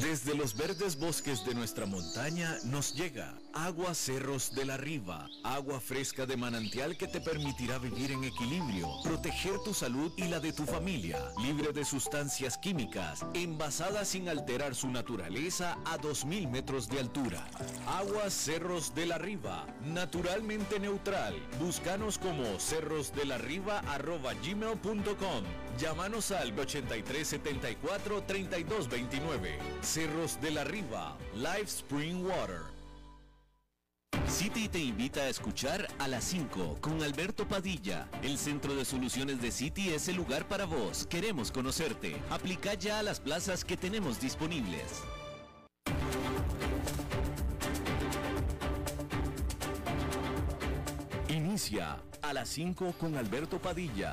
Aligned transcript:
Desde 0.00 0.34
los 0.34 0.56
verdes 0.56 0.98
bosques 0.98 1.44
de 1.44 1.54
nuestra 1.54 1.84
montaña 1.84 2.56
nos 2.64 2.94
llega 2.94 3.34
agua 3.52 3.94
Cerros 3.94 4.54
de 4.54 4.64
la 4.64 4.78
Riva, 4.78 5.28
agua 5.44 5.80
fresca 5.80 6.24
de 6.24 6.38
manantial 6.38 6.96
que 6.96 7.06
te 7.06 7.20
permitirá 7.20 7.76
vivir 7.78 8.10
en 8.10 8.24
equilibrio, 8.24 8.88
proteger 9.04 9.58
tu 9.64 9.74
salud 9.74 10.10
y 10.16 10.28
la 10.28 10.40
de 10.40 10.54
tu 10.54 10.64
familia, 10.64 11.18
libre 11.42 11.74
de 11.74 11.84
sustancias 11.84 12.56
químicas, 12.56 13.26
envasada 13.34 14.06
sin 14.06 14.30
alterar 14.30 14.74
su 14.74 14.88
naturaleza 14.88 15.76
a 15.84 15.98
2.000 15.98 16.48
metros 16.48 16.88
de 16.88 17.00
altura. 17.00 17.46
Agua 17.86 18.30
Cerros 18.30 18.94
de 18.94 19.04
la 19.04 19.18
Riva, 19.18 19.66
naturalmente 19.84 20.80
neutral. 20.80 21.34
Búscanos 21.60 22.16
como 22.16 22.58
cerrosdelarriba.gmail.com 22.58 25.44
Llámanos 25.82 26.30
al 26.30 26.56
8374 26.56 28.22
3229. 28.22 29.58
Cerros 29.80 30.40
de 30.40 30.52
la 30.52 30.62
Riva, 30.62 31.18
Live 31.34 31.64
Spring 31.64 32.24
Water. 32.24 32.60
City 34.28 34.68
te 34.68 34.78
invita 34.78 35.22
a 35.22 35.28
escuchar 35.28 35.88
a 35.98 36.06
las 36.06 36.22
5 36.22 36.78
con 36.80 37.02
Alberto 37.02 37.48
Padilla. 37.48 38.08
El 38.22 38.38
Centro 38.38 38.76
de 38.76 38.84
Soluciones 38.84 39.42
de 39.42 39.50
City 39.50 39.88
es 39.88 40.06
el 40.06 40.14
lugar 40.14 40.46
para 40.46 40.66
vos. 40.66 41.04
Queremos 41.08 41.50
conocerte. 41.50 42.14
Aplica 42.30 42.74
ya 42.74 43.00
a 43.00 43.02
las 43.02 43.18
plazas 43.18 43.64
que 43.64 43.76
tenemos 43.76 44.20
disponibles. 44.20 45.02
Inicia 51.28 52.00
a 52.22 52.32
las 52.32 52.48
5 52.50 52.94
con 53.00 53.16
Alberto 53.16 53.58
Padilla 53.58 54.12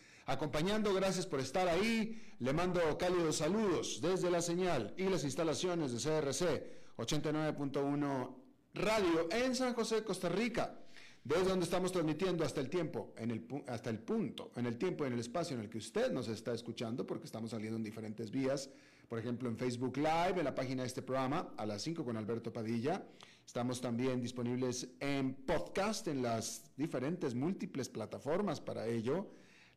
acompañando. 0.25 0.93
Gracias 0.93 1.25
por 1.25 1.39
estar 1.39 1.67
ahí. 1.67 2.21
Le 2.39 2.53
mando 2.53 2.79
cálidos 2.97 3.37
saludos 3.37 3.99
desde 4.01 4.31
la 4.31 4.41
señal 4.41 4.93
y 4.97 5.03
las 5.03 5.23
instalaciones 5.23 5.91
de 5.91 5.97
CRC 5.97 6.81
89.1 6.97 8.35
Radio 8.73 9.27
en 9.31 9.55
San 9.55 9.73
José, 9.73 10.03
Costa 10.03 10.29
Rica. 10.29 10.77
Desde 11.23 11.49
donde 11.49 11.65
estamos 11.65 11.91
transmitiendo 11.91 12.43
hasta 12.43 12.61
el 12.61 12.69
tiempo, 12.69 13.13
en 13.15 13.29
el, 13.29 13.45
hasta 13.67 13.91
el 13.91 13.99
punto, 13.99 14.51
en 14.55 14.65
el 14.65 14.79
tiempo 14.79 15.03
y 15.03 15.07
en 15.07 15.13
el 15.13 15.19
espacio 15.19 15.55
en 15.55 15.61
el 15.61 15.69
que 15.69 15.77
usted 15.77 16.11
nos 16.11 16.27
está 16.27 16.51
escuchando, 16.51 17.05
porque 17.05 17.25
estamos 17.25 17.51
saliendo 17.51 17.77
en 17.77 17.83
diferentes 17.83 18.31
vías, 18.31 18.71
por 19.07 19.19
ejemplo 19.19 19.47
en 19.47 19.55
Facebook 19.55 19.97
Live, 19.97 20.39
en 20.39 20.45
la 20.45 20.55
página 20.55 20.81
de 20.81 20.87
este 20.87 21.03
programa, 21.03 21.53
a 21.57 21.65
las 21.67 21.83
5 21.83 22.03
con 22.03 22.17
Alberto 22.17 22.51
Padilla. 22.51 23.05
Estamos 23.45 23.81
también 23.81 24.19
disponibles 24.19 24.95
en 24.99 25.35
podcast, 25.35 26.07
en 26.07 26.23
las 26.23 26.71
diferentes 26.75 27.35
múltiples 27.35 27.87
plataformas 27.87 28.59
para 28.59 28.87
ello 28.87 29.27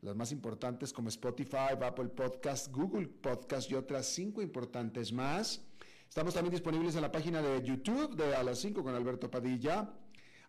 las 0.05 0.15
más 0.15 0.33
importantes 0.33 0.93
como 0.93 1.09
Spotify, 1.09 1.73
Apple 1.81 2.09
Podcast, 2.09 2.71
Google 2.71 3.09
Podcast 3.09 3.71
y 3.71 3.75
otras 3.75 4.05
cinco 4.05 4.43
importantes 4.43 5.11
más. 5.13 5.63
Estamos 6.07 6.35
también 6.35 6.53
disponibles 6.53 6.95
en 6.95 7.01
la 7.01 7.11
página 7.11 7.41
de 7.41 7.63
YouTube 7.63 8.15
de 8.15 8.37
A 8.37 8.43
las 8.43 8.59
5 8.59 8.85
con 8.85 8.95
Alberto 8.95 9.31
Padilla. 9.31 9.95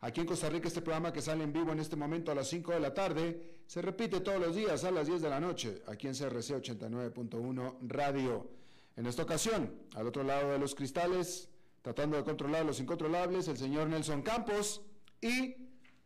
Aquí 0.02 0.20
en 0.20 0.28
Costa 0.28 0.50
Rica 0.50 0.68
este 0.68 0.82
programa 0.82 1.14
que 1.14 1.22
sale 1.22 1.46
en 1.46 1.54
vivo 1.54 1.72
en 1.72 1.80
este 1.80 1.96
momento 1.96 2.34
a 2.34 2.36
las 2.36 2.50
5 2.50 2.74
de 2.74 2.80
la 2.82 2.94
tarde 2.94 3.62
se 3.66 3.82
repite 3.82 4.20
todos 4.20 4.42
los 4.42 4.56
días 4.58 4.84
a 4.84 4.92
las 4.92 5.08
10 5.08 5.22
de 5.22 5.30
la 5.30 5.40
noche 5.40 5.82
aquí 5.88 6.08
en 6.08 6.14
CRC 6.14 6.62
89.1 6.62 7.78
Radio. 7.88 8.52
En 8.98 9.06
esta 9.06 9.24
ocasión, 9.24 9.74
al 9.96 10.06
otro 10.06 10.24
lado 10.24 10.52
de 10.52 10.60
los 10.60 10.76
cristales, 10.76 11.50
tratando 11.82 12.18
de 12.18 12.24
controlar 12.24 12.66
los 12.66 12.82
incontrolables, 12.82 13.48
el 13.48 13.58
señor 13.58 13.88
Nelson 13.88 14.22
Campos 14.22 14.82
y 15.22 15.56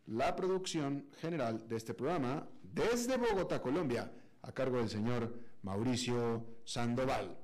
la 0.06 0.34
producción 0.36 1.06
general 1.20 1.68
de 1.68 1.76
este 1.76 1.94
programa 1.94 2.48
desde 2.72 3.16
Bogotá, 3.16 3.60
Colombia, 3.60 4.12
a 4.42 4.52
cargo 4.52 4.78
del 4.78 4.88
señor 4.88 5.34
Mauricio 5.62 6.44
Sandoval. 6.64 7.36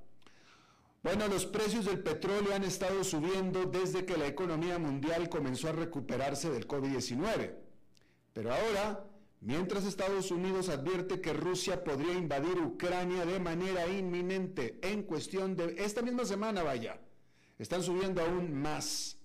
Bueno, 1.02 1.28
los 1.28 1.46
precios 1.46 1.84
del 1.84 2.00
petróleo 2.00 2.54
han 2.54 2.64
estado 2.64 3.04
subiendo 3.04 3.66
desde 3.66 4.04
que 4.04 4.16
la 4.16 4.26
economía 4.26 4.78
mundial 4.78 5.28
comenzó 5.28 5.68
a 5.68 5.72
recuperarse 5.72 6.50
del 6.50 6.66
COVID-19. 6.66 7.54
Pero 8.32 8.52
ahora, 8.52 9.04
mientras 9.40 9.84
Estados 9.84 10.30
Unidos 10.32 10.68
advierte 10.68 11.20
que 11.20 11.32
Rusia 11.32 11.84
podría 11.84 12.14
invadir 12.14 12.58
Ucrania 12.58 13.24
de 13.24 13.38
manera 13.38 13.86
inminente 13.86 14.80
en 14.82 15.04
cuestión 15.04 15.54
de 15.54 15.76
esta 15.78 16.02
misma 16.02 16.24
semana, 16.24 16.64
vaya, 16.64 16.98
están 17.58 17.82
subiendo 17.82 18.20
aún 18.20 18.52
más. 18.52 19.16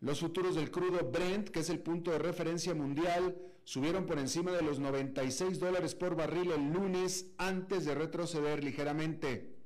Los 0.00 0.20
futuros 0.20 0.56
del 0.56 0.70
crudo 0.70 1.10
Brent, 1.10 1.48
que 1.48 1.60
es 1.60 1.70
el 1.70 1.78
punto 1.78 2.10
de 2.10 2.18
referencia 2.18 2.74
mundial, 2.74 3.36
subieron 3.64 4.06
por 4.06 4.18
encima 4.18 4.52
de 4.52 4.62
los 4.62 4.78
96 4.78 5.58
dólares 5.58 5.94
por 5.94 6.14
barril 6.14 6.52
el 6.52 6.72
lunes 6.72 7.32
antes 7.38 7.84
de 7.84 7.94
retroceder 7.94 8.62
ligeramente. 8.62 9.56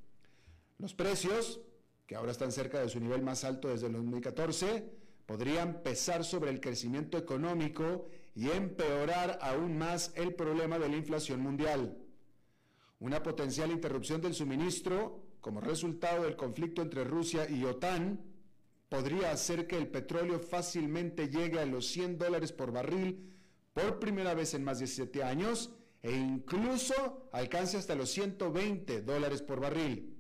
Los 0.79 0.95
precios, 0.95 1.61
que 2.07 2.15
ahora 2.15 2.33
están 2.33 2.53
cerca 2.53 2.81
de 2.81 2.89
su 2.89 3.01
nivel 3.01 3.23
más 3.23 3.45
alto 3.45 3.69
desde 3.69 3.89
el 3.89 3.95
2014, 3.95 4.89
podrían 5.27 5.83
pesar 5.83 6.25
sobre 6.25 6.51
el 6.51 6.61
crecimiento 6.61 7.19
económico 7.19 8.09
y 8.35 8.51
empeorar 8.51 9.39
aún 9.43 9.77
más 9.77 10.13
el 10.15 10.35
problema 10.35 10.79
de 10.79 10.89
la 10.89 10.97
inflación 10.97 11.41
mundial. 11.41 11.99
Una 13.01 13.23
potencial 13.23 13.71
interrupción 13.71 14.21
del 14.21 14.35
suministro, 14.35 15.25
como 15.41 15.61
resultado 15.61 16.23
del 16.23 16.37
conflicto 16.37 16.83
entre 16.83 17.05
Rusia 17.05 17.49
y 17.51 17.65
OTAN, 17.65 18.21
podría 18.89 19.33
hacer 19.33 19.67
que 19.67 19.77
el 19.77 19.89
petróleo 19.89 20.39
fácilmente 20.39 21.29
llegue 21.29 21.59
a 21.59 21.67
los 21.67 21.87
100 21.89 22.19
dólares 22.19 22.53
por 22.53 22.73
barril 22.73 23.38
por 23.79 24.01
primera 24.01 24.35
vez 24.35 24.55
en 24.55 24.65
más 24.65 24.81
de 24.81 24.89
7 24.89 25.23
años 25.23 25.71
e 26.03 26.11
incluso 26.11 27.29
alcance 27.33 27.77
hasta 27.77 27.95
los 27.95 28.11
120 28.11 29.03
dólares 29.03 29.41
por 29.41 29.61
barril. 29.61 30.17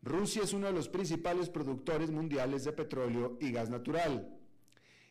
Rusia 0.00 0.42
es 0.42 0.54
uno 0.54 0.68
de 0.68 0.72
los 0.72 0.88
principales 0.88 1.50
productores 1.50 2.10
mundiales 2.10 2.64
de 2.64 2.72
petróleo 2.72 3.36
y 3.42 3.52
gas 3.52 3.68
natural. 3.68 4.34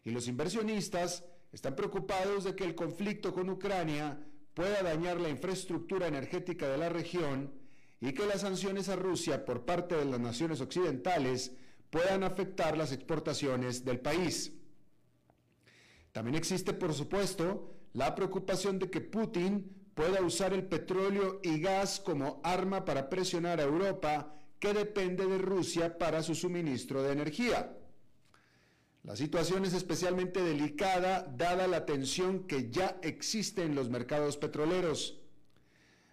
Y 0.03 0.09
los 0.09 0.27
inversionistas 0.27 1.23
están 1.51 1.75
preocupados 1.75 2.45
de 2.45 2.55
que 2.55 2.63
el 2.63 2.73
conflicto 2.73 3.31
con 3.31 3.47
Ucrania 3.49 4.19
pueda 4.55 4.81
dañar 4.81 5.21
la 5.21 5.29
infraestructura 5.29 6.07
energética 6.07 6.67
de 6.67 6.79
la 6.79 6.89
región 6.89 7.53
y 7.99 8.13
que 8.13 8.25
las 8.25 8.41
sanciones 8.41 8.89
a 8.89 8.95
Rusia 8.95 9.45
por 9.45 9.65
parte 9.65 9.95
de 9.95 10.05
las 10.05 10.19
naciones 10.19 10.61
occidentales 10.61 11.51
puedan 11.91 12.23
afectar 12.23 12.75
las 12.75 12.91
exportaciones 12.91 13.85
del 13.85 13.99
país. 13.99 14.51
También 16.11 16.35
existe, 16.35 16.73
por 16.73 16.93
supuesto, 16.93 17.73
la 17.93 18.15
preocupación 18.15 18.79
de 18.79 18.89
que 18.89 19.01
Putin 19.01 19.91
pueda 19.93 20.21
usar 20.21 20.53
el 20.53 20.65
petróleo 20.65 21.39
y 21.43 21.59
gas 21.59 21.99
como 21.99 22.41
arma 22.43 22.85
para 22.85 23.09
presionar 23.09 23.59
a 23.59 23.63
Europa, 23.63 24.35
que 24.59 24.73
depende 24.73 25.25
de 25.25 25.37
Rusia 25.37 25.97
para 25.97 26.21
su 26.21 26.35
suministro 26.35 27.01
de 27.03 27.13
energía. 27.13 27.75
La 29.03 29.15
situación 29.15 29.65
es 29.65 29.73
especialmente 29.73 30.43
delicada 30.43 31.23
dada 31.35 31.67
la 31.67 31.85
tensión 31.85 32.45
que 32.45 32.69
ya 32.69 32.99
existe 33.01 33.63
en 33.63 33.73
los 33.73 33.89
mercados 33.89 34.37
petroleros. 34.37 35.19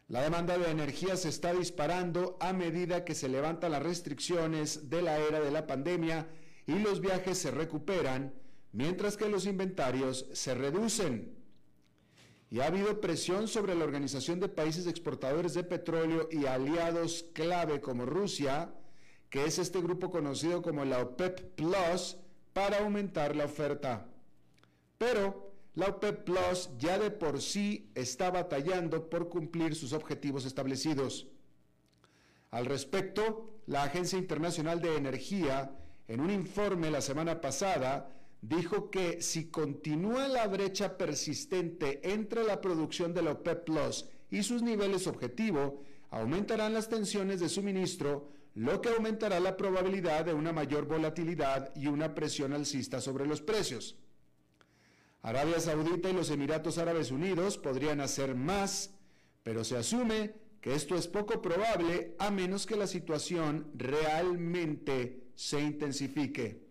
La 0.08 0.22
demanda 0.22 0.56
de 0.56 0.70
energía 0.70 1.16
se 1.16 1.28
está 1.28 1.52
disparando 1.52 2.38
a 2.40 2.54
medida 2.54 3.04
que 3.04 3.14
se 3.14 3.28
levantan 3.28 3.72
las 3.72 3.82
restricciones 3.82 4.88
de 4.88 5.02
la 5.02 5.18
era 5.18 5.40
de 5.40 5.50
la 5.50 5.66
pandemia 5.66 6.28
y 6.66 6.78
los 6.78 7.02
viajes 7.02 7.36
se 7.36 7.50
recuperan, 7.50 8.32
mientras 8.78 9.16
que 9.16 9.28
los 9.28 9.44
inventarios 9.44 10.26
se 10.32 10.54
reducen. 10.54 11.36
Y 12.48 12.60
ha 12.60 12.66
habido 12.66 13.00
presión 13.00 13.48
sobre 13.48 13.74
la 13.74 13.84
Organización 13.84 14.38
de 14.38 14.48
Países 14.48 14.86
Exportadores 14.86 15.54
de 15.54 15.64
Petróleo 15.64 16.28
y 16.30 16.46
aliados 16.46 17.24
clave 17.32 17.80
como 17.80 18.06
Rusia, 18.06 18.72
que 19.30 19.46
es 19.46 19.58
este 19.58 19.82
grupo 19.82 20.12
conocido 20.12 20.62
como 20.62 20.84
la 20.84 21.02
OPEP 21.02 21.56
Plus, 21.56 22.18
para 22.52 22.78
aumentar 22.78 23.34
la 23.34 23.46
oferta. 23.46 24.06
Pero 24.96 25.52
la 25.74 25.88
OPEP 25.88 26.22
Plus 26.22 26.70
ya 26.78 27.00
de 27.00 27.10
por 27.10 27.42
sí 27.42 27.90
está 27.96 28.30
batallando 28.30 29.10
por 29.10 29.28
cumplir 29.28 29.74
sus 29.74 29.92
objetivos 29.92 30.44
establecidos. 30.44 31.26
Al 32.52 32.64
respecto, 32.64 33.50
la 33.66 33.82
Agencia 33.82 34.20
Internacional 34.20 34.80
de 34.80 34.94
Energía, 34.96 35.72
en 36.06 36.20
un 36.20 36.30
informe 36.30 36.92
la 36.92 37.00
semana 37.00 37.40
pasada, 37.40 38.14
dijo 38.40 38.90
que 38.90 39.20
si 39.20 39.50
continúa 39.50 40.28
la 40.28 40.46
brecha 40.46 40.96
persistente 40.96 42.12
entre 42.12 42.44
la 42.44 42.60
producción 42.60 43.12
de 43.12 43.22
la 43.22 43.32
OPEP 43.32 43.64
Plus 43.64 44.06
y 44.30 44.42
sus 44.42 44.62
niveles 44.62 45.06
objetivo, 45.06 45.82
aumentarán 46.10 46.74
las 46.74 46.88
tensiones 46.88 47.40
de 47.40 47.48
suministro, 47.48 48.30
lo 48.54 48.80
que 48.80 48.90
aumentará 48.90 49.40
la 49.40 49.56
probabilidad 49.56 50.24
de 50.24 50.34
una 50.34 50.52
mayor 50.52 50.86
volatilidad 50.86 51.74
y 51.76 51.86
una 51.86 52.14
presión 52.14 52.52
alcista 52.52 53.00
sobre 53.00 53.26
los 53.26 53.40
precios. 53.40 53.96
Arabia 55.22 55.60
Saudita 55.60 56.10
y 56.10 56.12
los 56.12 56.30
Emiratos 56.30 56.78
Árabes 56.78 57.10
Unidos 57.10 57.58
podrían 57.58 58.00
hacer 58.00 58.34
más, 58.34 58.94
pero 59.42 59.64
se 59.64 59.76
asume 59.76 60.34
que 60.60 60.74
esto 60.74 60.96
es 60.96 61.08
poco 61.08 61.42
probable 61.42 62.14
a 62.18 62.30
menos 62.30 62.66
que 62.66 62.76
la 62.76 62.86
situación 62.86 63.70
realmente 63.74 65.28
se 65.34 65.60
intensifique. 65.60 66.67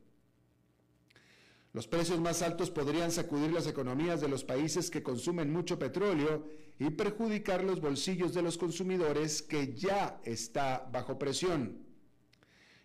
Los 1.77 1.85
precios 1.85 2.19
más 2.19 2.41
altos 2.41 2.71
podrían 2.71 3.11
sacudir 3.11 3.51
las 3.51 3.67
economías 3.67 4.19
de 4.19 4.27
los 4.27 4.43
países 4.43 4.89
que 4.89 5.03
consumen 5.03 5.53
mucho 5.53 5.77
petróleo 5.77 6.43
y 6.79 6.89
perjudicar 6.89 7.63
los 7.63 7.81
bolsillos 7.81 8.33
de 8.33 8.41
los 8.41 8.57
consumidores 8.57 9.43
que 9.43 9.75
ya 9.75 10.19
está 10.23 10.89
bajo 10.91 11.19
presión. 11.19 11.77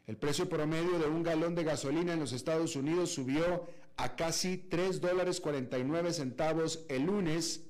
El 0.06 0.18
precio 0.18 0.46
promedio 0.46 0.98
de 0.98 1.06
un 1.06 1.22
galón 1.22 1.54
de 1.54 1.64
gasolina 1.64 2.12
en 2.12 2.20
los 2.20 2.34
Estados 2.34 2.76
Unidos 2.76 3.14
subió 3.14 3.66
a 3.96 4.14
casi 4.14 4.58
3 4.58 5.00
dólares 5.00 5.40
49 5.40 6.12
centavos 6.12 6.84
el 6.90 7.04
lunes, 7.04 7.62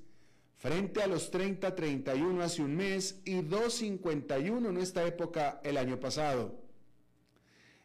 frente 0.56 1.04
a 1.04 1.06
los 1.06 1.32
30.31 1.32 2.40
hace 2.40 2.62
un 2.62 2.74
mes 2.74 3.20
y 3.24 3.34
2.51 3.42 4.70
en 4.70 4.76
esta 4.76 5.06
época 5.06 5.60
el 5.62 5.76
año 5.76 6.00
pasado. 6.00 6.58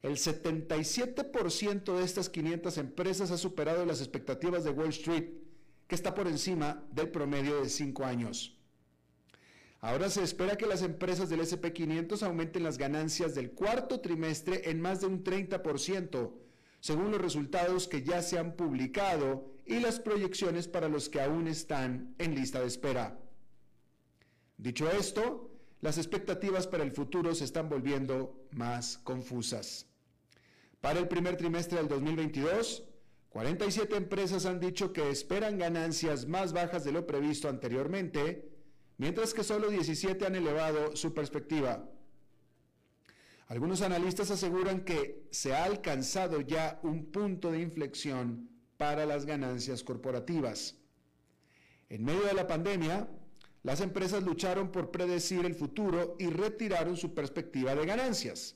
el 0.01 0.13
77% 0.13 1.95
de 1.95 2.03
estas 2.03 2.29
500 2.29 2.77
empresas 2.79 3.29
ha 3.31 3.37
superado 3.37 3.85
las 3.85 3.99
expectativas 3.99 4.63
de 4.63 4.71
Wall 4.71 4.89
Street, 4.89 5.29
que 5.87 5.95
está 5.95 6.15
por 6.15 6.27
encima 6.27 6.83
del 6.91 7.09
promedio 7.09 7.61
de 7.61 7.69
5 7.69 8.03
años. 8.03 8.57
Ahora 9.79 10.09
se 10.09 10.23
espera 10.23 10.57
que 10.57 10.65
las 10.65 10.81
empresas 10.81 11.29
del 11.29 11.41
SP500 11.41 12.23
aumenten 12.23 12.63
las 12.63 12.77
ganancias 12.77 13.35
del 13.35 13.51
cuarto 13.51 13.99
trimestre 13.99 14.69
en 14.69 14.81
más 14.81 15.01
de 15.01 15.07
un 15.07 15.23
30%, 15.23 16.31
según 16.81 17.11
los 17.11 17.21
resultados 17.21 17.87
que 17.87 18.03
ya 18.03 18.21
se 18.21 18.37
han 18.37 18.55
publicado 18.57 19.45
y 19.65 19.79
las 19.79 19.99
proyecciones 19.99 20.67
para 20.67 20.89
los 20.89 21.07
que 21.07 21.21
aún 21.21 21.47
están 21.47 22.15
en 22.17 22.35
lista 22.35 22.59
de 22.59 22.67
espera. 22.67 23.17
Dicho 24.57 24.91
esto, 24.91 25.51
las 25.79 25.97
expectativas 25.97 26.67
para 26.67 26.83
el 26.83 26.91
futuro 26.91 27.33
se 27.33 27.45
están 27.45 27.69
volviendo 27.69 28.47
más 28.51 28.97
confusas. 28.97 29.87
Para 30.81 30.99
el 30.99 31.07
primer 31.07 31.37
trimestre 31.37 31.77
del 31.77 31.87
2022, 31.87 32.83
47 33.29 33.95
empresas 33.95 34.45
han 34.45 34.59
dicho 34.59 34.91
que 34.91 35.09
esperan 35.09 35.59
ganancias 35.59 36.27
más 36.27 36.51
bajas 36.51 36.83
de 36.83 36.91
lo 36.91 37.05
previsto 37.05 37.47
anteriormente, 37.47 38.49
mientras 38.97 39.33
que 39.33 39.43
solo 39.43 39.69
17 39.69 40.25
han 40.25 40.35
elevado 40.35 40.95
su 40.95 41.13
perspectiva. 41.13 41.87
Algunos 43.51 43.81
analistas 43.81 44.31
aseguran 44.31 44.85
que 44.85 45.27
se 45.29 45.53
ha 45.53 45.65
alcanzado 45.65 46.39
ya 46.39 46.79
un 46.83 47.11
punto 47.11 47.51
de 47.51 47.59
inflexión 47.59 48.49
para 48.77 49.05
las 49.05 49.25
ganancias 49.25 49.83
corporativas. 49.83 50.77
En 51.89 52.05
medio 52.05 52.21
de 52.21 52.33
la 52.33 52.47
pandemia, 52.47 53.09
las 53.63 53.81
empresas 53.81 54.23
lucharon 54.23 54.71
por 54.71 54.89
predecir 54.89 55.45
el 55.45 55.53
futuro 55.53 56.15
y 56.17 56.27
retiraron 56.27 56.95
su 56.95 57.13
perspectiva 57.13 57.75
de 57.75 57.85
ganancias. 57.85 58.55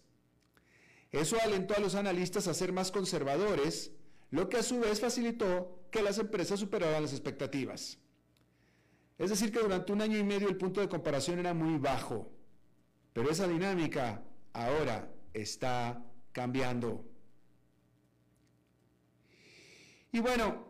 Eso 1.11 1.35
alentó 1.43 1.75
a 1.75 1.81
los 1.81 1.95
analistas 1.95 2.47
a 2.47 2.53
ser 2.53 2.71
más 2.71 2.89
conservadores, 2.89 3.91
lo 4.31 4.47
que 4.47 4.59
a 4.59 4.63
su 4.63 4.79
vez 4.79 5.01
facilitó 5.01 5.77
que 5.91 6.03
las 6.03 6.19
empresas 6.19 6.61
superaran 6.61 7.01
las 7.01 7.11
expectativas. 7.11 7.97
Es 9.17 9.29
decir, 9.29 9.51
que 9.51 9.59
durante 9.59 9.91
un 9.91 10.01
año 10.01 10.17
y 10.17 10.23
medio 10.23 10.47
el 10.47 10.55
punto 10.55 10.79
de 10.79 10.87
comparación 10.87 11.39
era 11.39 11.53
muy 11.53 11.77
bajo, 11.79 12.31
pero 13.11 13.29
esa 13.29 13.45
dinámica 13.45 14.23
ahora 14.55 15.11
está 15.33 16.01
cambiando. 16.31 17.05
Y 20.11 20.19
bueno, 20.19 20.65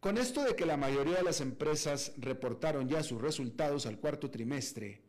con 0.00 0.18
esto 0.18 0.44
de 0.44 0.54
que 0.54 0.66
la 0.66 0.76
mayoría 0.76 1.16
de 1.16 1.24
las 1.24 1.40
empresas 1.40 2.12
reportaron 2.16 2.88
ya 2.88 3.02
sus 3.02 3.20
resultados 3.20 3.86
al 3.86 3.98
cuarto 3.98 4.30
trimestre, 4.30 5.02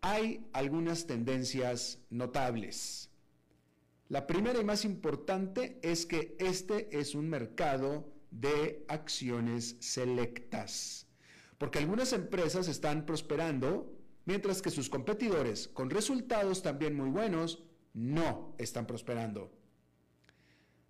hay 0.00 0.46
algunas 0.52 1.06
tendencias 1.06 1.98
notables. 2.10 3.10
La 4.08 4.26
primera 4.26 4.60
y 4.60 4.64
más 4.64 4.84
importante 4.84 5.78
es 5.82 6.06
que 6.06 6.36
este 6.38 6.98
es 6.98 7.14
un 7.14 7.28
mercado 7.28 8.10
de 8.30 8.84
acciones 8.88 9.76
selectas, 9.80 11.06
porque 11.58 11.78
algunas 11.78 12.12
empresas 12.12 12.68
están 12.68 13.06
prosperando, 13.06 13.92
mientras 14.24 14.62
que 14.62 14.70
sus 14.70 14.88
competidores, 14.88 15.68
con 15.68 15.90
resultados 15.90 16.62
también 16.62 16.94
muy 16.96 17.10
buenos, 17.10 17.62
no 17.92 18.54
están 18.58 18.86
prosperando. 18.86 19.52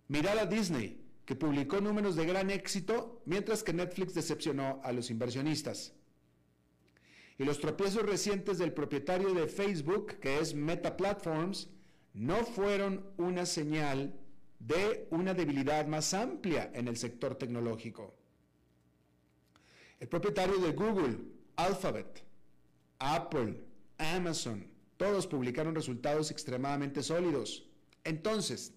Mirad 0.07 0.39
a 0.39 0.45
Disney, 0.45 1.01
que 1.25 1.35
publicó 1.35 1.81
números 1.81 2.15
de 2.15 2.25
gran 2.25 2.49
éxito, 2.51 3.21
mientras 3.25 3.63
que 3.63 3.73
Netflix 3.73 4.13
decepcionó 4.13 4.79
a 4.83 4.91
los 4.91 5.09
inversionistas. 5.09 5.93
Y 7.37 7.43
los 7.43 7.59
tropiezos 7.59 8.03
recientes 8.03 8.57
del 8.59 8.73
propietario 8.73 9.33
de 9.33 9.47
Facebook, 9.47 10.19
que 10.19 10.39
es 10.39 10.53
Meta 10.55 10.95
Platforms, 10.95 11.69
no 12.13 12.45
fueron 12.45 13.05
una 13.17 13.45
señal 13.45 14.13
de 14.59 15.07
una 15.11 15.33
debilidad 15.33 15.85
más 15.87 16.13
amplia 16.13 16.71
en 16.73 16.87
el 16.87 16.95
sector 16.95 17.35
tecnológico. 17.35 18.15
El 19.99 20.07
propietario 20.07 20.57
de 20.59 20.71
Google, 20.71 21.17
Alphabet, 21.55 22.24
Apple, 22.99 23.61
Amazon, 23.97 24.67
todos 24.97 25.27
publicaron 25.27 25.75
resultados 25.75 26.31
extremadamente 26.31 27.03
sólidos. 27.03 27.67
Entonces, 28.03 28.73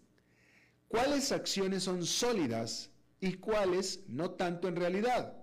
¿cuáles 0.89 1.33
acciones 1.33 1.85
son 1.85 2.05
sólidas 2.05 2.91
y 3.21 3.35
cuáles 3.35 4.05
no 4.09 4.33
tanto 4.33 4.69
en 4.69 4.77
realidad? 4.77 5.35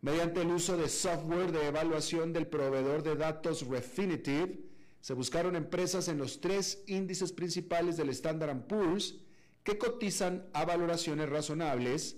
Mediante 0.00 0.40
el 0.40 0.48
uso 0.48 0.76
de 0.76 0.88
software 0.88 1.52
de 1.52 1.66
evaluación 1.66 2.32
del 2.32 2.46
proveedor 2.46 3.02
de 3.02 3.16
datos 3.16 3.66
Refinitiv, 3.66 4.64
se 5.00 5.14
buscaron 5.14 5.56
empresas 5.56 6.08
en 6.08 6.18
los 6.18 6.40
tres 6.40 6.82
índices 6.86 7.32
principales 7.32 7.96
del 7.96 8.08
Standard 8.10 8.66
Poor's 8.66 9.16
que 9.62 9.76
cotizan 9.76 10.48
a 10.52 10.64
valoraciones 10.64 11.28
razonables, 11.28 12.16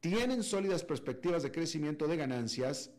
tienen 0.00 0.44
sólidas 0.44 0.84
perspectivas 0.84 1.42
de 1.42 1.50
crecimiento 1.50 2.06
de 2.06 2.16
ganancias, 2.16 2.92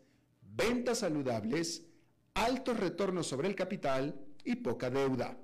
ventas 0.58 1.00
saludables, 1.00 1.86
altos 2.34 2.80
retornos 2.80 3.28
sobre 3.28 3.48
el 3.48 3.56
capital 3.56 4.20
y 4.44 4.56
poca 4.56 4.90
deuda. 4.90 5.38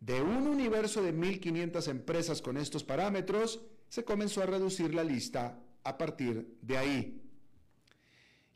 De 0.00 0.20
un 0.20 0.48
universo 0.48 1.02
de 1.02 1.14
1.500 1.14 1.88
empresas 1.88 2.42
con 2.42 2.56
estos 2.56 2.82
parámetros, 2.82 3.60
se 3.88 4.04
comenzó 4.04 4.42
a 4.42 4.46
reducir 4.46 4.94
la 4.94 5.04
lista 5.04 5.60
a 5.84 5.96
partir 5.96 6.58
de 6.60 6.78
ahí. 6.78 7.22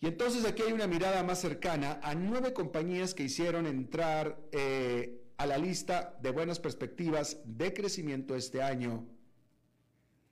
Y 0.00 0.06
entonces 0.08 0.44
aquí 0.44 0.62
hay 0.62 0.72
una 0.72 0.88
mirada 0.88 1.22
más 1.22 1.40
cercana 1.40 2.00
a 2.02 2.14
nueve 2.14 2.52
compañías 2.52 3.14
que 3.14 3.22
hicieron 3.22 3.66
entrar 3.66 4.38
eh, 4.50 5.22
a 5.36 5.46
la 5.46 5.56
lista 5.56 6.18
de 6.20 6.30
buenas 6.30 6.58
perspectivas 6.58 7.38
de 7.44 7.72
crecimiento 7.72 8.34
este 8.34 8.62
año. 8.62 9.06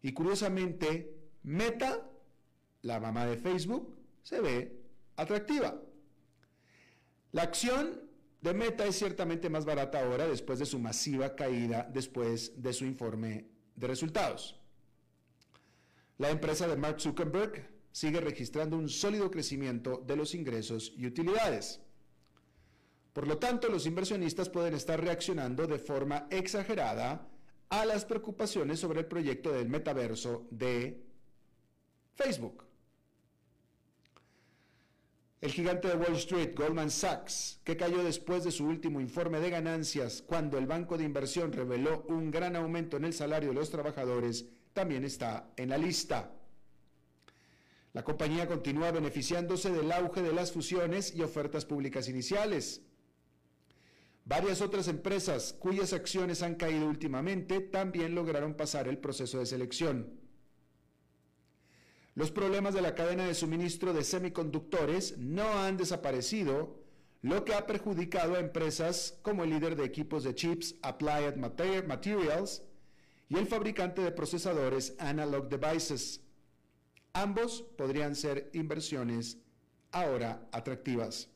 Y 0.02 0.12
curiosamente, 0.12 1.14
Meta, 1.44 2.10
la 2.82 2.98
mamá 2.98 3.26
de 3.26 3.36
Facebook, 3.36 3.96
se 4.22 4.40
ve 4.40 4.83
atractiva. 5.16 5.80
La 7.32 7.42
acción 7.42 8.00
de 8.40 8.54
Meta 8.54 8.86
es 8.86 8.96
ciertamente 8.96 9.48
más 9.48 9.64
barata 9.64 10.00
ahora 10.00 10.26
después 10.26 10.58
de 10.58 10.66
su 10.66 10.78
masiva 10.78 11.34
caída 11.34 11.88
después 11.92 12.60
de 12.62 12.72
su 12.72 12.84
informe 12.84 13.46
de 13.74 13.86
resultados. 13.86 14.60
La 16.18 16.30
empresa 16.30 16.68
de 16.68 16.76
Mark 16.76 17.00
Zuckerberg 17.00 17.68
sigue 17.90 18.20
registrando 18.20 18.76
un 18.76 18.88
sólido 18.88 19.30
crecimiento 19.30 20.02
de 20.06 20.16
los 20.16 20.34
ingresos 20.34 20.92
y 20.96 21.06
utilidades. 21.06 21.80
Por 23.12 23.28
lo 23.28 23.38
tanto, 23.38 23.68
los 23.68 23.86
inversionistas 23.86 24.48
pueden 24.48 24.74
estar 24.74 25.00
reaccionando 25.00 25.66
de 25.66 25.78
forma 25.78 26.26
exagerada 26.30 27.28
a 27.68 27.84
las 27.84 28.04
preocupaciones 28.04 28.80
sobre 28.80 29.00
el 29.00 29.06
proyecto 29.06 29.52
del 29.52 29.68
metaverso 29.68 30.46
de 30.50 31.04
Facebook. 32.14 32.63
El 35.44 35.52
gigante 35.52 35.88
de 35.88 35.96
Wall 35.96 36.16
Street, 36.16 36.54
Goldman 36.56 36.90
Sachs, 36.90 37.60
que 37.64 37.76
cayó 37.76 38.02
después 38.02 38.44
de 38.44 38.50
su 38.50 38.64
último 38.64 38.98
informe 38.98 39.40
de 39.40 39.50
ganancias 39.50 40.24
cuando 40.26 40.56
el 40.56 40.64
banco 40.64 40.96
de 40.96 41.04
inversión 41.04 41.52
reveló 41.52 42.06
un 42.08 42.30
gran 42.30 42.56
aumento 42.56 42.96
en 42.96 43.04
el 43.04 43.12
salario 43.12 43.50
de 43.50 43.54
los 43.54 43.68
trabajadores, 43.68 44.46
también 44.72 45.04
está 45.04 45.52
en 45.58 45.68
la 45.68 45.76
lista. 45.76 46.32
La 47.92 48.02
compañía 48.02 48.46
continúa 48.46 48.90
beneficiándose 48.90 49.70
del 49.70 49.92
auge 49.92 50.22
de 50.22 50.32
las 50.32 50.50
fusiones 50.50 51.14
y 51.14 51.20
ofertas 51.20 51.66
públicas 51.66 52.08
iniciales. 52.08 52.80
Varias 54.24 54.62
otras 54.62 54.88
empresas 54.88 55.52
cuyas 55.52 55.92
acciones 55.92 56.40
han 56.40 56.54
caído 56.54 56.86
últimamente 56.86 57.60
también 57.60 58.14
lograron 58.14 58.54
pasar 58.54 58.88
el 58.88 58.96
proceso 58.96 59.40
de 59.40 59.44
selección. 59.44 60.23
Los 62.14 62.30
problemas 62.30 62.74
de 62.74 62.82
la 62.82 62.94
cadena 62.94 63.26
de 63.26 63.34
suministro 63.34 63.92
de 63.92 64.04
semiconductores 64.04 65.18
no 65.18 65.58
han 65.58 65.76
desaparecido, 65.76 66.80
lo 67.22 67.44
que 67.44 67.54
ha 67.54 67.66
perjudicado 67.66 68.36
a 68.36 68.40
empresas 68.40 69.18
como 69.22 69.42
el 69.42 69.50
líder 69.50 69.74
de 69.74 69.84
equipos 69.84 70.22
de 70.22 70.34
chips 70.34 70.76
Applied 70.82 71.36
Materials 71.36 72.62
y 73.28 73.36
el 73.36 73.46
fabricante 73.46 74.02
de 74.02 74.12
procesadores 74.12 74.94
Analog 74.98 75.48
Devices. 75.48 76.20
Ambos 77.14 77.62
podrían 77.76 78.14
ser 78.14 78.50
inversiones 78.52 79.38
ahora 79.90 80.46
atractivas. 80.52 81.30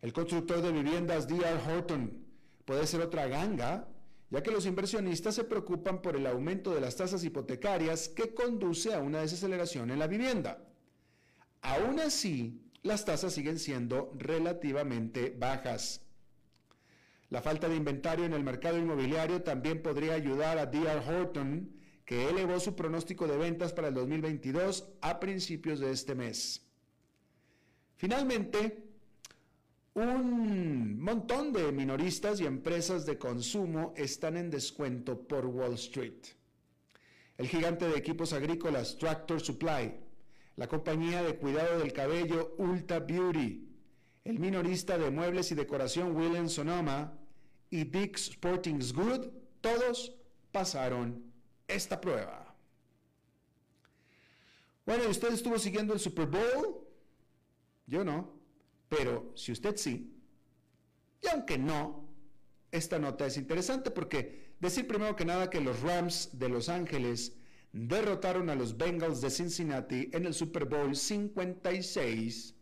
El 0.00 0.12
constructor 0.12 0.62
de 0.62 0.72
viviendas 0.72 1.28
D.R. 1.28 1.60
Horton 1.70 2.24
puede 2.64 2.86
ser 2.86 3.00
otra 3.00 3.28
ganga 3.28 3.86
ya 4.32 4.42
que 4.42 4.50
los 4.50 4.64
inversionistas 4.64 5.34
se 5.34 5.44
preocupan 5.44 6.00
por 6.00 6.16
el 6.16 6.26
aumento 6.26 6.74
de 6.74 6.80
las 6.80 6.96
tasas 6.96 7.22
hipotecarias 7.22 8.08
que 8.08 8.32
conduce 8.32 8.94
a 8.94 9.00
una 9.00 9.20
desaceleración 9.20 9.90
en 9.90 9.98
la 9.98 10.06
vivienda. 10.06 10.66
Aún 11.60 12.00
así, 12.00 12.62
las 12.82 13.04
tasas 13.04 13.34
siguen 13.34 13.58
siendo 13.58 14.10
relativamente 14.16 15.36
bajas. 15.38 16.00
La 17.28 17.42
falta 17.42 17.68
de 17.68 17.76
inventario 17.76 18.24
en 18.24 18.32
el 18.32 18.42
mercado 18.42 18.78
inmobiliario 18.78 19.42
también 19.42 19.82
podría 19.82 20.14
ayudar 20.14 20.56
a 20.56 20.64
DR 20.64 21.06
Horton, 21.06 21.70
que 22.06 22.30
elevó 22.30 22.58
su 22.58 22.74
pronóstico 22.74 23.28
de 23.28 23.36
ventas 23.36 23.74
para 23.74 23.88
el 23.88 23.94
2022 23.94 24.94
a 25.02 25.20
principios 25.20 25.78
de 25.78 25.90
este 25.90 26.14
mes. 26.14 26.66
Finalmente, 27.96 28.91
un 29.94 31.00
montón 31.00 31.52
de 31.52 31.70
minoristas 31.70 32.40
y 32.40 32.46
empresas 32.46 33.04
de 33.04 33.18
consumo 33.18 33.92
están 33.96 34.36
en 34.36 34.50
descuento 34.50 35.26
por 35.26 35.46
Wall 35.46 35.74
Street. 35.74 36.24
El 37.36 37.46
gigante 37.48 37.88
de 37.88 37.96
equipos 37.96 38.32
agrícolas 38.32 38.96
Tractor 38.96 39.40
Supply, 39.40 39.94
la 40.56 40.68
compañía 40.68 41.22
de 41.22 41.36
cuidado 41.36 41.78
del 41.78 41.92
cabello 41.92 42.54
Ulta 42.58 43.00
Beauty, 43.00 43.68
el 44.24 44.38
minorista 44.38 44.96
de 44.96 45.10
muebles 45.10 45.50
y 45.50 45.54
decoración 45.54 46.16
Williams 46.16 46.54
Sonoma 46.54 47.18
y 47.68 47.84
Dick's 47.84 48.28
Sporting 48.28 48.78
Good, 48.94 49.26
todos 49.60 50.14
pasaron 50.52 51.32
esta 51.66 52.00
prueba. 52.00 52.54
Bueno, 54.84 55.08
¿usted 55.08 55.32
estuvo 55.32 55.58
siguiendo 55.58 55.94
el 55.94 56.00
Super 56.00 56.26
Bowl? 56.26 56.86
Yo 57.86 58.04
no. 58.04 58.31
Pero 58.94 59.32
si 59.34 59.52
usted 59.52 59.74
sí, 59.78 60.12
y 61.22 61.28
aunque 61.28 61.56
no, 61.56 62.10
esta 62.70 62.98
nota 62.98 63.24
es 63.24 63.38
interesante 63.38 63.90
porque 63.90 64.52
decir 64.60 64.86
primero 64.86 65.16
que 65.16 65.24
nada 65.24 65.48
que 65.48 65.62
los 65.62 65.80
Rams 65.80 66.28
de 66.38 66.50
Los 66.50 66.68
Ángeles 66.68 67.34
derrotaron 67.72 68.50
a 68.50 68.54
los 68.54 68.76
Bengals 68.76 69.22
de 69.22 69.30
Cincinnati 69.30 70.10
en 70.12 70.26
el 70.26 70.34
Super 70.34 70.66
Bowl 70.66 70.94
56, 70.94 72.54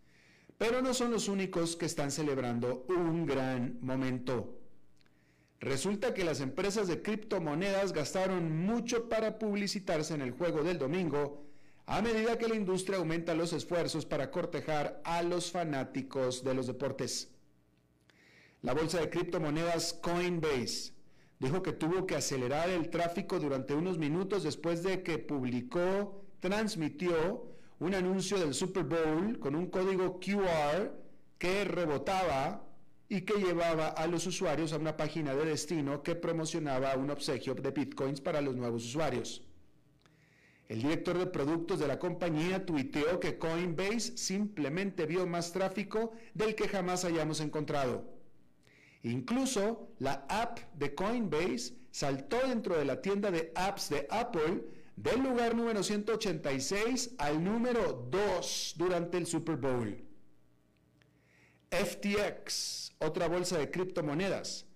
pero 0.56 0.80
no 0.80 0.94
son 0.94 1.10
los 1.10 1.26
únicos 1.26 1.74
que 1.74 1.86
están 1.86 2.12
celebrando 2.12 2.86
un 2.88 3.26
gran 3.26 3.78
momento. 3.80 4.56
Resulta 5.58 6.14
que 6.14 6.22
las 6.22 6.40
empresas 6.40 6.86
de 6.86 7.02
criptomonedas 7.02 7.92
gastaron 7.92 8.64
mucho 8.64 9.08
para 9.08 9.36
publicitarse 9.36 10.14
en 10.14 10.22
el 10.22 10.30
juego 10.30 10.62
del 10.62 10.78
domingo 10.78 11.49
a 11.90 12.00
medida 12.02 12.38
que 12.38 12.46
la 12.46 12.54
industria 12.54 12.98
aumenta 12.98 13.34
los 13.34 13.52
esfuerzos 13.52 14.06
para 14.06 14.30
cortejar 14.30 15.00
a 15.04 15.24
los 15.24 15.50
fanáticos 15.50 16.44
de 16.44 16.54
los 16.54 16.68
deportes. 16.68 17.32
La 18.62 18.74
bolsa 18.74 19.00
de 19.00 19.10
criptomonedas 19.10 19.94
Coinbase 19.94 20.92
dijo 21.40 21.62
que 21.64 21.72
tuvo 21.72 22.06
que 22.06 22.14
acelerar 22.14 22.70
el 22.70 22.90
tráfico 22.90 23.40
durante 23.40 23.74
unos 23.74 23.98
minutos 23.98 24.44
después 24.44 24.84
de 24.84 25.02
que 25.02 25.18
publicó, 25.18 26.24
transmitió 26.38 27.48
un 27.80 27.96
anuncio 27.96 28.38
del 28.38 28.54
Super 28.54 28.84
Bowl 28.84 29.40
con 29.40 29.56
un 29.56 29.66
código 29.66 30.20
QR 30.20 30.92
que 31.38 31.64
rebotaba 31.64 32.68
y 33.08 33.22
que 33.22 33.34
llevaba 33.34 33.88
a 33.88 34.06
los 34.06 34.28
usuarios 34.28 34.72
a 34.72 34.76
una 34.76 34.96
página 34.96 35.34
de 35.34 35.44
destino 35.44 36.04
que 36.04 36.14
promocionaba 36.14 36.94
un 36.94 37.10
obsequio 37.10 37.56
de 37.56 37.72
bitcoins 37.72 38.20
para 38.20 38.40
los 38.40 38.54
nuevos 38.54 38.84
usuarios. 38.84 39.42
El 40.70 40.82
director 40.82 41.18
de 41.18 41.26
productos 41.26 41.80
de 41.80 41.88
la 41.88 41.98
compañía 41.98 42.64
tuiteó 42.64 43.18
que 43.18 43.38
Coinbase 43.38 44.16
simplemente 44.16 45.04
vio 45.04 45.26
más 45.26 45.52
tráfico 45.52 46.12
del 46.32 46.54
que 46.54 46.68
jamás 46.68 47.04
hayamos 47.04 47.40
encontrado. 47.40 48.04
Incluso 49.02 49.88
la 49.98 50.24
app 50.28 50.60
de 50.74 50.94
Coinbase 50.94 51.74
saltó 51.90 52.46
dentro 52.46 52.78
de 52.78 52.84
la 52.84 53.00
tienda 53.00 53.32
de 53.32 53.50
apps 53.56 53.88
de 53.88 54.06
Apple 54.10 54.62
del 54.94 55.20
lugar 55.24 55.56
número 55.56 55.82
186 55.82 57.16
al 57.18 57.42
número 57.42 58.06
2 58.08 58.74
durante 58.78 59.18
el 59.18 59.26
Super 59.26 59.56
Bowl. 59.56 60.04
FTX, 61.72 62.94
otra 63.00 63.26
bolsa 63.26 63.58
de 63.58 63.72
criptomonedas, 63.72 64.66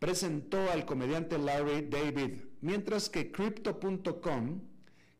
presentó 0.00 0.68
al 0.72 0.84
comediante 0.84 1.38
Larry 1.38 1.82
David, 1.82 2.40
mientras 2.60 3.08
que 3.08 3.30
Crypto.com 3.30 4.73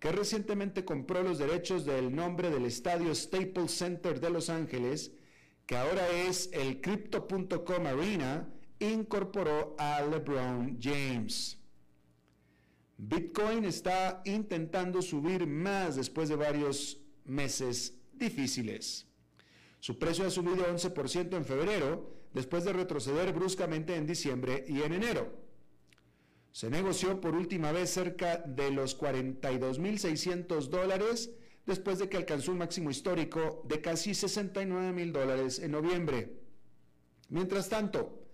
que 0.05 0.13
recientemente 0.13 0.85
compró 0.85 1.23
los 1.23 1.39
derechos 1.39 1.87
del 1.87 2.15
nombre 2.15 2.51
del 2.51 2.67
estadio 2.67 3.15
Staples 3.15 3.71
Center 3.71 4.21
de 4.21 4.29
Los 4.29 4.51
Ángeles, 4.51 5.13
que 5.65 5.79
ahora 5.79 6.07
es 6.11 6.51
el 6.53 6.83
Crypto.com 6.83 7.87
Arena, 7.87 8.47
incorporó 8.81 9.75
a 9.79 10.03
LeBron 10.03 10.79
James. 10.79 11.59
Bitcoin 12.99 13.65
está 13.65 14.21
intentando 14.27 15.01
subir 15.01 15.47
más 15.47 15.97
después 15.97 16.29
de 16.29 16.37
varios 16.37 17.01
meses 17.25 17.95
difíciles. 18.13 19.07
Su 19.81 19.99
precio 19.99 20.27
ha 20.27 20.31
subido 20.31 20.67
11% 20.67 21.35
en 21.35 21.47
febrero, 21.47 22.15
después 22.35 22.63
de 22.67 22.75
retroceder 22.75 23.33
bruscamente 23.33 23.97
en 23.97 24.07
diciembre 24.07 24.67
y 24.69 24.83
en 24.83 24.93
enero. 24.93 25.44
Se 26.55 26.71
negoció 26.71 27.21
por 27.21 27.35
última 27.35 27.73
vez 27.73 27.91
cerca 27.91 28.37
de 28.37 28.71
los 28.71 28.97
42.600 28.97 30.69
dólares 30.69 31.33
después 31.67 31.99
de 31.99 32.09
que 32.09 32.17
alcanzó 32.17 32.53
un 32.53 32.59
máximo 32.59 32.93
histórico 32.93 33.65
de 33.69 33.81
casi 33.81 34.15
69 34.15 34.93
mil 34.93 35.13
dólares 35.13 35.59
en 35.59 35.73
noviembre. 35.73 36.39
Mientras 37.29 37.69
tanto, 37.69 38.25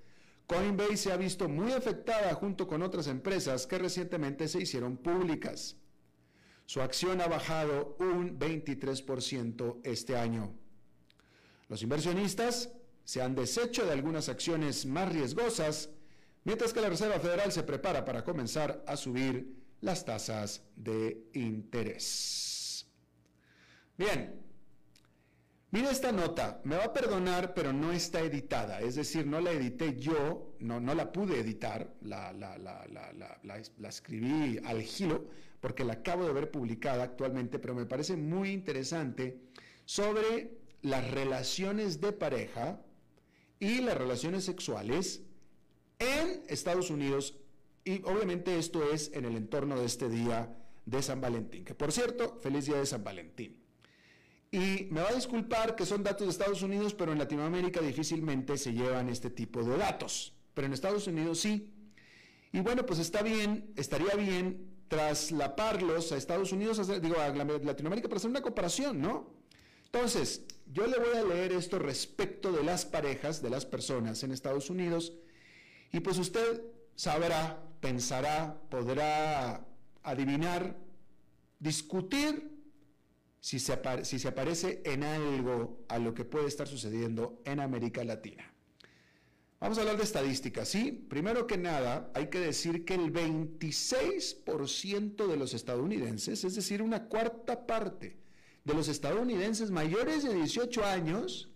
Coinbase 0.47 0.99
se 0.99 1.13
ha 1.13 1.17
visto 1.17 1.49
muy 1.49 1.73
afectada 1.73 2.35
junto 2.35 2.67
con 2.67 2.83
otras 2.83 3.07
empresas 3.07 3.67
que 3.67 3.79
recientemente 3.79 4.49
se 4.49 4.61
hicieron 4.61 4.99
públicas. 4.99 5.79
Su 6.67 6.83
acción 6.83 7.23
ha 7.23 7.27
bajado 7.27 7.97
un 8.01 8.39
23% 8.39 9.81
este 9.83 10.19
año. 10.19 10.53
Los 11.71 11.83
inversionistas 11.83 12.71
se 13.03 13.23
han 13.23 13.35
deshecho 13.35 13.87
de 13.87 13.93
algunas 13.93 14.29
acciones 14.29 14.85
más 14.85 15.11
riesgosas, 15.11 15.89
mientras 16.45 16.73
que 16.73 16.81
la 16.81 16.89
Reserva 16.89 17.21
Federal 17.21 17.53
se 17.53 17.63
prepara 17.63 18.05
para 18.05 18.25
comenzar 18.25 18.83
a 18.87 18.97
subir 18.97 19.61
las 19.81 20.05
tasas 20.05 20.63
de 20.77 21.29
interés. 21.35 22.87
Bien, 23.97 24.41
mire 25.71 25.91
esta 25.91 26.13
nota, 26.13 26.61
me 26.65 26.77
va 26.77 26.85
a 26.85 26.93
perdonar, 26.93 27.55
pero 27.55 27.73
no 27.73 27.93
está 27.93 28.21
editada, 28.21 28.81
es 28.81 28.95
decir, 28.95 29.27
no 29.27 29.41
la 29.41 29.53
edité 29.53 29.97
yo, 29.97 30.57
no, 30.61 30.81
la 30.81 31.13
pude 31.13 31.39
editar, 31.39 31.93
la, 32.01 32.33
la 32.33 33.89
escribí 33.89 34.59
al 34.65 34.83
giro, 34.83 35.29
porque 35.61 35.85
la 35.85 35.95
acabo 35.95 36.25
de 36.25 36.33
ver 36.33 36.51
publicada 36.51 37.05
actualmente, 37.05 37.59
pero 37.59 37.75
me 37.75 37.87
parece 37.87 38.17
muy 38.17 38.51
interesante 38.51 39.41
sobre 39.85 40.59
las 40.83 41.11
relaciones 41.11 42.01
de 42.01 42.13
pareja 42.13 42.81
y 43.59 43.83
las 43.83 43.99
relaciones 43.99 44.45
sexuales 44.45 45.23
en 46.01 46.43
Estados 46.49 46.91
Unidos 46.91 47.37
y 47.85 48.03
obviamente 48.03 48.59
esto 48.59 48.91
es 48.91 49.13
en 49.15 49.25
el 49.25 49.37
entorno 49.37 49.79
de 49.79 49.87
este 49.87 50.09
día 50.09 50.57
de 50.85 51.03
San 51.03 51.21
Valentín, 51.21 51.65
que 51.65 51.75
por 51.75 51.93
cierto, 51.93 52.39
feliz 52.43 52.67
día 52.67 52.77
de 52.77 52.87
San 52.87 53.05
Valentín. 53.05 53.57
Y 54.51 54.89
me 54.91 55.01
va 55.01 55.11
a 55.11 55.15
disculpar 55.15 55.77
que 55.77 55.87
son 55.87 56.03
datos 56.03 56.27
de 56.27 56.33
Estados 56.33 56.63
Unidos, 56.63 56.93
pero 56.95 57.13
en 57.13 57.19
Latinoamérica 57.19 57.81
difícilmente 57.81 58.59
se 58.59 58.73
llevan 58.73 59.09
este 59.09 59.31
tipo 59.31 59.63
de 59.63 59.77
datos, 59.77 60.35
pero 60.55 60.67
en 60.67 60.73
Estados 60.73 61.07
Unidos 61.07 61.39
sí. 61.39 61.73
Y 62.53 62.61
bueno, 62.61 62.85
pues 62.85 62.99
está 62.99 63.23
bien, 63.23 63.73
estaría 63.77 64.15
bien 64.17 64.69
traslaparlos 64.89 66.11
a 66.11 66.17
Estados 66.17 66.51
Unidos, 66.51 67.01
digo, 67.01 67.17
a 67.21 67.29
Latinoamérica 67.29 68.09
para 68.09 68.17
hacer 68.17 68.31
una 68.31 68.43
comparación, 68.43 69.01
¿no? 69.01 69.31
Entonces, 69.85 70.43
yo 70.73 70.87
le 70.89 70.99
voy 70.99 71.17
a 71.17 71.23
leer 71.23 71.53
esto 71.53 71.79
respecto 71.79 72.51
de 72.51 72.65
las 72.65 72.85
parejas, 72.85 73.41
de 73.41 73.51
las 73.51 73.67
personas 73.67 74.25
en 74.25 74.33
Estados 74.33 74.69
Unidos, 74.69 75.13
y 75.93 76.01
pues 76.01 76.19
usted 76.19 76.63
sabrá 76.95 77.71
pensará, 77.81 78.61
podrá 78.69 79.67
adivinar, 80.03 80.77
discutir 81.59 82.51
si 83.41 83.59
se, 83.59 83.79
si 84.05 84.19
se 84.19 84.29
aparece 84.29 84.83
en 84.85 85.03
algo 85.03 85.85
a 85.89 85.99
lo 85.99 86.15
que 86.15 86.25
puede 86.25 86.47
estar 86.47 86.69
sucediendo 86.69 87.41
en 87.45 87.61
América 87.61 88.05
Latina. 88.05 88.53
Vamos 89.59 89.77
a 89.77 89.83
hablar 89.83 89.99
de 89.99 90.05
estadísticas, 90.05 90.69
¿sí? 90.69 90.93
Primero 90.93 91.47
que 91.47 91.59
nada, 91.59 92.11
hay 92.15 92.29
que 92.29 92.41
decir 92.41 92.87
que 92.87 92.95
el 92.95 93.13
26% 93.13 95.27
de 95.27 95.37
los 95.37 95.53
estadounidenses, 95.53 96.45
es 96.45 96.55
decir, 96.55 96.81
una 96.81 97.09
cuarta 97.09 97.67
parte 97.67 98.17
de 98.65 98.75
los 98.75 98.89
estadounidenses 98.89 99.71
mayores 99.71 100.25
de 100.25 100.35
18 100.35 100.83
años, 100.85 101.51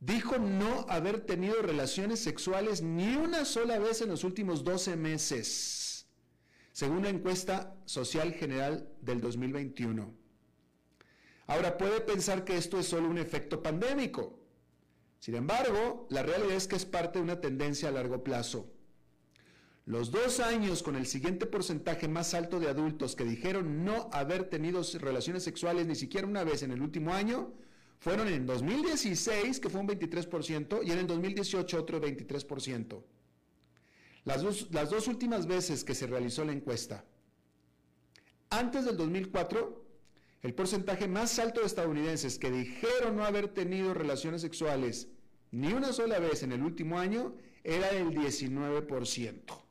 dijo 0.00 0.38
no 0.38 0.86
haber 0.88 1.20
tenido 1.20 1.60
relaciones 1.62 2.20
sexuales 2.20 2.82
ni 2.82 3.16
una 3.16 3.44
sola 3.44 3.78
vez 3.78 4.00
en 4.00 4.08
los 4.08 4.24
últimos 4.24 4.64
12 4.64 4.96
meses, 4.96 6.08
según 6.72 7.02
la 7.02 7.10
encuesta 7.10 7.76
social 7.84 8.32
general 8.32 8.88
del 9.02 9.20
2021. 9.20 10.14
Ahora 11.46 11.76
puede 11.76 12.00
pensar 12.00 12.44
que 12.44 12.56
esto 12.56 12.78
es 12.78 12.86
solo 12.86 13.08
un 13.08 13.18
efecto 13.18 13.62
pandémico. 13.62 14.38
Sin 15.18 15.34
embargo, 15.34 16.06
la 16.08 16.22
realidad 16.22 16.52
es 16.52 16.66
que 16.66 16.76
es 16.76 16.86
parte 16.86 17.18
de 17.18 17.24
una 17.24 17.40
tendencia 17.40 17.88
a 17.88 17.92
largo 17.92 18.24
plazo. 18.24 18.72
Los 19.84 20.12
dos 20.12 20.40
años 20.40 20.82
con 20.82 20.94
el 20.94 21.06
siguiente 21.06 21.46
porcentaje 21.46 22.06
más 22.08 22.32
alto 22.34 22.60
de 22.60 22.68
adultos 22.68 23.16
que 23.16 23.24
dijeron 23.24 23.84
no 23.84 24.08
haber 24.12 24.44
tenido 24.44 24.82
relaciones 25.00 25.42
sexuales 25.42 25.86
ni 25.86 25.96
siquiera 25.96 26.26
una 26.26 26.44
vez 26.44 26.62
en 26.62 26.70
el 26.70 26.80
último 26.80 27.12
año 27.12 27.52
fueron 28.00 28.28
en 28.28 28.46
2016, 28.46 29.60
que 29.60 29.68
fue 29.68 29.80
un 29.80 29.88
23%, 29.88 30.80
y 30.84 30.90
en 30.90 30.98
el 30.98 31.06
2018 31.06 31.78
otro 31.78 32.00
23%. 32.00 33.02
Las 34.24 34.42
dos, 34.42 34.68
las 34.72 34.90
dos 34.90 35.06
últimas 35.06 35.46
veces 35.46 35.84
que 35.84 35.94
se 35.94 36.06
realizó 36.06 36.44
la 36.44 36.52
encuesta, 36.52 37.04
antes 38.48 38.84
del 38.84 38.96
2004, 38.96 39.84
el 40.42 40.54
porcentaje 40.54 41.06
más 41.06 41.38
alto 41.38 41.60
de 41.60 41.66
estadounidenses 41.66 42.38
que 42.38 42.50
dijeron 42.50 43.16
no 43.16 43.24
haber 43.24 43.48
tenido 43.48 43.92
relaciones 43.94 44.40
sexuales 44.40 45.08
ni 45.52 45.72
una 45.72 45.92
sola 45.92 46.18
vez 46.18 46.42
en 46.42 46.52
el 46.52 46.62
último 46.62 46.98
año 46.98 47.34
era 47.64 47.92
del 47.92 48.10
19%. 48.10 49.62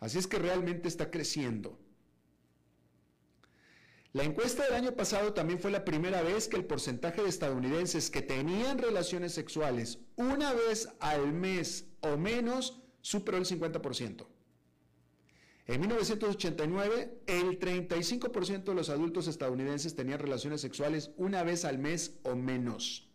Así 0.00 0.18
es 0.18 0.26
que 0.26 0.38
realmente 0.38 0.88
está 0.88 1.10
creciendo. 1.10 1.78
La 4.16 4.24
encuesta 4.24 4.64
del 4.64 4.72
año 4.72 4.92
pasado 4.92 5.34
también 5.34 5.60
fue 5.60 5.70
la 5.70 5.84
primera 5.84 6.22
vez 6.22 6.48
que 6.48 6.56
el 6.56 6.64
porcentaje 6.64 7.22
de 7.22 7.28
estadounidenses 7.28 8.08
que 8.08 8.22
tenían 8.22 8.78
relaciones 8.78 9.34
sexuales 9.34 9.98
una 10.16 10.54
vez 10.54 10.88
al 11.00 11.34
mes 11.34 11.90
o 12.00 12.16
menos 12.16 12.80
superó 13.02 13.36
el 13.36 13.44
50%. 13.44 14.26
En 15.66 15.80
1989, 15.82 17.24
el 17.26 17.60
35% 17.60 18.64
de 18.64 18.74
los 18.74 18.88
adultos 18.88 19.28
estadounidenses 19.28 19.94
tenían 19.94 20.18
relaciones 20.18 20.62
sexuales 20.62 21.10
una 21.18 21.42
vez 21.42 21.66
al 21.66 21.76
mes 21.76 22.18
o 22.22 22.34
menos. 22.34 23.10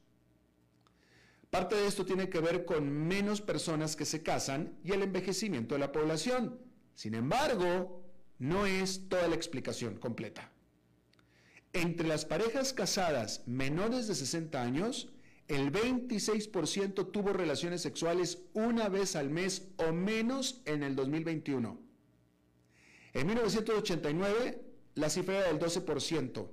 Parte 1.50 1.78
de 1.78 1.88
esto 1.88 2.06
tiene 2.06 2.30
que 2.30 2.42
ver 2.42 2.64
con 2.64 2.88
menos 2.92 3.42
personas 3.42 3.96
que 3.96 4.06
se 4.06 4.22
casan 4.22 4.78
y 4.84 4.92
el 4.92 5.02
envejecimiento 5.02 5.74
de 5.74 5.80
la 5.80 5.92
población. 5.92 6.60
Sin 6.94 7.16
embargo, 7.16 8.06
no 8.38 8.68
es 8.68 9.10
toda 9.10 9.28
la 9.28 9.34
explicación 9.34 9.96
completa. 9.98 10.51
Entre 11.74 12.08
las 12.08 12.26
parejas 12.26 12.74
casadas 12.74 13.44
menores 13.46 14.08
de 14.08 14.16
60 14.16 14.62
años, 14.62 15.10
el 15.48 15.72
26% 15.72 17.12
tuvo 17.12 17.34
relaciones 17.34 17.82
sexuales 17.82 18.40
una 18.54 18.90
vez 18.90 19.16
al 19.16 19.30
mes 19.30 19.70
o 19.78 19.94
menos 19.94 20.62
en 20.66 20.84
el 20.84 20.96
2021. 20.96 21.80
En 23.14 23.28
1989, 23.28 24.62
la 24.96 25.10
cifra 25.10 25.40
era 25.40 25.48
del 25.48 25.60
12%. 25.60 26.48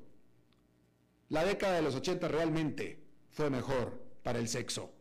La 1.31 1.45
década 1.45 1.75
de 1.75 1.83
los 1.83 1.95
80 1.95 2.29
realmente 2.29 3.05
fue 3.31 3.51
mejor 3.51 4.01
para 4.23 4.39
el 4.39 4.49
sexo. 4.49 4.93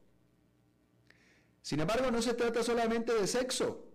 Sin 1.61 1.79
embargo, 1.79 2.11
no 2.11 2.21
se 2.21 2.33
trata 2.33 2.63
solamente 2.63 3.13
de 3.13 3.27
sexo 3.27 3.86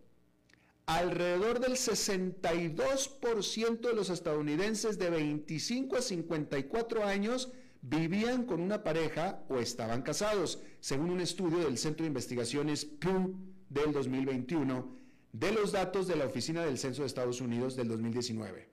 alrededor 0.86 1.60
del 1.60 1.72
62% 1.72 3.80
de 3.80 3.94
los 3.94 4.10
estadounidenses 4.10 4.98
de 4.98 5.10
25 5.10 5.96
a 5.96 6.02
54 6.02 7.04
años 7.04 7.52
vivían 7.82 8.44
con 8.44 8.60
una 8.60 8.82
pareja 8.82 9.44
o 9.48 9.58
estaban 9.58 10.02
casados, 10.02 10.60
según 10.80 11.10
un 11.10 11.20
estudio 11.20 11.58
del 11.58 11.78
Centro 11.78 12.04
de 12.04 12.08
Investigaciones 12.08 12.84
Pew 12.84 13.34
del 13.68 13.92
2021, 13.92 14.96
de 15.32 15.52
los 15.52 15.72
datos 15.72 16.06
de 16.06 16.16
la 16.16 16.26
Oficina 16.26 16.64
del 16.64 16.78
Censo 16.78 17.02
de 17.02 17.06
Estados 17.06 17.40
Unidos 17.40 17.74
del 17.74 17.88
2019. 17.88 18.70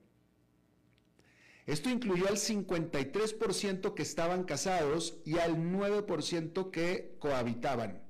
Esto 1.66 1.90
incluyó 1.90 2.28
al 2.28 2.36
53% 2.36 3.94
que 3.94 4.02
estaban 4.02 4.44
casados 4.44 5.20
y 5.24 5.38
al 5.38 5.56
9% 5.56 6.70
que 6.70 7.16
cohabitaban. 7.18 8.02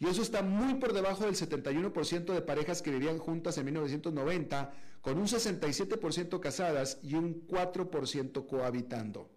Y 0.00 0.06
eso 0.06 0.22
está 0.22 0.42
muy 0.42 0.74
por 0.76 0.94
debajo 0.94 1.26
del 1.26 1.34
71% 1.34 2.32
de 2.32 2.40
parejas 2.40 2.80
que 2.80 2.90
vivían 2.90 3.18
juntas 3.18 3.58
en 3.58 3.66
1990, 3.66 4.72
con 5.02 5.18
un 5.18 5.26
67% 5.26 6.40
casadas 6.40 6.98
y 7.02 7.14
un 7.14 7.46
4% 7.46 8.46
cohabitando. 8.46 9.30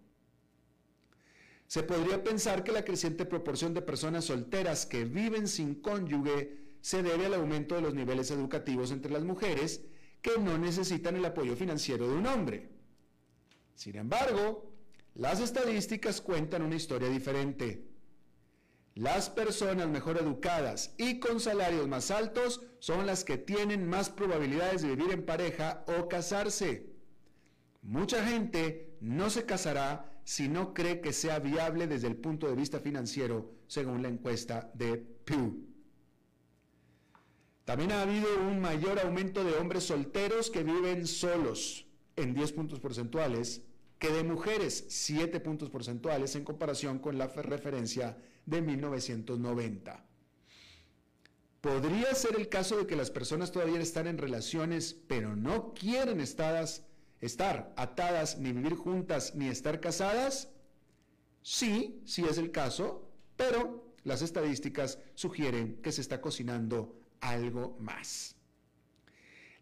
Se 1.66 1.82
podría 1.82 2.24
pensar 2.24 2.64
que 2.64 2.72
la 2.72 2.84
creciente 2.84 3.26
proporción 3.26 3.74
de 3.74 3.82
personas 3.82 4.24
solteras 4.24 4.86
que 4.86 5.04
viven 5.04 5.48
sin 5.48 5.76
cónyuge 5.82 6.76
se 6.80 7.02
debe 7.02 7.26
al 7.26 7.34
aumento 7.34 7.74
de 7.74 7.82
los 7.82 7.94
niveles 7.94 8.30
educativos 8.30 8.90
entre 8.90 9.12
las 9.12 9.24
mujeres 9.24 9.82
que 10.22 10.38
no 10.38 10.56
necesitan 10.56 11.16
el 11.16 11.24
apoyo 11.26 11.56
financiero 11.56 12.08
de 12.08 12.14
un 12.14 12.26
hombre. 12.26 12.70
Sin 13.74 13.96
embargo, 13.96 14.72
las 15.14 15.40
estadísticas 15.40 16.22
cuentan 16.22 16.62
una 16.62 16.76
historia 16.76 17.08
diferente. 17.10 17.93
Las 18.94 19.28
personas 19.28 19.88
mejor 19.88 20.18
educadas 20.18 20.94
y 20.98 21.18
con 21.18 21.40
salarios 21.40 21.88
más 21.88 22.12
altos 22.12 22.62
son 22.78 23.06
las 23.06 23.24
que 23.24 23.38
tienen 23.38 23.88
más 23.88 24.08
probabilidades 24.08 24.82
de 24.82 24.94
vivir 24.94 25.12
en 25.12 25.26
pareja 25.26 25.84
o 25.88 26.08
casarse. 26.08 26.86
Mucha 27.82 28.24
gente 28.24 28.96
no 29.00 29.30
se 29.30 29.46
casará 29.46 30.12
si 30.22 30.48
no 30.48 30.72
cree 30.74 31.00
que 31.00 31.12
sea 31.12 31.40
viable 31.40 31.88
desde 31.88 32.06
el 32.06 32.16
punto 32.16 32.46
de 32.46 32.54
vista 32.54 32.78
financiero, 32.78 33.50
según 33.66 34.00
la 34.00 34.08
encuesta 34.08 34.70
de 34.74 34.96
Pew. 34.96 35.66
También 37.64 37.92
ha 37.92 38.02
habido 38.02 38.28
un 38.42 38.60
mayor 38.60 39.00
aumento 39.00 39.42
de 39.42 39.54
hombres 39.54 39.84
solteros 39.84 40.50
que 40.50 40.62
viven 40.62 41.06
solos 41.08 41.86
en 42.14 42.32
10 42.32 42.52
puntos 42.52 42.78
porcentuales 42.78 43.62
que 43.98 44.10
de 44.10 44.22
mujeres 44.22 44.84
7 44.88 45.40
puntos 45.40 45.68
porcentuales 45.68 46.36
en 46.36 46.44
comparación 46.44 47.00
con 47.00 47.18
la 47.18 47.26
referencia 47.26 48.16
de 48.46 48.62
1990. 48.62 50.04
Podría 51.60 52.14
ser 52.14 52.36
el 52.38 52.48
caso 52.48 52.76
de 52.76 52.86
que 52.86 52.96
las 52.96 53.10
personas 53.10 53.50
todavía 53.50 53.80
están 53.80 54.06
en 54.06 54.18
relaciones, 54.18 54.94
pero 55.08 55.34
no 55.34 55.72
quieren 55.72 56.20
estar 56.20 57.72
atadas, 57.76 58.38
ni 58.38 58.52
vivir 58.52 58.74
juntas, 58.74 59.34
ni 59.34 59.48
estar 59.48 59.80
casadas. 59.80 60.50
Sí, 61.40 62.02
sí 62.04 62.24
es 62.28 62.36
el 62.36 62.50
caso, 62.50 63.10
pero 63.36 63.94
las 64.04 64.20
estadísticas 64.20 64.98
sugieren 65.14 65.80
que 65.82 65.92
se 65.92 66.02
está 66.02 66.20
cocinando 66.20 67.00
algo 67.20 67.78
más. 67.80 68.36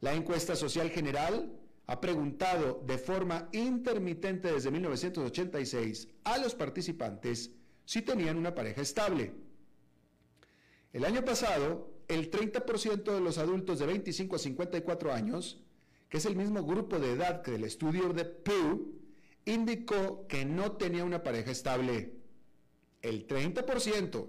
La 0.00 0.14
encuesta 0.14 0.56
social 0.56 0.90
general 0.90 1.56
ha 1.86 2.00
preguntado 2.00 2.82
de 2.84 2.98
forma 2.98 3.48
intermitente 3.52 4.52
desde 4.52 4.72
1986 4.72 6.08
a 6.24 6.38
los 6.38 6.56
participantes 6.56 7.52
si 7.84 8.02
tenían 8.02 8.36
una 8.36 8.54
pareja 8.54 8.82
estable. 8.82 9.32
El 10.92 11.04
año 11.04 11.24
pasado, 11.24 11.90
el 12.08 12.30
30% 12.30 13.14
de 13.14 13.20
los 13.20 13.38
adultos 13.38 13.78
de 13.78 13.86
25 13.86 14.36
a 14.36 14.38
54 14.38 15.12
años, 15.12 15.62
que 16.08 16.18
es 16.18 16.26
el 16.26 16.36
mismo 16.36 16.62
grupo 16.62 16.98
de 16.98 17.12
edad 17.12 17.42
que 17.42 17.52
del 17.52 17.64
estudio 17.64 18.12
de 18.12 18.24
Pew, 18.24 18.92
indicó 19.46 20.26
que 20.28 20.44
no 20.44 20.72
tenía 20.72 21.04
una 21.04 21.22
pareja 21.22 21.50
estable. 21.50 22.14
El 23.00 23.26
30%. 23.26 24.28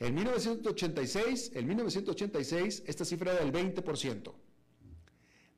En 0.00 0.14
1986, 0.14 1.52
en 1.54 1.66
1986 1.68 2.82
esta 2.86 3.04
cifra 3.04 3.32
era 3.32 3.44
del 3.44 3.52
20%. 3.52 4.34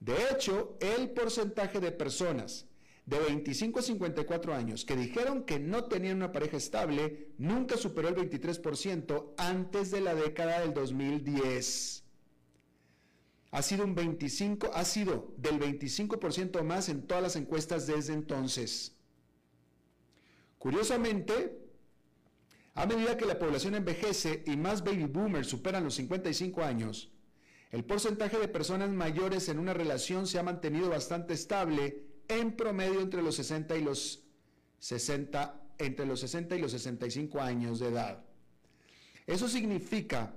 De 0.00 0.14
hecho, 0.30 0.76
el 0.80 1.10
porcentaje 1.10 1.80
de 1.80 1.92
personas 1.92 2.66
de 3.06 3.20
25 3.20 3.78
a 3.78 3.82
54 3.82 4.54
años 4.54 4.84
que 4.84 4.96
dijeron 4.96 5.44
que 5.44 5.60
no 5.60 5.84
tenían 5.84 6.16
una 6.16 6.32
pareja 6.32 6.56
estable 6.56 7.28
nunca 7.38 7.76
superó 7.76 8.08
el 8.08 8.16
23% 8.16 9.34
antes 9.36 9.92
de 9.92 10.00
la 10.00 10.14
década 10.14 10.60
del 10.60 10.74
2010. 10.74 12.02
Ha 13.52 13.62
sido 13.62 13.84
un 13.84 13.94
25, 13.94 14.72
ha 14.74 14.84
sido 14.84 15.32
del 15.36 15.60
25% 15.60 16.62
más 16.64 16.88
en 16.88 17.06
todas 17.06 17.22
las 17.22 17.36
encuestas 17.36 17.86
desde 17.86 18.12
entonces. 18.12 18.96
Curiosamente, 20.58 21.56
a 22.74 22.86
medida 22.86 23.16
que 23.16 23.24
la 23.24 23.38
población 23.38 23.76
envejece 23.76 24.42
y 24.46 24.56
más 24.56 24.82
baby 24.82 25.04
boomers 25.04 25.46
superan 25.46 25.84
los 25.84 25.94
55 25.94 26.62
años, 26.64 27.12
el 27.70 27.84
porcentaje 27.84 28.38
de 28.38 28.48
personas 28.48 28.90
mayores 28.90 29.48
en 29.48 29.60
una 29.60 29.74
relación 29.74 30.26
se 30.26 30.40
ha 30.40 30.42
mantenido 30.42 30.90
bastante 30.90 31.34
estable 31.34 32.05
en 32.28 32.52
promedio 32.52 33.00
entre 33.00 33.22
los 33.22 33.36
60 33.36 33.76
y 33.76 33.82
los 33.82 34.22
60, 34.78 35.60
entre 35.78 36.06
los 36.06 36.20
60 36.20 36.56
y 36.56 36.60
los 36.60 36.72
65 36.72 37.40
años 37.40 37.80
de 37.80 37.88
edad. 37.88 38.24
Eso 39.26 39.48
significa 39.48 40.34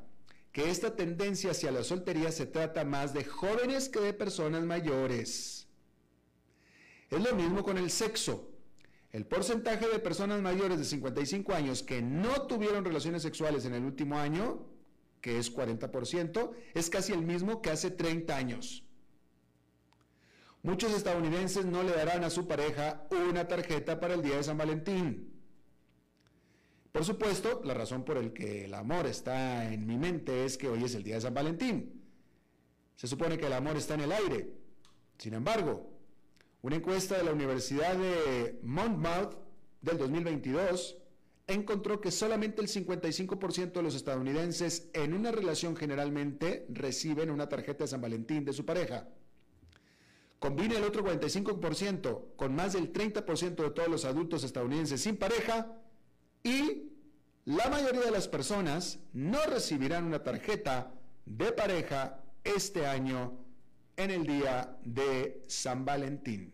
que 0.52 0.70
esta 0.70 0.96
tendencia 0.96 1.52
hacia 1.52 1.72
la 1.72 1.84
soltería 1.84 2.32
se 2.32 2.46
trata 2.46 2.84
más 2.84 3.14
de 3.14 3.24
jóvenes 3.24 3.90
que 3.90 4.00
de 4.00 4.14
personas 4.14 4.64
mayores. 4.64 5.68
Es 7.10 7.22
lo 7.22 7.36
mismo 7.36 7.64
con 7.64 7.78
el 7.78 7.92
sexo. 7.92 8.52
El 9.12 9.26
porcentaje 9.26 9.88
de 9.88 10.00
personas 10.00 10.42
mayores 10.42 10.78
de 10.78 10.86
55 10.86 11.54
años 11.54 11.82
que 11.82 12.02
no 12.02 12.44
tuvieron 12.44 12.86
relaciones 12.86 13.24
sexuales 13.24 13.66
en 13.66 13.74
el 13.74 13.84
último 13.84 14.18
año, 14.20 14.68
que 15.22 15.40
es 15.40 15.54
40%, 15.54 16.52
es 16.76 16.90
casi 16.90 17.14
el 17.14 17.24
mismo 17.24 17.62
que 17.62 17.72
hace 17.72 17.90
30 17.90 18.36
años. 18.36 18.84
Muchos 20.62 20.94
estadounidenses 20.94 21.66
no 21.66 21.84
le 21.84 21.94
darán 21.94 22.24
a 22.24 22.30
su 22.30 22.46
pareja 22.46 23.08
una 23.12 23.48
tarjeta 23.48 24.00
para 24.00 24.14
el 24.14 24.22
día 24.22 24.36
de 24.38 24.44
San 24.44 24.58
Valentín. 24.58 25.34
Por 26.92 27.06
supuesto, 27.06 27.62
la 27.64 27.74
razón 27.74 28.04
por 28.04 28.22
la 28.22 28.34
que 28.34 28.66
el 28.66 28.74
amor 28.74 29.06
está 29.06 29.72
en 29.72 29.86
mi 29.86 29.98
mente 29.98 30.44
es 30.44 30.58
que 30.58 30.68
hoy 30.68 30.84
es 30.84 30.96
el 30.96 31.04
día 31.04 31.16
de 31.16 31.22
San 31.22 31.34
Valentín. 31.34 32.04
Se 32.96 33.08
supone 33.08 33.38
que 33.38 33.46
el 33.46 33.54
amor 33.54 33.78
está 33.78 33.94
en 33.94 34.02
el 34.02 34.12
aire. 34.12 34.52
Sin 35.18 35.34
embargo, 35.34 35.94
una 36.62 36.76
encuesta 36.76 37.18
de 37.18 37.24
la 37.24 37.32
Universidad 37.32 37.96
de 37.96 38.60
Monmouth 38.64 39.36
del 39.82 39.98
2022 39.98 40.98
encontró 41.48 42.02
que 42.02 42.12
solamente 42.12 42.62
el 42.62 42.68
55% 42.68 43.72
de 43.72 43.82
los 43.82 43.96
estadounidenses 43.96 44.90
en 44.94 45.14
una 45.14 45.32
relación 45.32 45.76
generalmente 45.78 46.66
reciben 46.70 47.30
una 47.30 47.48
tarjeta 47.48 47.86
de 47.86 47.88
San 47.88 48.02
Valentín 48.02 48.44
de 48.44 48.52
su 48.52 48.66
pareja. 48.66 49.08
Combine 50.40 50.78
el 50.78 50.86
otro 50.86 51.04
45% 51.04 52.36
con 52.38 52.56
más 52.56 52.74
del 52.74 52.94
30% 52.94 53.56
de 53.56 53.72
todos 53.72 53.90
los 53.90 54.06
adultos 54.06 54.44
estadounidenses 54.44 55.02
sin 55.02 55.18
pareja 55.18 55.76
y 56.44 56.94
la 57.44 57.70
mayoría 57.70 58.02
de 58.02 58.12
las 58.12 58.28
personas 58.28 59.00
no 59.12 59.44
recibirán 59.46 60.06
una 60.06 60.24
tarjeta 60.24 60.94
de 61.26 61.52
pareja 61.52 62.24
este 62.44 62.86
año 62.86 63.38
en 63.98 64.12
el 64.12 64.26
día 64.26 64.78
de 64.86 65.44
San 65.48 65.84
Valentín. 65.84 66.54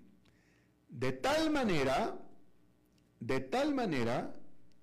De 0.89 1.11
tal 1.11 1.51
manera, 1.51 2.17
de 3.19 3.39
tal 3.39 3.75
manera 3.75 4.35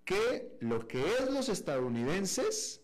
que 0.04 0.56
lo 0.60 0.86
que 0.86 1.00
es 1.00 1.30
los 1.30 1.48
estadounidenses 1.48 2.82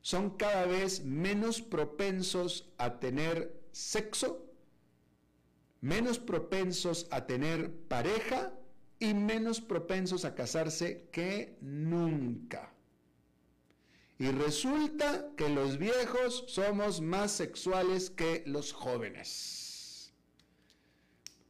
son 0.00 0.36
cada 0.36 0.66
vez 0.66 1.04
menos 1.04 1.60
propensos 1.60 2.72
a 2.78 3.00
tener 3.00 3.60
sexo 3.72 4.47
menos 5.80 6.18
propensos 6.18 7.06
a 7.10 7.26
tener 7.26 7.72
pareja 7.88 8.52
y 8.98 9.14
menos 9.14 9.60
propensos 9.60 10.24
a 10.24 10.34
casarse 10.34 11.08
que 11.12 11.56
nunca. 11.60 12.72
Y 14.18 14.30
resulta 14.30 15.30
que 15.36 15.48
los 15.48 15.78
viejos 15.78 16.44
somos 16.48 17.00
más 17.00 17.30
sexuales 17.30 18.10
que 18.10 18.42
los 18.46 18.72
jóvenes. 18.72 20.12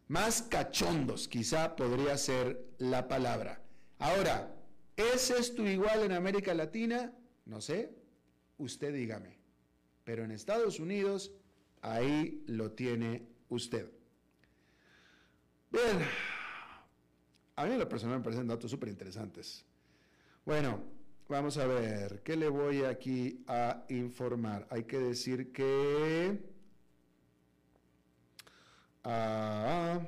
Más 0.09 0.43
cachondos, 0.43 1.29
quizá 1.29 1.77
podría 1.77 2.17
ser 2.19 2.63
la 2.79 3.09
palabra. 3.09 3.63
Ahora, 3.99 4.55
¿es 4.97 5.31
esto 5.31 5.67
igual 5.67 6.03
en 6.03 6.13
América 6.13 6.53
Latina? 6.53 7.13
No 7.47 7.63
sé, 7.63 7.95
usted 8.59 8.93
dígame. 8.93 9.39
Pero 10.05 10.25
en 10.25 10.31
Estados 10.31 10.79
Unidos, 10.79 11.33
ahí 11.81 12.43
lo 12.47 12.73
tiene 12.73 13.27
usted. 13.49 13.98
Bien, 15.71 15.99
a 17.57 17.65
mí 17.67 17.73
en 17.73 17.79
lo 17.79 17.89
personal 17.89 18.19
me 18.19 18.25
parecen 18.25 18.47
datos 18.47 18.71
súper 18.71 18.89
interesantes. 18.89 19.67
Bueno, 20.47 20.81
vamos 21.29 21.59
a 21.59 21.67
ver, 21.67 22.23
¿qué 22.23 22.37
le 22.37 22.49
voy 22.49 22.85
aquí 22.85 23.45
a 23.47 23.85
informar? 23.91 24.67
Hay 24.71 24.85
que 24.85 24.99
decir 24.99 25.53
que... 25.53 26.41
Ah, 29.05 30.01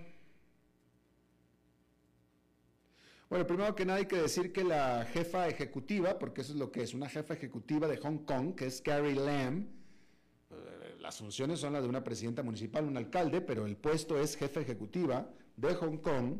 bueno, 3.28 3.46
primero 3.46 3.74
que 3.74 3.84
nada 3.84 3.98
hay 3.98 4.06
que 4.06 4.16
decir 4.16 4.52
que 4.52 4.64
la 4.64 5.04
jefa 5.12 5.46
ejecutiva, 5.46 6.18
porque 6.18 6.40
eso 6.40 6.52
es 6.52 6.58
lo 6.58 6.72
que 6.72 6.82
es, 6.82 6.94
una 6.94 7.08
jefa 7.08 7.34
ejecutiva 7.34 7.86
de 7.86 7.98
Hong 7.98 8.24
Kong, 8.24 8.54
que 8.54 8.66
es 8.66 8.80
Carrie 8.80 9.14
Lam, 9.14 9.68
eh, 10.50 10.96
las 11.00 11.18
funciones 11.18 11.60
son 11.60 11.74
las 11.74 11.82
de 11.82 11.88
una 11.88 12.02
presidenta 12.02 12.42
municipal, 12.42 12.84
un 12.86 12.96
alcalde, 12.96 13.42
pero 13.42 13.66
el 13.66 13.76
puesto 13.76 14.18
es 14.18 14.36
jefa 14.36 14.60
ejecutiva, 14.60 15.30
de 15.60 15.74
Hong 15.74 15.98
Kong 15.98 16.38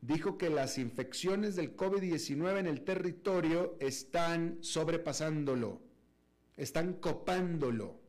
dijo 0.00 0.38
que 0.38 0.50
las 0.50 0.78
infecciones 0.78 1.56
del 1.56 1.76
COVID-19 1.76 2.58
en 2.58 2.66
el 2.66 2.82
territorio 2.82 3.76
están 3.80 4.58
sobrepasándolo, 4.60 5.80
están 6.56 6.94
copándolo. 6.94 8.00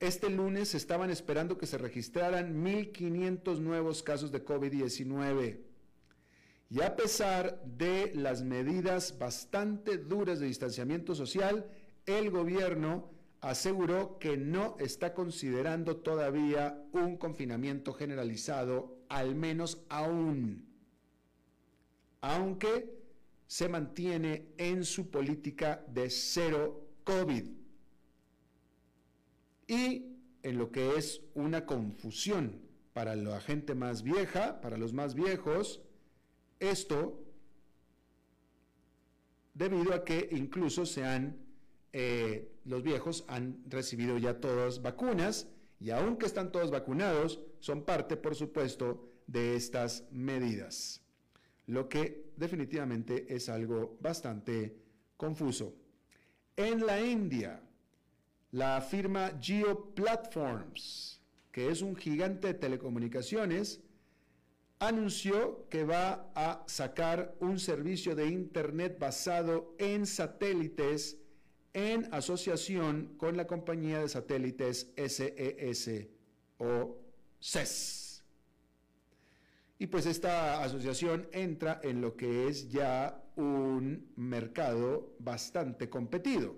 Este 0.00 0.28
lunes 0.30 0.74
estaban 0.74 1.10
esperando 1.10 1.56
que 1.56 1.66
se 1.66 1.78
registraran 1.78 2.64
1.500 2.64 3.58
nuevos 3.60 4.02
casos 4.02 4.32
de 4.32 4.44
COVID-19. 4.44 5.60
Y 6.70 6.80
a 6.80 6.96
pesar 6.96 7.62
de 7.64 8.12
las 8.14 8.42
medidas 8.42 9.16
bastante 9.18 9.98
duras 9.98 10.40
de 10.40 10.46
distanciamiento 10.46 11.14
social, 11.14 11.70
el 12.06 12.30
gobierno 12.30 13.10
aseguró 13.42 14.18
que 14.20 14.36
no 14.36 14.76
está 14.78 15.14
considerando 15.14 15.96
todavía 15.96 16.80
un 16.92 17.16
confinamiento 17.16 17.92
generalizado, 17.92 18.96
al 19.08 19.34
menos 19.34 19.84
aún, 19.88 20.64
aunque 22.20 23.02
se 23.48 23.68
mantiene 23.68 24.46
en 24.58 24.84
su 24.84 25.10
política 25.10 25.84
de 25.88 26.08
cero 26.08 26.88
COVID. 27.02 27.50
Y 29.66 30.06
en 30.44 30.58
lo 30.58 30.70
que 30.70 30.96
es 30.96 31.20
una 31.34 31.66
confusión 31.66 32.62
para 32.92 33.16
la 33.16 33.40
gente 33.40 33.74
más 33.74 34.04
vieja, 34.04 34.60
para 34.60 34.76
los 34.76 34.92
más 34.92 35.14
viejos, 35.14 35.82
esto 36.60 37.20
debido 39.52 39.94
a 39.94 40.04
que 40.04 40.28
incluso 40.30 40.86
se 40.86 41.04
han 41.04 41.51
eh, 41.92 42.52
los 42.64 42.82
viejos 42.82 43.24
han 43.28 43.62
recibido 43.68 44.18
ya 44.18 44.40
todas 44.40 44.80
vacunas 44.80 45.48
y 45.78 45.90
aunque 45.90 46.26
están 46.26 46.52
todos 46.52 46.70
vacunados, 46.70 47.40
son 47.58 47.84
parte, 47.84 48.16
por 48.16 48.34
supuesto, 48.34 49.10
de 49.26 49.56
estas 49.56 50.04
medidas. 50.10 51.00
lo 51.66 51.88
que 51.88 52.32
definitivamente 52.36 53.34
es 53.34 53.48
algo 53.48 53.96
bastante 54.00 54.76
confuso. 55.16 55.74
En 56.56 56.84
la 56.84 57.00
India, 57.00 57.62
la 58.50 58.80
firma 58.80 59.38
Geo 59.40 59.94
Platforms, 59.94 61.22
que 61.52 61.70
es 61.70 61.80
un 61.80 61.94
gigante 61.94 62.48
de 62.48 62.54
telecomunicaciones, 62.54 63.80
anunció 64.80 65.68
que 65.68 65.84
va 65.84 66.32
a 66.34 66.64
sacar 66.66 67.36
un 67.38 67.58
servicio 67.60 68.16
de 68.16 68.26
Internet 68.26 68.98
basado 68.98 69.74
en 69.78 70.04
satélites 70.04 71.21
en 71.74 72.08
asociación 72.12 73.14
con 73.16 73.36
la 73.36 73.46
compañía 73.46 74.00
de 74.00 74.08
satélites 74.08 74.92
SES 74.96 76.08
o 76.58 76.98
CES. 77.40 78.24
Y 79.78 79.86
pues 79.86 80.06
esta 80.06 80.62
asociación 80.62 81.28
entra 81.32 81.80
en 81.82 82.00
lo 82.00 82.16
que 82.16 82.46
es 82.46 82.70
ya 82.70 83.24
un 83.36 84.12
mercado 84.16 85.16
bastante 85.18 85.88
competido, 85.88 86.56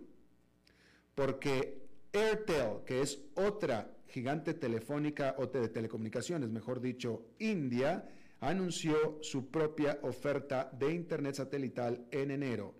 porque 1.14 1.86
Airtel, 2.12 2.84
que 2.84 3.00
es 3.00 3.20
otra 3.34 3.90
gigante 4.08 4.54
telefónica 4.54 5.34
o 5.38 5.46
de 5.46 5.68
telecomunicaciones, 5.68 6.50
mejor 6.50 6.80
dicho, 6.80 7.26
India, 7.38 8.08
anunció 8.40 9.18
su 9.22 9.50
propia 9.50 9.98
oferta 10.02 10.70
de 10.78 10.92
Internet 10.92 11.36
satelital 11.36 12.06
en 12.10 12.30
enero. 12.30 12.74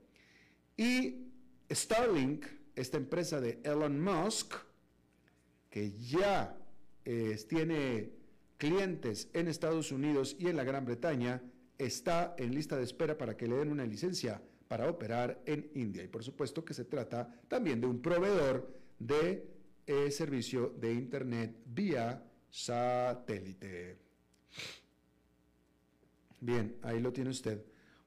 Y 0.76 1.32
Starlink, 1.70 2.46
esta 2.74 2.96
empresa 2.96 3.40
de 3.40 3.60
Elon 3.62 4.00
Musk, 4.00 4.54
que 5.70 5.92
ya 5.92 6.56
eh, 7.04 7.36
tiene 7.48 8.10
clientes 8.56 9.28
en 9.32 9.48
Estados 9.48 9.92
Unidos 9.92 10.36
y 10.38 10.48
en 10.48 10.56
la 10.56 10.64
Gran 10.64 10.84
Bretaña, 10.84 11.42
está 11.78 12.34
en 12.38 12.54
lista 12.54 12.76
de 12.76 12.84
espera 12.84 13.18
para 13.18 13.36
que 13.36 13.48
le 13.48 13.56
den 13.56 13.70
una 13.70 13.84
licencia 13.84 14.40
para 14.68 14.88
operar 14.88 15.42
en 15.46 15.70
India. 15.74 16.02
Y 16.02 16.08
por 16.08 16.22
supuesto 16.22 16.64
que 16.64 16.74
se 16.74 16.84
trata 16.84 17.40
también 17.48 17.80
de 17.80 17.86
un 17.86 18.00
proveedor 18.00 18.72
de 18.98 19.46
eh, 19.86 20.10
servicio 20.10 20.74
de 20.78 20.92
Internet 20.92 21.56
vía 21.66 22.22
satélite. 22.50 23.98
Bien, 26.40 26.76
ahí 26.82 27.00
lo 27.00 27.12
tiene 27.12 27.30
usted. 27.30 27.64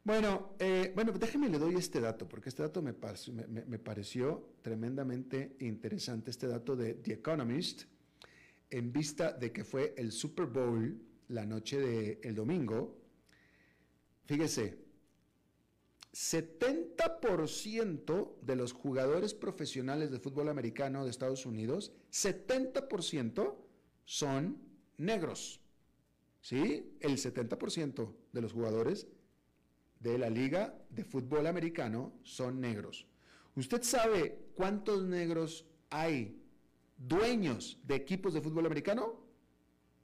Bueno, 0.07 0.55
eh, 0.57 0.91
bueno, 0.95 1.11
déjeme 1.11 1.49
le 1.49 1.59
doy 1.59 1.75
este 1.75 1.99
dato, 1.99 2.29
porque 2.29 2.47
este 2.47 2.63
dato 2.63 2.81
me, 2.81 2.93
pareció 2.93 4.53
tremendamente 4.61 5.57
interesante, 5.59 6.31
este 6.31 6.47
dato 6.47 6.77
de 6.77 6.93
The 6.93 7.15
Economist, 7.15 7.83
en 8.69 8.93
vista 8.93 9.33
de 9.33 9.51
que 9.51 9.65
fue 9.65 9.93
el 9.97 10.13
Super 10.13 10.45
Bowl 10.45 10.97
la 11.27 11.45
noche 11.45 11.81
del 11.81 12.19
el 12.23 12.35
domingo. 12.35 12.97
Fíjese, 14.23 14.77
70% 16.13 18.35
de 18.43 18.55
los 18.55 18.71
jugadores 18.71 19.33
profesionales 19.33 20.09
de 20.09 20.21
fútbol 20.21 20.47
americano 20.47 21.03
de 21.03 21.09
Estados 21.09 21.45
Unidos, 21.45 21.91
70% 22.13 23.55
son 24.05 24.57
negros. 24.95 25.59
¿Sí? 26.39 26.95
El 27.01 27.17
70% 27.17 28.13
de 28.31 28.41
los 28.41 28.53
jugadores 28.53 29.05
de 29.99 30.17
la 30.17 30.29
liga 30.29 30.73
de 30.89 31.03
fútbol 31.03 31.47
americano 31.47 32.13
son 32.23 32.61
negros. 32.61 33.07
¿Usted 33.55 33.81
sabe 33.81 34.49
cuántos 34.55 35.03
negros 35.03 35.65
hay 35.89 36.39
dueños 36.97 37.79
de 37.83 37.95
equipos 37.95 38.33
de 38.33 38.41
fútbol 38.41 38.65
americano? 38.65 39.19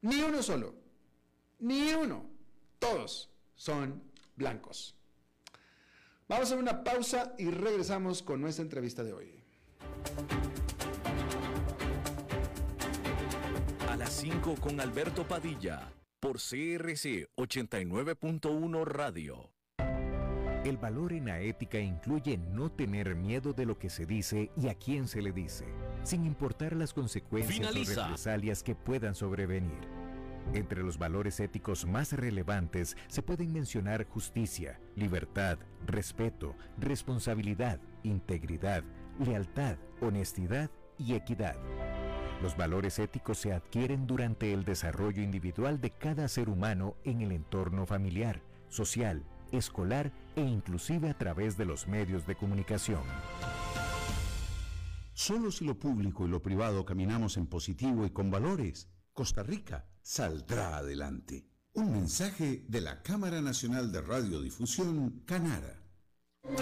Ni 0.01 0.21
uno 0.21 0.41
solo. 0.41 0.75
Ni 1.59 1.93
uno. 1.93 2.29
Todos 2.79 3.29
son 3.55 4.03
blancos. 4.35 4.95
Vamos 6.27 6.51
a 6.51 6.55
una 6.55 6.83
pausa 6.83 7.35
y 7.37 7.49
regresamos 7.51 8.23
con 8.23 8.41
nuestra 8.41 8.63
entrevista 8.63 9.03
de 9.03 9.13
hoy. 9.13 9.43
A 13.89 13.95
las 13.95 14.13
5 14.13 14.55
con 14.59 14.79
Alberto 14.79 15.27
Padilla 15.27 15.93
por 16.19 16.37
CRC 16.37 17.29
89.1 17.35 18.85
Radio. 18.85 19.53
El 20.63 20.77
valor 20.77 21.11
en 21.11 21.25
la 21.25 21.41
ética 21.41 21.77
incluye 21.79 22.37
no 22.37 22.71
tener 22.71 23.15
miedo 23.15 23.51
de 23.51 23.65
lo 23.65 23.77
que 23.77 23.89
se 23.89 24.05
dice 24.05 24.49
y 24.55 24.69
a 24.69 24.75
quién 24.75 25.09
se 25.09 25.21
le 25.21 25.33
dice, 25.33 25.65
sin 26.03 26.23
importar 26.25 26.73
las 26.73 26.93
consecuencias 26.93 27.69
o 27.69 28.01
represalias 28.01 28.63
que 28.63 28.73
puedan 28.73 29.13
sobrevenir. 29.13 30.03
Entre 30.53 30.81
los 30.81 30.97
valores 30.97 31.41
éticos 31.41 31.85
más 31.85 32.13
relevantes 32.13 32.95
se 33.07 33.21
pueden 33.21 33.51
mencionar 33.51 34.07
justicia, 34.07 34.79
libertad, 34.95 35.59
respeto, 35.85 36.55
responsabilidad, 36.77 37.81
integridad, 38.03 38.85
lealtad, 39.19 39.75
honestidad 39.99 40.71
y 40.97 41.15
equidad. 41.15 41.57
Los 42.41 42.55
valores 42.55 42.99
éticos 42.99 43.37
se 43.37 43.51
adquieren 43.51 44.07
durante 44.07 44.53
el 44.53 44.63
desarrollo 44.63 45.21
individual 45.21 45.81
de 45.81 45.91
cada 45.91 46.29
ser 46.29 46.47
humano 46.47 46.95
en 47.03 47.21
el 47.21 47.33
entorno 47.33 47.85
familiar, 47.85 48.41
social, 48.69 49.25
escolar 49.53 50.11
e 50.35 50.41
inclusive 50.41 51.09
a 51.09 51.17
través 51.17 51.57
de 51.57 51.65
los 51.65 51.87
medios 51.87 52.25
de 52.25 52.35
comunicación. 52.35 53.03
Solo 55.13 55.51
si 55.51 55.63
lo 55.63 55.77
público 55.77 56.25
y 56.25 56.29
lo 56.29 56.41
privado 56.41 56.85
caminamos 56.85 57.37
en 57.37 57.47
positivo 57.47 58.05
y 58.05 58.09
con 58.09 58.31
valores, 58.31 58.89
Costa 59.13 59.43
Rica 59.43 59.87
saldrá 60.01 60.77
adelante. 60.77 61.47
Un 61.73 61.91
mensaje 61.91 62.65
de 62.67 62.81
la 62.81 63.01
Cámara 63.01 63.41
Nacional 63.41 63.91
de 63.91 64.01
Radiodifusión, 64.01 65.23
Canara. 65.25 65.82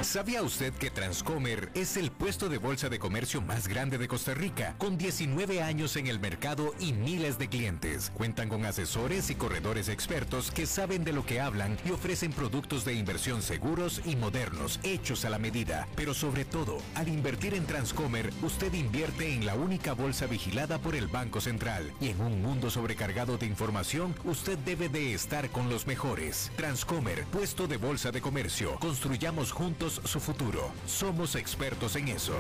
¿Sabía 0.04 0.44
usted 0.44 0.74
que 0.74 0.92
Transcomer 0.92 1.72
es 1.74 1.98
el 1.98 2.12
puesto 2.12 2.50
de 2.50 2.60
bolsa 2.60 2.88
de 2.88 3.00
comercio 3.00 3.42
más 3.42 3.68
grande 3.68 3.98
de 3.98 4.08
Costa 4.08 4.36
Rica, 4.36 4.76
con 4.78 4.96
19 4.96 5.64
años 5.64 5.96
en 5.96 6.06
el 6.06 6.20
mercado 6.20 6.76
y 6.80 6.94
miles 6.94 7.40
de 7.40 7.50
clientes? 7.50 8.12
Cuentan 8.14 8.48
con 8.48 8.64
asesores 8.64 9.32
y 9.32 9.36
corredores 9.36 9.90
expertos 9.90 10.52
que 10.52 10.68
saben 10.68 11.04
de 11.04 11.14
lo 11.14 11.26
que 11.26 11.42
hablan 11.42 11.80
y 11.84 11.90
ofrecen 11.90 12.32
productos 12.32 12.86
de 12.86 12.94
inversión 12.94 13.42
seguros 13.42 14.02
y 14.06 14.16
modernos, 14.16 14.80
hechos 14.84 15.26
a 15.26 15.32
la 15.32 15.40
medida. 15.40 15.88
Pero 15.96 16.14
sobre 16.14 16.46
todo, 16.46 16.78
al 16.94 17.08
invertir 17.08 17.56
en 17.56 17.66
Transcomer, 17.66 18.32
usted 18.44 18.72
invierte 18.76 19.34
en 19.34 19.48
la 19.48 19.56
única 19.56 19.94
bolsa 19.94 20.28
vigilada 20.28 20.78
por 20.78 20.94
el 20.94 21.08
Banco 21.08 21.42
Central. 21.42 21.92
Y 22.00 22.10
en 22.10 22.22
un 22.22 22.40
mundo 22.44 22.70
sobrecargado 22.70 23.40
de 23.40 23.48
información, 23.48 24.14
usted 24.26 24.60
debe 24.60 24.90
de 24.90 25.16
estar 25.16 25.50
con 25.50 25.70
los 25.70 25.88
mejores. 25.88 26.52
Transcomer, 26.56 27.26
puesto 27.26 27.68
de 27.68 27.78
bolsa 27.78 28.12
de 28.12 28.22
comercio. 28.22 28.78
Construyamos 28.80 29.52
juntos 29.52 29.71
su 29.80 30.20
futuro. 30.20 30.72
Somos 30.86 31.36
expertos 31.36 31.96
en 31.96 32.10
eso. 32.10 32.36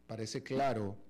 parece 0.06 0.44
claro, 0.44 1.07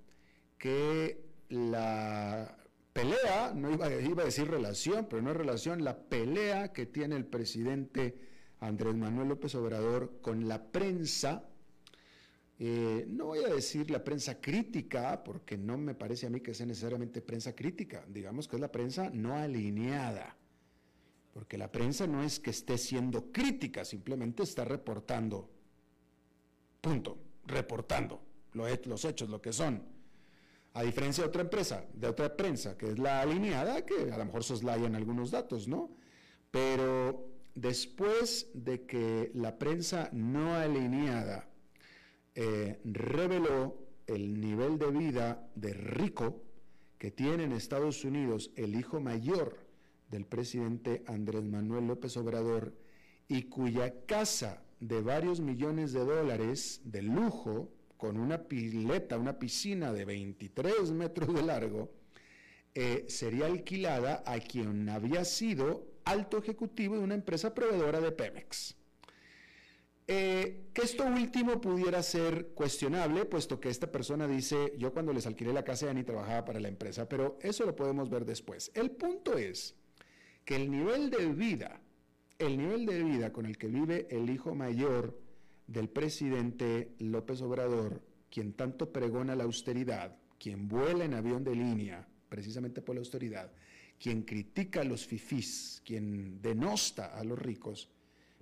que 0.59 1.25
la 1.49 2.57
pelea, 2.93 3.53
no 3.55 3.71
iba, 3.71 3.91
iba, 3.93 4.23
a 4.23 4.27
decir 4.27 4.49
relación, 4.49 5.07
pero 5.09 5.23
no 5.23 5.31
es 5.31 5.37
relación, 5.37 5.85
la 5.85 5.97
pelea 5.97 6.73
que 6.73 6.87
tiene 6.87 7.17
el 7.17 7.25
presidente 7.25 8.19
Andrés 8.61 8.97
Manuel 8.97 9.29
López 9.29 9.55
Obrador 9.55 10.19
con 10.21 10.49
la 10.49 10.65
prensa, 10.65 11.49
eh, 12.59 13.07
no 13.09 13.27
voy 13.27 13.45
a 13.45 13.55
decir 13.55 13.89
la 13.91 14.03
prensa 14.03 14.41
crítica, 14.41 15.23
porque 15.23 15.57
no 15.57 15.79
me 15.79 15.95
parece 15.95 16.27
a 16.27 16.31
mí 16.31 16.41
que 16.41 16.55
sea 16.55 16.67
necesariamente 16.67 17.23
prensa 17.23 17.55
crítica, 17.55 18.05
digamos 18.09 18.49
que 18.49 18.57
es 18.57 18.61
la 18.61 18.73
prensa 18.73 19.11
no 19.11 19.37
alineada, 19.37 20.37
porque 21.33 21.57
la 21.57 21.71
prensa 21.71 22.09
no 22.09 22.25
es 22.25 22.41
que 22.41 22.51
esté 22.51 22.77
siendo 22.79 23.31
crítica, 23.31 23.85
simplemente 23.85 24.43
está 24.43 24.65
reportando. 24.65 25.49
Punto 26.81 27.19
reportando 27.49 28.21
los 28.53 29.05
hechos, 29.05 29.29
lo 29.29 29.41
que 29.41 29.53
son. 29.53 29.98
A 30.79 30.83
diferencia 30.85 31.25
de 31.25 31.29
otra 31.29 31.43
empresa, 31.43 31.85
de 31.93 32.07
otra 32.07 32.37
prensa, 32.37 32.79
que 32.79 32.93
es 32.93 33.01
la 33.01 33.21
alineada, 33.21 33.85
que 33.85 34.13
a 34.13 34.17
lo 34.17 34.25
mejor 34.25 34.45
soslayan 34.45 34.95
algunos 34.95 35.33
datos, 35.33 35.67
¿no? 35.67 35.91
Pero 36.53 37.33
después 37.57 38.49
de 38.55 38.87
que 38.87 39.33
la 39.35 39.59
prensa 39.59 40.09
no 40.13 40.55
alineada 40.55 41.49
eh, 42.37 42.79
reveló 42.85 43.89
el 44.07 44.41
nivel 44.41 44.79
de 44.79 44.91
vida 44.93 45.51
de 45.57 45.73
rico 45.73 46.45
que 46.97 47.11
tiene 47.11 47.43
en 47.43 47.51
Estados 47.55 48.05
Unidos 48.05 48.53
el 48.55 48.77
hijo 48.77 49.01
mayor 49.01 49.59
del 50.13 50.27
presidente 50.27 51.03
Andrés 51.09 51.43
Manuel 51.43 51.89
López 51.89 52.17
Obrador 52.17 52.73
y 53.27 53.49
cuya 53.49 54.07
casa 54.07 54.63
de 54.79 55.03
varios 55.03 55.41
millones 55.41 55.93
de 55.93 56.05
dólares 56.05 56.83
de 56.85 57.03
lujo, 57.03 57.69
con 57.99 58.17
una 58.17 58.39
pileta, 58.39 59.19
una 59.19 59.39
piscina 59.39 59.93
de 59.93 60.07
23 60.07 60.93
metros 60.93 61.35
de 61.35 61.43
largo, 61.43 61.93
eh, 62.75 63.05
sería 63.09 63.47
alquilada 63.47 64.23
a 64.25 64.39
quien 64.39 64.89
había 64.89 65.25
sido 65.25 65.85
alto 66.05 66.39
ejecutivo 66.39 66.97
de 66.97 67.03
una 67.03 67.15
empresa 67.15 67.53
proveedora 67.53 68.01
de 68.01 68.13
Pemex. 68.13 68.77
Eh, 70.11 70.69
que 70.73 70.83
esto 70.83 71.05
último 71.05 71.61
pudiera 71.61 72.03
ser 72.03 72.49
cuestionable, 72.55 73.27
puesto 73.27 73.61
que 73.61 73.69
esta 73.69 73.93
persona 73.93 74.27
dice, 74.27 74.73
yo 74.79 74.93
cuando 74.93 75.13
les 75.13 75.27
alquilé 75.27 75.53
la 75.53 75.65
casa 75.65 75.87
ya 75.87 75.93
ni 75.93 76.03
trabajaba 76.03 76.47
para 76.47 76.61
la 76.61 76.69
empresa, 76.69 77.07
pero 77.07 77.39
eso 77.43 77.67
lo 77.67 77.77
podemos 77.77 78.09
ver 78.09 78.25
después. 78.25 78.71
El 78.75 78.93
punto 78.93 79.37
es 79.37 79.75
que 80.47 80.57
el 80.57 80.71
nivel 80.71 81.11
de 81.11 81.27
vida, 81.27 81.83
el 82.39 82.57
nivel 82.57 82.87
de 82.87 83.03
vida 83.03 83.33
con 83.33 83.45
el 83.45 83.59
que 83.59 83.67
vive 83.67 84.07
el 84.11 84.31
hijo 84.31 84.55
mayor 84.55 85.28
del 85.69 85.89
presidente 85.89 86.95
López 86.99 87.41
Obrador, 87.43 88.03
quien 88.31 88.55
tanto 88.55 88.91
pregona 88.91 89.37
la 89.37 89.45
austeridad, 89.45 90.17
quien 90.39 90.67
vuela 90.67 91.05
en 91.05 91.15
avión 91.15 91.45
de 91.45 91.55
línea, 91.55 92.09
precisamente 92.29 92.83
por 92.83 92.97
la 92.97 93.01
austeridad, 93.01 93.53
quien 94.01 94.23
critica 94.23 94.81
a 94.81 94.85
los 94.85 95.07
fifís, 95.07 95.83
quien 95.85 96.41
denosta 96.41 97.07
a 97.19 97.23
los 97.23 97.39
ricos, 97.39 97.91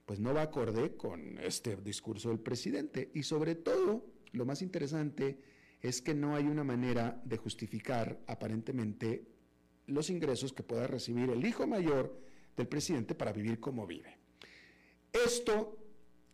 pues 0.05 0.21
no 0.21 0.33
va 0.33 0.43
acorde 0.43 0.97
con 0.97 1.39
este 1.39 1.77
discurso 1.77 2.29
del 2.29 2.39
presidente. 2.39 3.11
Y 3.15 3.25
sobre 3.25 3.57
todo, 3.57 4.07
lo 4.33 4.45
más 4.45 4.63
interesante 4.63 5.41
es 5.83 6.01
que 6.01 6.15
no 6.15 6.37
hay 6.37 6.45
una 6.45 6.63
manera 6.63 7.21
de 7.25 7.37
justificar 7.39 8.21
aparentemente 8.27 9.25
los 9.87 10.11
ingresos 10.11 10.53
que 10.53 10.63
pueda 10.63 10.87
recibir 10.87 11.31
el 11.31 11.45
hijo 11.45 11.67
mayor 11.67 12.21
del 12.57 12.69
presidente 12.69 13.17
para 13.17 13.33
vivir 13.33 13.59
como 13.59 13.87
vive. 13.87 14.17
Esto 15.13 15.77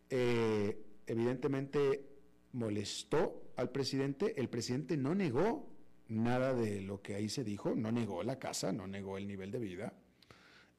eh, 0.09 0.82
evidentemente 1.07 2.05
molestó 2.53 3.53
al 3.55 3.71
presidente. 3.71 4.39
El 4.39 4.49
presidente 4.49 4.97
no 4.97 5.15
negó 5.15 5.69
nada 6.07 6.53
de 6.53 6.81
lo 6.81 7.01
que 7.01 7.15
ahí 7.15 7.29
se 7.29 7.43
dijo, 7.43 7.75
no 7.75 7.91
negó 7.91 8.23
la 8.23 8.39
casa, 8.39 8.71
no 8.71 8.87
negó 8.87 9.17
el 9.17 9.27
nivel 9.27 9.51
de 9.51 9.59
vida. 9.59 9.93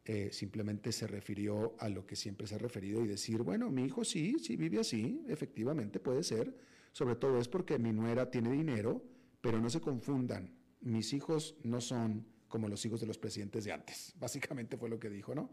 Eh, 0.06 0.30
simplemente 0.32 0.92
se 0.92 1.06
refirió 1.06 1.76
a 1.78 1.88
lo 1.88 2.06
que 2.06 2.14
siempre 2.14 2.46
se 2.46 2.56
ha 2.56 2.58
referido 2.58 3.02
y 3.02 3.08
decir, 3.08 3.42
bueno, 3.42 3.70
mi 3.70 3.84
hijo 3.84 4.04
sí, 4.04 4.37
sí 4.38 4.54
vive 4.54 4.78
así, 4.78 5.24
efectivamente 5.28 5.98
puede 5.98 6.22
ser, 6.22 6.54
sobre 6.92 7.16
todo 7.16 7.38
es 7.38 7.48
porque 7.48 7.78
mi 7.78 7.90
nuera 7.90 8.30
tiene 8.30 8.52
dinero, 8.52 9.02
pero 9.40 9.58
no 9.62 9.70
se 9.70 9.80
confundan, 9.80 10.54
mis 10.82 11.14
hijos 11.14 11.56
no 11.62 11.80
son 11.80 12.26
como 12.48 12.68
los 12.68 12.84
hijos 12.84 13.00
de 13.00 13.06
los 13.06 13.16
presidentes 13.16 13.64
de 13.64 13.72
antes, 13.72 14.12
básicamente 14.20 14.76
fue 14.76 14.90
lo 14.90 15.00
que 15.00 15.08
dijo, 15.08 15.34
¿no? 15.34 15.50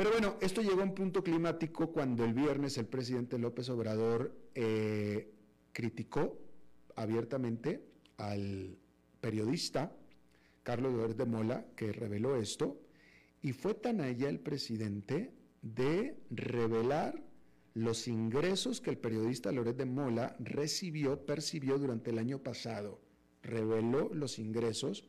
Pero 0.00 0.12
bueno, 0.12 0.36
esto 0.40 0.62
llegó 0.62 0.80
a 0.80 0.84
un 0.84 0.94
punto 0.94 1.22
climático 1.22 1.92
cuando 1.92 2.24
el 2.24 2.32
viernes 2.32 2.78
el 2.78 2.86
presidente 2.86 3.38
López 3.38 3.68
Obrador 3.68 4.34
eh, 4.54 5.30
criticó 5.74 6.38
abiertamente 6.96 7.84
al 8.16 8.78
periodista 9.20 9.94
Carlos 10.62 10.94
Eduardo 10.94 11.12
de 11.12 11.26
Mola, 11.26 11.66
que 11.76 11.92
reveló 11.92 12.36
esto, 12.36 12.80
y 13.42 13.52
fue 13.52 13.74
tan 13.74 14.00
allá 14.00 14.30
el 14.30 14.40
presidente 14.40 15.34
de 15.60 16.16
revelar 16.30 17.22
los 17.74 18.08
ingresos 18.08 18.80
que 18.80 18.88
el 18.88 18.96
periodista 18.96 19.52
Loret 19.52 19.76
de 19.76 19.84
Mola 19.84 20.34
recibió, 20.38 21.26
percibió 21.26 21.78
durante 21.78 22.08
el 22.08 22.16
año 22.16 22.38
pasado. 22.38 23.02
Reveló 23.42 24.08
los 24.14 24.38
ingresos, 24.38 25.04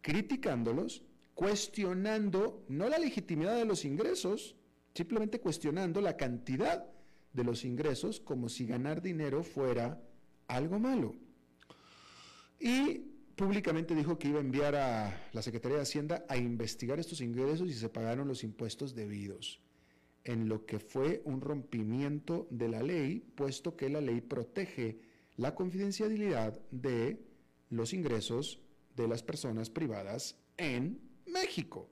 criticándolos, 0.00 1.07
cuestionando 1.38 2.64
no 2.66 2.88
la 2.88 2.98
legitimidad 2.98 3.54
de 3.54 3.64
los 3.64 3.84
ingresos, 3.84 4.56
simplemente 4.92 5.38
cuestionando 5.40 6.00
la 6.00 6.16
cantidad 6.16 6.84
de 7.32 7.44
los 7.44 7.64
ingresos 7.64 8.18
como 8.18 8.48
si 8.48 8.66
ganar 8.66 9.02
dinero 9.02 9.44
fuera 9.44 10.02
algo 10.48 10.80
malo. 10.80 11.14
Y 12.58 13.04
públicamente 13.36 13.94
dijo 13.94 14.18
que 14.18 14.30
iba 14.30 14.38
a 14.38 14.42
enviar 14.42 14.74
a 14.74 15.28
la 15.32 15.40
Secretaría 15.40 15.76
de 15.76 15.84
Hacienda 15.84 16.24
a 16.28 16.36
investigar 16.36 16.98
estos 16.98 17.20
ingresos 17.20 17.68
y 17.68 17.74
se 17.74 17.88
pagaron 17.88 18.26
los 18.26 18.42
impuestos 18.42 18.96
debidos, 18.96 19.60
en 20.24 20.48
lo 20.48 20.66
que 20.66 20.80
fue 20.80 21.22
un 21.24 21.40
rompimiento 21.40 22.48
de 22.50 22.68
la 22.68 22.82
ley, 22.82 23.20
puesto 23.36 23.76
que 23.76 23.88
la 23.88 24.00
ley 24.00 24.22
protege 24.22 24.98
la 25.36 25.54
confidencialidad 25.54 26.60
de 26.72 27.22
los 27.70 27.92
ingresos 27.92 28.58
de 28.96 29.06
las 29.06 29.22
personas 29.22 29.70
privadas 29.70 30.36
en 30.56 31.07
México. 31.40 31.88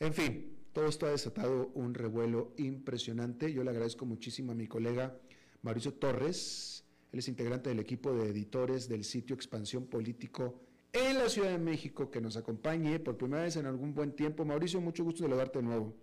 En 0.00 0.12
fin, 0.12 0.56
todo 0.72 0.86
esto 0.86 1.06
ha 1.06 1.10
desatado 1.10 1.70
un 1.74 1.94
revuelo 1.94 2.52
impresionante. 2.56 3.52
Yo 3.52 3.62
le 3.62 3.70
agradezco 3.70 4.06
muchísimo 4.06 4.52
a 4.52 4.54
mi 4.54 4.66
colega 4.66 5.16
Mauricio 5.62 5.94
Torres, 5.94 6.84
él 7.12 7.18
es 7.18 7.28
integrante 7.28 7.68
del 7.68 7.78
equipo 7.78 8.12
de 8.12 8.30
editores 8.30 8.88
del 8.88 9.04
sitio 9.04 9.34
Expansión 9.34 9.86
Político 9.86 10.60
en 10.92 11.18
la 11.18 11.28
Ciudad 11.28 11.50
de 11.50 11.58
México, 11.58 12.10
que 12.10 12.20
nos 12.20 12.36
acompañe 12.36 12.98
por 12.98 13.16
primera 13.16 13.44
vez 13.44 13.56
en 13.56 13.66
algún 13.66 13.94
buen 13.94 14.12
tiempo. 14.12 14.44
Mauricio, 14.44 14.80
mucho 14.80 15.04
gusto 15.04 15.22
de 15.22 15.28
saludarte 15.28 15.58
de 15.60 15.64
nuevo. 15.64 15.94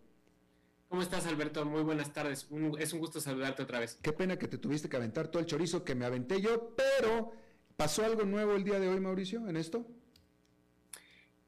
¿Cómo 0.88 1.02
estás, 1.02 1.26
Alberto? 1.26 1.66
Muy 1.66 1.84
buenas 1.84 2.14
tardes. 2.14 2.48
es 2.80 2.94
un 2.94 3.00
gusto 3.00 3.20
saludarte 3.20 3.64
otra 3.64 3.80
vez. 3.80 4.00
Qué 4.02 4.14
pena 4.14 4.40
que 4.40 4.48
te 4.48 4.58
tuviste 4.58 4.88
que 4.88 4.98
aventar 4.98 5.28
todo 5.28 5.42
el 5.42 5.46
chorizo 5.46 5.84
que 5.84 5.94
me 5.94 6.06
aventé 6.06 6.42
yo, 6.42 6.74
pero 6.76 7.32
¿pasó 7.76 8.06
algo 8.06 8.24
nuevo 8.24 8.56
el 8.56 8.64
día 8.64 8.80
de 8.80 8.88
hoy, 8.88 9.00
Mauricio, 9.00 9.48
en 9.48 9.58
esto? 9.58 9.86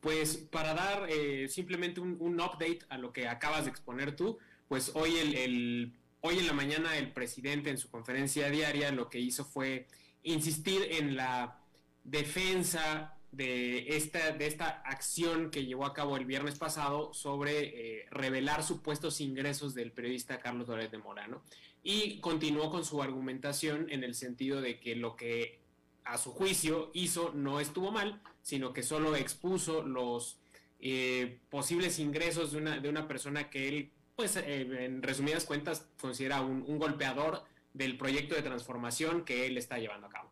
Pues 0.02 0.36
para 0.38 0.74
dar 0.74 1.08
eh, 1.10 1.48
simplemente 1.48 2.00
un, 2.00 2.40
update 2.42 2.80
a 2.90 2.98
lo 2.98 3.14
que 3.14 3.28
acabas 3.28 3.66
de 3.66 3.72
exponer 3.72 4.16
tú, 4.16 4.38
pues 4.68 4.92
hoy 4.96 5.18
en 5.18 6.48
la 6.48 6.54
mañana 6.54 6.98
el 6.98 7.12
presidente 7.12 7.70
en 7.70 7.78
su 7.78 7.90
conferencia 7.90 8.50
diaria 8.50 8.92
lo 8.92 9.10
que 9.10 9.20
hizo 9.20 9.46
fue 9.46 9.88
insistir 10.24 10.88
en 10.90 11.16
la 11.16 11.60
defensa 12.04 13.16
de 13.32 13.96
esta, 13.96 14.32
de 14.32 14.48
esta 14.48 14.82
acción 14.86 15.52
que 15.52 15.66
llevó 15.66 15.86
a 15.86 15.94
cabo 15.94 16.18
el 16.18 16.26
viernes 16.26 16.58
pasado 16.58 17.14
sobre 17.14 18.02
eh, 18.02 18.06
revelar 18.12 18.64
supuestos 18.64 19.22
ingresos 19.22 19.74
del 19.74 19.92
periodista 19.92 20.40
Carlos 20.40 20.68
Doret 20.68 20.92
de 20.92 20.98
Morano. 20.98 21.42
Y 21.84 22.20
continuó 22.20 22.70
con 22.70 22.86
su 22.86 23.02
argumentación 23.02 23.88
en 23.90 24.04
el 24.04 24.14
sentido 24.14 24.62
de 24.62 24.80
que 24.80 24.96
lo 24.96 25.16
que 25.16 25.61
a 26.04 26.18
su 26.18 26.32
juicio 26.32 26.92
hizo 26.94 27.32
no 27.34 27.60
estuvo 27.60 27.92
mal, 27.92 28.22
sino 28.42 28.74
que 28.74 28.84
solo 28.84 29.16
expuso 29.16 29.84
los 29.84 30.40
eh, 30.80 31.40
posibles 31.50 32.00
ingresos 32.00 32.52
de 32.52 32.58
una, 32.58 32.80
de 32.80 32.90
una 32.90 33.08
persona 33.08 33.50
que 33.50 33.68
él 33.68 33.92
pues 34.16 34.36
eh, 34.36 34.86
en 34.86 35.02
resumidas 35.02 35.46
cuentas 35.46 35.88
considera 36.00 36.42
un, 36.42 36.78
golpeador 36.78 37.44
del 37.74 37.98
proyecto 37.98 38.36
de 38.36 38.42
transformación 38.42 39.24
que 39.26 39.48
él 39.48 39.58
está 39.58 39.80
llevando 39.80 40.08
a 40.08 40.10
cabo. 40.10 40.32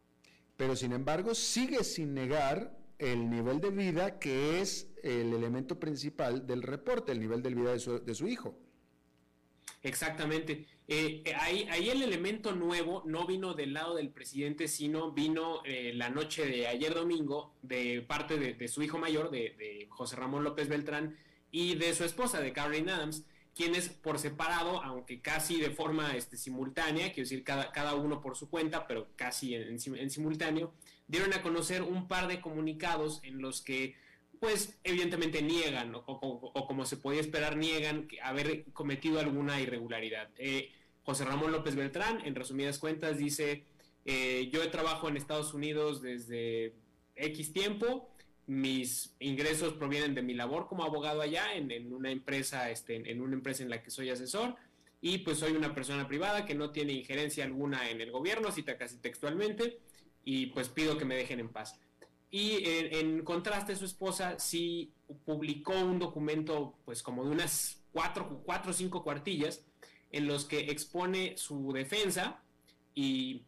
Pero 0.57 0.75
sin 0.75 0.91
embargo 0.91 1.33
sigue 1.33 1.83
sin 1.83 2.13
negar 2.13 2.77
el 2.97 3.29
nivel 3.29 3.61
de 3.61 3.71
vida 3.71 4.19
que 4.19 4.61
es 4.61 4.91
el 5.01 5.33
elemento 5.33 5.79
principal 5.79 6.45
del 6.45 6.61
reporte, 6.61 7.11
el 7.11 7.19
nivel 7.19 7.41
de 7.41 7.49
vida 7.55 7.71
de 7.71 8.15
su, 8.15 8.27
hijo. 8.27 8.57
Exactamente. 9.81 10.67
Eh, 10.91 11.21
eh, 11.23 11.33
ahí, 11.35 11.89
el 11.89 12.01
elemento 12.01 12.51
nuevo 12.53 13.03
no 13.05 13.27
vino 13.27 13.53
del 13.53 13.73
lado 13.73 13.95
del 13.95 14.09
presidente, 14.09 14.67
sino 14.67 15.11
vino 15.11 15.61
la 15.93 16.09
noche 16.09 16.45
de 16.45 16.67
ayer 16.67 16.95
domingo 16.95 17.53
de 17.61 18.01
parte 18.01 18.37
de, 18.37 18.67
su 18.67 18.81
hijo 18.81 18.97
mayor, 18.97 19.29
de, 19.29 19.55
de, 19.57 19.87
José 19.89 20.15
Ramón 20.15 20.43
López 20.43 20.67
Beltrán, 20.67 21.15
y 21.51 21.75
de 21.75 21.93
su 21.93 22.03
esposa, 22.03 22.41
de 22.41 22.53
Caroline 22.53 22.91
Adams, 22.91 23.23
quienes 23.55 23.89
por 23.89 24.19
separado, 24.19 24.81
aunque 24.83 25.19
casi 25.19 25.59
de 25.59 25.71
forma 25.71 26.15
este, 26.15 26.37
simultánea, 26.37 27.07
quiero 27.07 27.27
decir 27.27 27.43
cada, 27.43 27.73
cada 27.73 27.93
uno 27.95 28.21
por 28.21 28.37
su 28.37 28.49
cuenta, 28.49 28.87
pero 28.87 29.09
casi 29.15 29.53
en, 29.53 29.79
simultáneo, 29.79 30.73
dieron 31.07 31.33
a 31.33 31.41
conocer 31.41 31.81
un 31.81 32.07
par 32.07 32.27
de 32.27 32.39
comunicados 32.39 33.19
en 33.23 33.41
los 33.41 33.61
que, 33.61 33.95
pues, 34.39 34.79
evidentemente 34.85 35.41
niegan, 35.41 35.93
o, 35.93 36.65
como 36.67 36.85
se 36.85 36.97
podía 36.97 37.19
esperar, 37.19 37.57
niegan 37.57 38.07
haber 38.23 38.63
cometido 38.71 39.19
alguna 39.19 39.59
irregularidad. 39.59 40.29
Eh, 40.37 40.71
José 41.09 41.25
Ramón 41.25 41.51
López 41.51 41.75
Beltrán, 41.75 42.21
en 42.23 42.35
resumidas 42.35 42.77
cuentas, 42.77 43.17
dice, 43.17 43.65
eh, 44.05 44.47
yo 44.53 44.69
trabajo 44.69 45.09
en 45.09 45.17
Estados 45.17 45.55
Unidos 45.55 46.03
desde 46.03 46.75
X 47.15 47.51
tiempo, 47.51 48.13
mis 48.45 49.15
ingresos 49.19 49.73
provienen 49.73 50.13
de 50.13 50.21
mi 50.21 50.35
labor 50.35 50.67
como 50.67 50.83
abogado 50.83 51.21
allá 51.21 51.55
en, 51.55 51.91
una 51.91 52.11
empresa, 52.11 52.69
este, 52.69 53.09
en, 53.09 53.21
una 53.21 53.33
empresa 53.33 53.63
en 53.63 53.71
la 53.71 53.81
que 53.81 53.89
soy 53.89 54.11
asesor. 54.11 54.55
y 55.01 55.17
pues 55.19 55.39
soy 55.39 55.53
una 55.53 55.73
persona 55.73 56.07
privada 56.07 56.45
que 56.45 56.53
no 56.53 56.69
tiene 56.69 56.93
injerencia 56.93 57.43
alguna 57.43 57.89
en 57.89 58.01
el 58.01 58.11
gobierno, 58.11 58.51
cita 58.51 58.77
casi 58.77 58.97
textualmente, 58.97 59.79
y 60.23 60.47
pues 60.47 60.69
pido 60.69 60.95
que 60.95 61.05
me 61.05 61.15
dejen 61.15 61.39
en 61.39 61.49
paz. 61.49 61.79
Y 62.29 62.59
en, 62.67 63.23
contraste, 63.23 63.75
su 63.75 63.85
esposa 63.85 64.37
sí 64.37 64.93
publicó 65.25 65.73
un 65.73 65.97
documento, 65.97 66.75
pues 66.85 67.01
como 67.01 67.23
de 67.23 67.31
unas 67.31 67.81
cuatro, 67.91 68.43
cuatro 68.45 68.69
o 68.69 68.73
cinco 68.75 69.03
cuartillas, 69.03 69.65
en 70.11 70.27
los 70.27 70.45
que 70.45 70.71
expone 70.71 71.37
su 71.37 71.71
defensa 71.73 72.41
y 72.95 73.43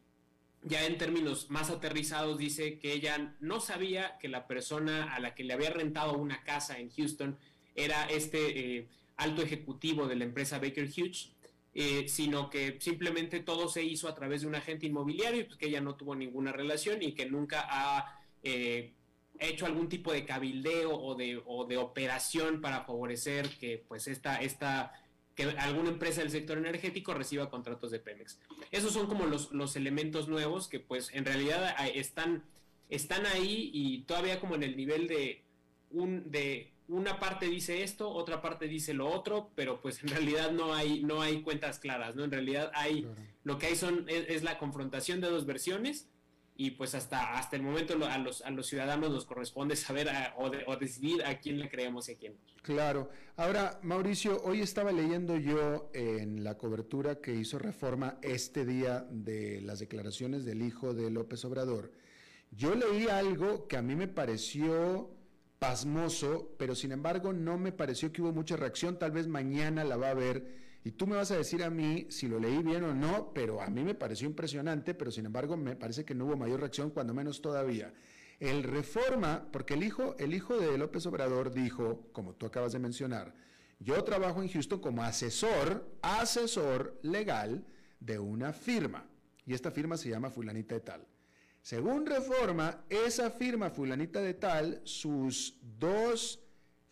ya 0.64 0.86
en 0.86 0.98
términos 0.98 1.50
más 1.50 1.70
aterrizados 1.70 2.38
dice 2.38 2.78
que 2.78 2.94
ella 2.94 3.36
no 3.40 3.60
sabía 3.60 4.18
que 4.20 4.28
la 4.28 4.48
persona 4.48 5.14
a 5.14 5.20
la 5.20 5.34
que 5.34 5.44
le 5.44 5.54
había 5.54 5.72
rentado 5.72 6.14
una 6.14 6.44
casa 6.44 6.78
en 6.78 6.92
Houston 6.92 7.38
era 7.76 8.06
este 8.06 8.78
eh, 8.78 8.88
alto 9.18 9.42
ejecutivo 9.42 10.08
de 10.08 10.16
la 10.16 10.26
empresa 10.26 10.60
Baker 10.60 10.88
Hughes, 10.88 11.32
eh, 11.74 12.06
sino 12.08 12.50
que 12.50 12.78
simplemente 12.80 13.40
todo 13.40 13.70
se 13.70 13.84
hizo 13.84 14.08
a 14.08 14.14
través 14.14 14.42
de 14.42 14.48
un 14.48 14.56
agente 14.56 14.86
inmobiliario 14.86 15.42
y 15.42 15.44
pues 15.46 15.58
que 15.58 15.68
ella 15.68 15.82
no 15.82 15.96
tuvo 15.96 16.16
ninguna 16.16 16.52
relación 16.52 17.02
y 17.02 17.14
que 17.14 17.26
nunca 17.26 17.66
ha 17.70 18.22
eh, 18.44 18.94
hecho 19.40 19.66
algún 19.66 19.90
tipo 19.90 20.12
de 20.12 20.26
cabildeo 20.26 20.94
o 20.94 21.16
de, 21.16 21.42
o 21.46 21.66
de 21.66 21.78
operación 21.78 22.62
para 22.62 22.84
favorecer 22.84 23.50
que 23.58 23.84
pues 23.88 24.08
esta, 24.08 24.42
esta 24.42 24.92
que 25.50 25.60
alguna 25.60 25.90
empresa 25.90 26.22
del 26.22 26.32
sector 26.32 26.58
energético 26.58 27.14
reciba 27.14 27.50
contratos 27.50 27.92
de 27.92 28.00
Pemex. 28.00 28.40
Esos 28.72 28.94
son 28.94 29.08
como 29.08 29.26
los, 29.26 29.52
los 29.52 29.76
elementos 29.76 30.28
nuevos 30.28 30.68
que 30.68 30.80
pues 30.80 31.10
en 31.14 31.26
realidad 31.26 31.76
están, 31.94 32.44
están 32.90 33.26
ahí 33.26 33.72
y 33.74 34.04
todavía 34.04 34.40
como 34.40 34.56
en 34.56 34.64
el 34.64 34.78
nivel 34.78 35.08
de, 35.08 35.44
un, 35.92 36.30
de 36.32 36.72
una 36.88 37.20
parte 37.20 37.48
dice 37.48 37.84
esto, 37.84 38.10
otra 38.10 38.42
parte 38.42 38.68
dice 38.68 38.94
lo 38.94 39.10
otro, 39.10 39.50
pero 39.56 39.82
pues 39.82 40.04
en 40.04 40.10
realidad 40.10 40.52
no 40.52 40.74
hay, 40.74 41.04
no 41.04 41.22
hay 41.22 41.42
cuentas 41.42 41.80
claras, 41.80 42.16
¿no? 42.16 42.24
En 42.24 42.32
realidad 42.32 42.72
hay, 42.74 43.08
lo 43.44 43.58
que 43.58 43.68
hay 43.68 43.76
son, 43.76 44.06
es 44.08 44.44
la 44.44 44.58
confrontación 44.58 45.22
de 45.22 45.30
dos 45.30 45.46
versiones 45.46 46.11
y 46.64 46.70
pues 46.70 46.94
hasta, 46.94 47.34
hasta 47.34 47.56
el 47.56 47.64
momento 47.64 47.96
a 48.06 48.18
los, 48.20 48.44
a 48.44 48.52
los 48.52 48.68
ciudadanos 48.68 49.10
nos 49.10 49.26
corresponde 49.26 49.76
saber 49.76 50.08
o, 50.38 50.76
decidir 50.76 51.26
a 51.26 51.40
quién 51.40 51.58
le 51.58 51.68
creemos 51.72 52.08
y 52.08 52.12
a 52.12 52.18
quién 52.20 52.34
no. 52.34 52.40
Claro. 52.62 53.10
Ahora, 53.36 53.80
Mauricio, 53.82 54.40
hoy 54.44 54.62
estaba 54.62 54.92
leyendo 54.92 55.38
yo 55.38 55.90
en 55.96 56.44
la 56.44 56.60
cobertura 56.60 57.20
que 57.20 57.34
hizo 57.34 57.58
Reforma 57.58 58.20
este 58.22 58.64
día 58.64 59.08
de 59.10 59.62
las 59.62 59.80
declaraciones 59.80 60.46
del 60.46 60.62
hijo 60.62 60.94
de 60.94 61.10
López 61.10 61.44
Obrador. 61.46 61.94
Yo 62.52 62.76
leí 62.76 63.08
algo 63.08 63.68
que 63.68 63.78
a 63.78 63.82
mí 63.82 63.96
me 63.96 64.08
pareció 64.08 65.10
pasmoso, 65.58 66.54
pero 66.60 66.76
sin 66.76 66.92
embargo 66.92 67.34
no 67.34 67.58
me 67.58 67.72
pareció 67.72 68.12
que 68.14 68.22
hubo 68.22 68.34
mucha 68.34 68.56
reacción. 68.56 69.00
Tal 69.00 69.10
vez 69.10 69.28
mañana 69.28 69.84
la 69.84 69.98
va 69.98 70.12
a 70.12 70.14
ver 70.14 70.71
y 70.84 70.92
tú 70.92 71.06
me 71.06 71.16
vas 71.16 71.30
a 71.32 71.38
decir 71.38 71.64
a 71.64 71.70
mí 71.70 72.08
si 72.10 72.28
lo 72.28 72.40
leí 72.40 72.64
bien 72.64 72.84
o 72.84 72.94
no, 72.94 73.32
pero 73.34 73.62
a 73.62 73.68
mí 73.70 73.84
me 73.84 73.94
pareció 73.94 74.28
impresionante, 74.28 74.94
pero 74.96 75.12
sin 75.12 75.28
embargo 75.28 75.56
me 75.56 75.76
parece 75.76 76.04
que 76.06 76.16
no 76.16 76.26
hubo 76.26 76.38
mayor 76.38 76.60
reacción, 76.60 76.90
cuando 76.90 77.14
menos 77.14 77.42
todavía. 77.42 77.94
El 78.40 78.64
reforma, 78.64 79.48
porque 79.52 79.76
el 79.76 79.84
hijo, 79.84 80.16
el 80.18 80.34
hijo 80.34 80.58
de 80.58 80.78
López 80.80 81.06
Obrador 81.06 81.54
dijo, 81.54 82.10
como 82.12 82.34
tú 82.34 82.48
acabas 82.48 82.72
de 82.72 82.80
mencionar, 82.80 83.36
yo 83.80 84.04
trabajo 84.04 84.42
en 84.42 84.50
Houston 84.50 84.80
como 84.80 85.04
asesor, 85.04 85.88
asesor 86.02 87.00
legal 87.04 87.66
de 88.00 88.18
una 88.18 88.52
firma. 88.52 89.06
Y 89.46 89.54
esta 89.54 89.70
firma 89.70 89.98
se 89.98 90.10
llama 90.10 90.32
Fulanita 90.32 90.76
de 90.76 90.82
Tal. 90.82 91.08
Según 91.62 92.08
Reforma, 92.08 92.84
esa 92.90 93.30
firma 93.30 93.70
Fulanita 93.70 94.22
de 94.22 94.34
Tal, 94.34 94.82
sus 94.84 95.60
dos 95.80 96.40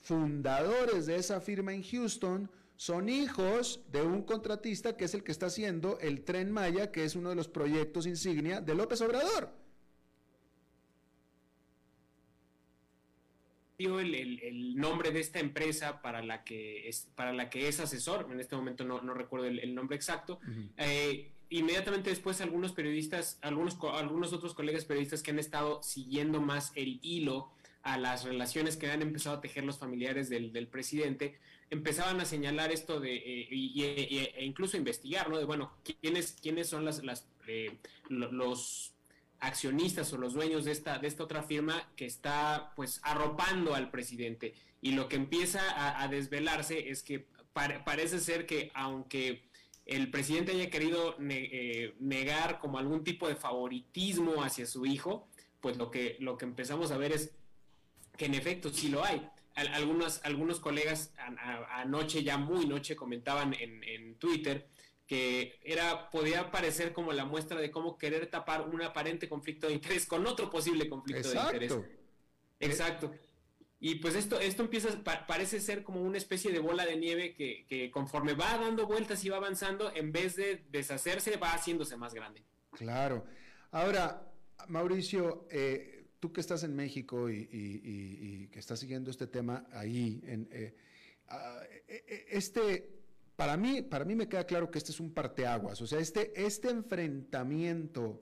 fundadores 0.01 1.07
de 1.07 1.15
esa 1.15 1.41
firma 1.41 1.73
en 1.73 1.83
Houston 1.83 2.49
son 2.79 3.09
hijos 3.09 3.81
de 3.91 4.01
un 4.03 4.23
contratista 4.23 4.95
que 4.95 5.03
es 5.03 5.13
el 5.13 5.21
que 5.21 5.33
está 5.33 5.47
haciendo 5.47 5.99
el 5.99 6.23
tren 6.23 6.49
Maya, 6.49 6.93
que 6.93 7.03
es 7.03 7.17
uno 7.17 7.27
de 7.27 7.35
los 7.35 7.49
proyectos 7.49 8.07
insignia 8.07 8.61
de 8.61 8.73
López 8.73 9.01
Obrador. 9.01 9.53
El, 13.79 14.15
el, 14.15 14.75
nombre 14.77 15.11
de 15.11 15.19
esta 15.19 15.41
empresa 15.41 16.01
para 16.01 16.23
la 16.23 16.45
que 16.45 16.87
es, 16.87 17.09
para 17.15 17.33
la 17.33 17.49
que 17.49 17.67
es 17.67 17.81
asesor, 17.81 18.29
en 18.31 18.39
este 18.39 18.55
momento 18.55 18.85
no, 18.85 19.13
recuerdo 19.13 19.47
el, 19.47 19.75
nombre 19.75 19.97
exacto, 19.97 20.39
eh, 20.77 21.33
inmediatamente 21.49 22.11
después 22.11 22.39
algunos 22.39 22.71
periodistas, 22.71 23.39
algunos, 23.41 23.77
algunos 23.93 24.31
otros 24.31 24.53
colegas 24.53 24.85
periodistas 24.85 25.21
que 25.21 25.31
han 25.31 25.39
estado 25.39 25.83
siguiendo 25.83 26.39
más 26.39 26.71
el 26.75 26.99
hilo 27.01 27.51
a 27.81 27.97
las 27.97 28.23
relaciones 28.23 28.77
que 28.77 28.89
han 28.89 29.01
empezado 29.01 29.35
a 29.35 29.41
tejer 29.41 29.65
los 29.65 29.79
familiares 29.79 30.29
del, 30.29 30.53
del 30.53 30.67
presidente, 30.67 31.39
empezaban 31.69 32.19
a 32.19 32.25
señalar 32.25 32.71
esto 32.71 32.99
de, 32.99 33.15
eh, 33.15 34.33
e 34.35 34.45
incluso 34.45 34.77
investigar, 34.77 35.29
¿no? 35.29 35.37
De, 35.37 35.45
bueno, 35.45 35.71
¿quiénes, 36.01 36.37
quiénes 36.41 36.67
son 36.67 36.85
las, 36.85 37.03
las 37.03 37.27
eh, 37.47 37.77
los 38.09 38.93
accionistas 39.39 40.11
o 40.13 40.17
los 40.17 40.33
dueños 40.33 40.65
de 40.65 40.71
esta, 40.71 40.97
de 40.97 41.07
esta 41.07 41.23
otra 41.23 41.43
firma 41.43 41.91
que 41.95 42.05
está, 42.05 42.73
pues, 42.75 42.99
arropando 43.03 43.75
al 43.75 43.91
presidente? 43.91 44.53
Y 44.81 44.93
lo 44.93 45.07
que 45.07 45.17
empieza 45.17 46.01
a, 46.01 46.07
desvelarse 46.07 46.89
es 46.89 47.03
que 47.03 47.27
parece 47.53 48.19
ser 48.19 48.45
que, 48.45 48.71
aunque 48.73 49.43
el 49.85 50.09
presidente 50.09 50.53
haya 50.53 50.69
querido 50.69 51.15
eh, 51.19 51.95
negar 51.99 52.59
como 52.59 52.77
algún 52.77 53.03
tipo 53.03 53.27
de 53.27 53.35
favoritismo 53.35 54.43
hacia 54.43 54.65
su 54.65 54.85
hijo, 54.85 55.27
pues 55.59 55.77
lo 55.77 55.91
que, 55.91 56.15
lo 56.19 56.37
que 56.37 56.45
empezamos 56.45 56.91
a 56.91 56.97
ver 56.97 57.11
es 57.11 57.31
que 58.15 58.25
en 58.25 58.35
efecto 58.35 58.69
sí 58.69 58.87
lo 58.87 59.03
hay 59.03 59.27
algunos, 59.67 60.21
algunos 60.23 60.59
colegas 60.59 61.13
anoche, 61.71 62.23
ya 62.23 62.37
muy 62.37 62.65
noche, 62.65 62.95
comentaban 62.95 63.55
en, 63.59 64.15
Twitter 64.15 64.67
que 65.05 65.59
era, 65.63 66.09
podía 66.11 66.51
parecer 66.51 66.93
como 66.93 67.13
la 67.13 67.25
muestra 67.25 67.59
de 67.59 67.71
cómo 67.71 67.97
querer 67.97 68.27
tapar 68.27 68.61
un 68.69 68.81
aparente 68.83 69.27
conflicto 69.27 69.67
de 69.67 69.73
interés 69.73 70.05
con 70.05 70.27
otro 70.27 70.51
posible 70.51 70.87
conflicto 70.87 71.31
de 71.31 71.39
interés. 71.39 71.79
Exacto. 72.59 73.11
Y 73.79 73.95
pues 73.95 74.15
esto, 74.15 74.39
esto 74.39 74.63
empieza, 74.63 74.89
parece 75.25 75.61
ser 75.61 75.83
como 75.83 76.01
una 76.01 76.17
especie 76.17 76.51
de 76.51 76.59
bola 76.59 76.85
de 76.85 76.97
nieve 76.97 77.33
que, 77.33 77.65
que, 77.67 77.89
conforme 77.89 78.33
va 78.33 78.57
dando 78.57 78.85
vueltas 78.85 79.23
y 79.23 79.29
va 79.29 79.37
avanzando, 79.37 79.91
en 79.95 80.11
vez 80.11 80.35
de 80.35 80.65
deshacerse, 80.69 81.37
va 81.37 81.53
haciéndose 81.53 81.95
más 81.95 82.13
grande. 82.13 82.43
Claro. 82.73 83.25
Ahora, 83.71 84.29
Mauricio, 84.67 85.47
eh, 85.49 85.98
tú 86.19 86.31
que 86.31 86.41
estás 86.41 86.63
en 86.63 86.75
México 86.75 87.29
y, 87.29 88.49
que 88.51 88.59
estás 88.59 88.79
siguiendo 88.79 89.09
este 89.09 89.27
tema 89.27 89.65
ahí, 89.71 90.21
eh, 90.25 90.75
ah, 91.27 91.61
e, 91.87 92.03
e, 92.07 92.25
este, 92.37 92.89
para 93.35 93.55
mí, 93.55 93.81
para 93.81 94.05
mí 94.05 94.15
me 94.15 94.27
queda 94.27 94.45
claro 94.45 94.69
que 94.69 94.77
este 94.77 94.91
es 94.91 94.99
un 94.99 95.13
parteaguas, 95.13 95.81
o 95.81 95.87
sea, 95.87 95.99
este, 95.99 96.33
este 96.45 96.69
enfrentamiento 96.69 98.21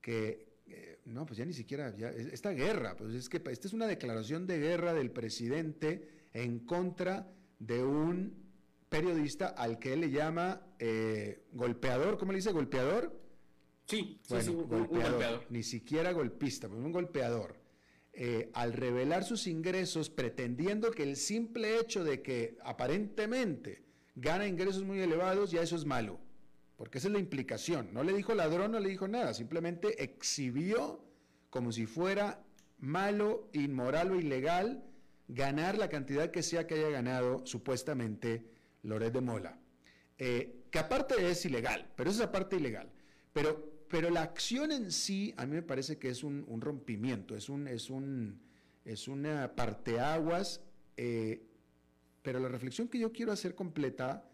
que, 0.00 0.58
eh, 0.66 1.00
no, 1.04 1.24
pues 1.26 1.38
ya 1.38 1.44
ni 1.44 1.52
siquiera, 1.52 1.88
esta 1.88 2.50
guerra, 2.50 2.96
pues 2.96 3.14
es 3.14 3.28
que 3.28 3.42
esta 3.50 3.68
es 3.68 3.72
una 3.72 3.86
declaración 3.86 4.46
de 4.46 4.58
guerra 4.58 4.92
del 4.92 5.10
presidente 5.12 6.26
en 6.32 6.60
contra 6.60 7.32
de 7.58 7.84
un 7.84 8.50
periodista 8.88 9.48
al 9.48 9.78
que 9.78 9.92
él 9.92 10.00
le 10.00 10.10
llama 10.10 10.62
eh, 10.78 11.46
golpeador, 11.52 12.18
¿cómo 12.18 12.32
le 12.32 12.38
dice? 12.38 12.52
¿Golpeador? 12.52 13.16
Sí, 13.90 14.20
un, 14.30 14.68
golpeador, 14.68 15.46
Ni 15.50 15.64
siquiera 15.64 16.12
golpista, 16.12 16.68
pues 16.68 16.80
un 16.80 16.92
golpeador. 16.92 17.56
Eh, 18.12 18.50
al 18.54 18.72
revelar 18.72 19.24
sus 19.24 19.48
ingresos, 19.48 20.10
pretendiendo 20.10 20.92
que 20.92 21.02
el 21.02 21.16
simple 21.16 21.78
hecho 21.78 22.04
de 22.04 22.22
que 22.22 22.56
aparentemente 22.62 23.82
gana 24.14 24.46
ingresos 24.46 24.84
muy 24.84 25.00
elevados, 25.00 25.50
ya 25.50 25.62
eso 25.62 25.74
es 25.74 25.84
malo. 25.84 26.20
Porque 26.76 26.98
esa 26.98 27.08
es 27.08 27.12
la 27.14 27.18
implicación. 27.18 27.92
No 27.92 28.04
le 28.04 28.12
dijo 28.12 28.34
ladrón, 28.34 28.72
no 28.72 28.78
le 28.80 28.88
dijo 28.88 29.08
nada, 29.08 29.34
simplemente 29.34 30.02
exhibió 30.02 31.04
como 31.50 31.72
si 31.72 31.86
fuera 31.86 32.44
malo, 32.78 33.48
inmoral 33.52 34.12
o 34.12 34.16
ilegal 34.20 34.84
ganar 35.28 35.78
la 35.78 35.88
cantidad 35.88 36.30
que 36.30 36.42
sea 36.42 36.66
que 36.66 36.74
haya 36.74 36.90
ganado 36.90 37.44
supuestamente 37.44 38.44
Loret 38.82 39.12
de 39.12 39.20
Mola. 39.20 39.58
Eh, 40.16 40.64
que 40.70 40.78
aparte 40.78 41.30
es 41.30 41.44
ilegal, 41.44 41.90
pero 41.96 42.10
esa 42.10 42.24
es 42.24 42.30
parte 42.30 42.56
ilegal. 42.56 42.90
Pero 43.32 43.79
pero 43.90 44.08
la 44.08 44.22
acción 44.22 44.70
en 44.70 44.92
sí, 44.92 45.34
a 45.36 45.44
mí 45.46 45.56
me 45.56 45.62
parece 45.62 45.98
que 45.98 46.10
es 46.10 46.22
un, 46.22 46.46
rompimiento, 46.60 47.34
es, 47.34 47.48
un, 47.48 47.66
es, 47.66 47.90
un, 47.90 48.40
es 48.84 49.08
una 49.08 49.56
parteaguas, 49.56 50.60
eh, 50.96 51.42
pero 52.22 52.38
la 52.38 52.48
reflexión 52.48 52.86
que 52.86 53.00
yo 53.00 53.10
quiero 53.12 53.32
hacer 53.32 53.56
completa, 53.56 54.24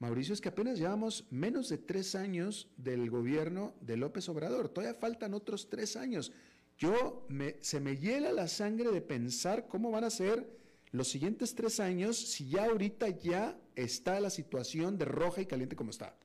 Mauricio, 0.00 0.34
es 0.34 0.40
que 0.40 0.48
apenas 0.48 0.76
llevamos 0.76 1.24
menos 1.30 1.68
de 1.68 1.78
tres 1.78 2.16
años 2.16 2.68
del 2.76 3.08
gobierno 3.08 3.74
de 3.80 3.96
López 3.96 4.28
Obrador, 4.28 4.68
todavía 4.70 4.98
faltan 4.98 5.34
otros 5.34 5.70
tres 5.70 5.94
años. 5.94 6.32
Yo 6.76 7.24
me, 7.28 7.56
se 7.60 7.78
me 7.78 7.96
hiela 7.96 8.32
la 8.32 8.48
sangre 8.48 8.90
de 8.90 9.02
pensar 9.02 9.68
cómo 9.68 9.92
van 9.92 10.02
a 10.02 10.10
ser 10.10 10.50
los 10.90 11.06
siguientes 11.06 11.54
tres 11.54 11.78
años 11.78 12.16
si 12.16 12.48
ya 12.48 12.64
ahorita 12.64 13.08
ya 13.08 13.56
está 13.76 14.18
la 14.18 14.30
situación 14.30 14.98
de 14.98 15.04
roja 15.04 15.42
y 15.42 15.46
caliente 15.46 15.76
como 15.76 15.90
está. 15.90 16.16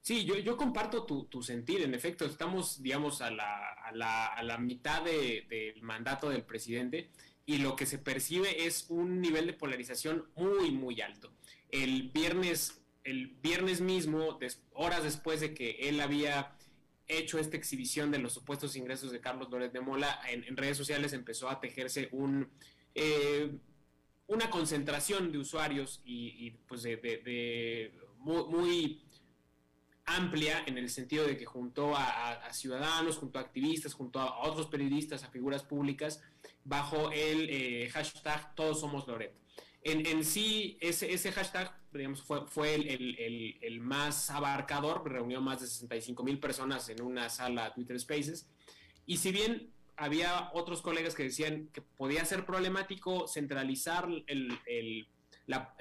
Sí, 0.00 0.24
yo, 0.24 0.36
yo 0.36 0.56
comparto 0.56 1.04
tu, 1.04 1.24
tu, 1.24 1.42
sentir. 1.42 1.82
En 1.82 1.94
efecto, 1.94 2.24
estamos, 2.24 2.82
digamos, 2.82 3.20
a 3.20 3.30
la, 3.30 3.72
a 3.72 3.92
la, 3.92 4.26
a 4.26 4.42
la 4.42 4.58
mitad 4.58 5.02
del 5.02 5.82
mandato 5.82 6.30
del 6.30 6.44
presidente 6.44 7.10
y 7.44 7.58
lo 7.58 7.76
que 7.76 7.86
se 7.86 7.98
percibe 7.98 8.66
es 8.66 8.86
un 8.88 9.20
nivel 9.20 9.46
de 9.46 9.52
polarización 9.52 10.28
muy, 10.34 10.70
muy 10.70 11.00
alto. 11.00 11.32
El 11.70 12.10
viernes 12.10 12.78
el 13.08 13.28
viernes 13.42 13.80
mismo, 13.80 14.38
horas 14.74 15.02
después 15.02 15.40
de 15.40 15.54
que 15.54 15.88
él 15.88 16.00
había 16.00 16.54
hecho 17.06 17.38
esta 17.38 17.56
exhibición 17.56 18.10
de 18.10 18.18
los 18.18 18.34
supuestos 18.34 18.76
ingresos 18.76 19.10
de 19.10 19.20
Carlos 19.20 19.48
Loret 19.50 19.72
de 19.72 19.80
Mola, 19.80 20.20
en, 20.28 20.56
redes 20.56 20.76
sociales 20.76 21.14
empezó 21.14 21.48
a 21.48 21.58
tejerse 21.58 22.10
un, 22.12 22.50
eh, 22.94 23.50
una 24.26 24.50
concentración 24.50 25.32
de 25.32 25.38
usuarios 25.38 26.02
y, 26.04 26.50
pues 26.68 26.82
de, 26.82 27.92
muy, 28.18 29.00
amplia 30.16 30.64
en 30.66 30.78
el 30.78 30.90
sentido 30.90 31.26
de 31.26 31.36
que 31.36 31.44
juntó 31.44 31.94
a, 31.96 32.52
ciudadanos, 32.52 33.18
junto 33.18 33.38
a 33.38 33.42
activistas, 33.42 33.94
junto 33.94 34.20
a 34.20 34.40
otros 34.40 34.66
periodistas, 34.66 35.24
a 35.24 35.28
figuras 35.28 35.62
públicas, 35.62 36.22
bajo 36.64 37.10
el 37.12 37.48
eh, 37.50 37.90
hashtag 37.92 38.54
Todos 38.54 38.80
Somos 38.80 39.06
Loret. 39.06 39.34
En, 39.82 40.24
sí, 40.24 40.76
ese, 40.80 41.12
ese 41.12 41.32
hashtag 41.32 41.72
digamos, 41.92 42.22
fue, 42.22 42.46
fue 42.46 42.74
el, 42.74 43.80
más 43.80 44.30
abarcador, 44.30 45.08
reunió 45.10 45.40
más 45.40 45.60
de 45.60 45.66
65 45.66 46.22
mil 46.22 46.38
personas 46.38 46.88
en 46.88 47.02
una 47.02 47.28
sala 47.30 47.72
Twitter 47.72 47.98
Spaces. 47.98 48.48
Y 49.06 49.18
si 49.18 49.32
bien 49.32 49.70
había 49.96 50.50
otros 50.52 50.82
colegas 50.82 51.14
que 51.14 51.24
decían 51.24 51.68
que 51.72 51.82
podía 51.82 52.24
ser 52.24 52.44
problemático 52.44 53.26
centralizar 53.26 54.08
la, 55.46 55.74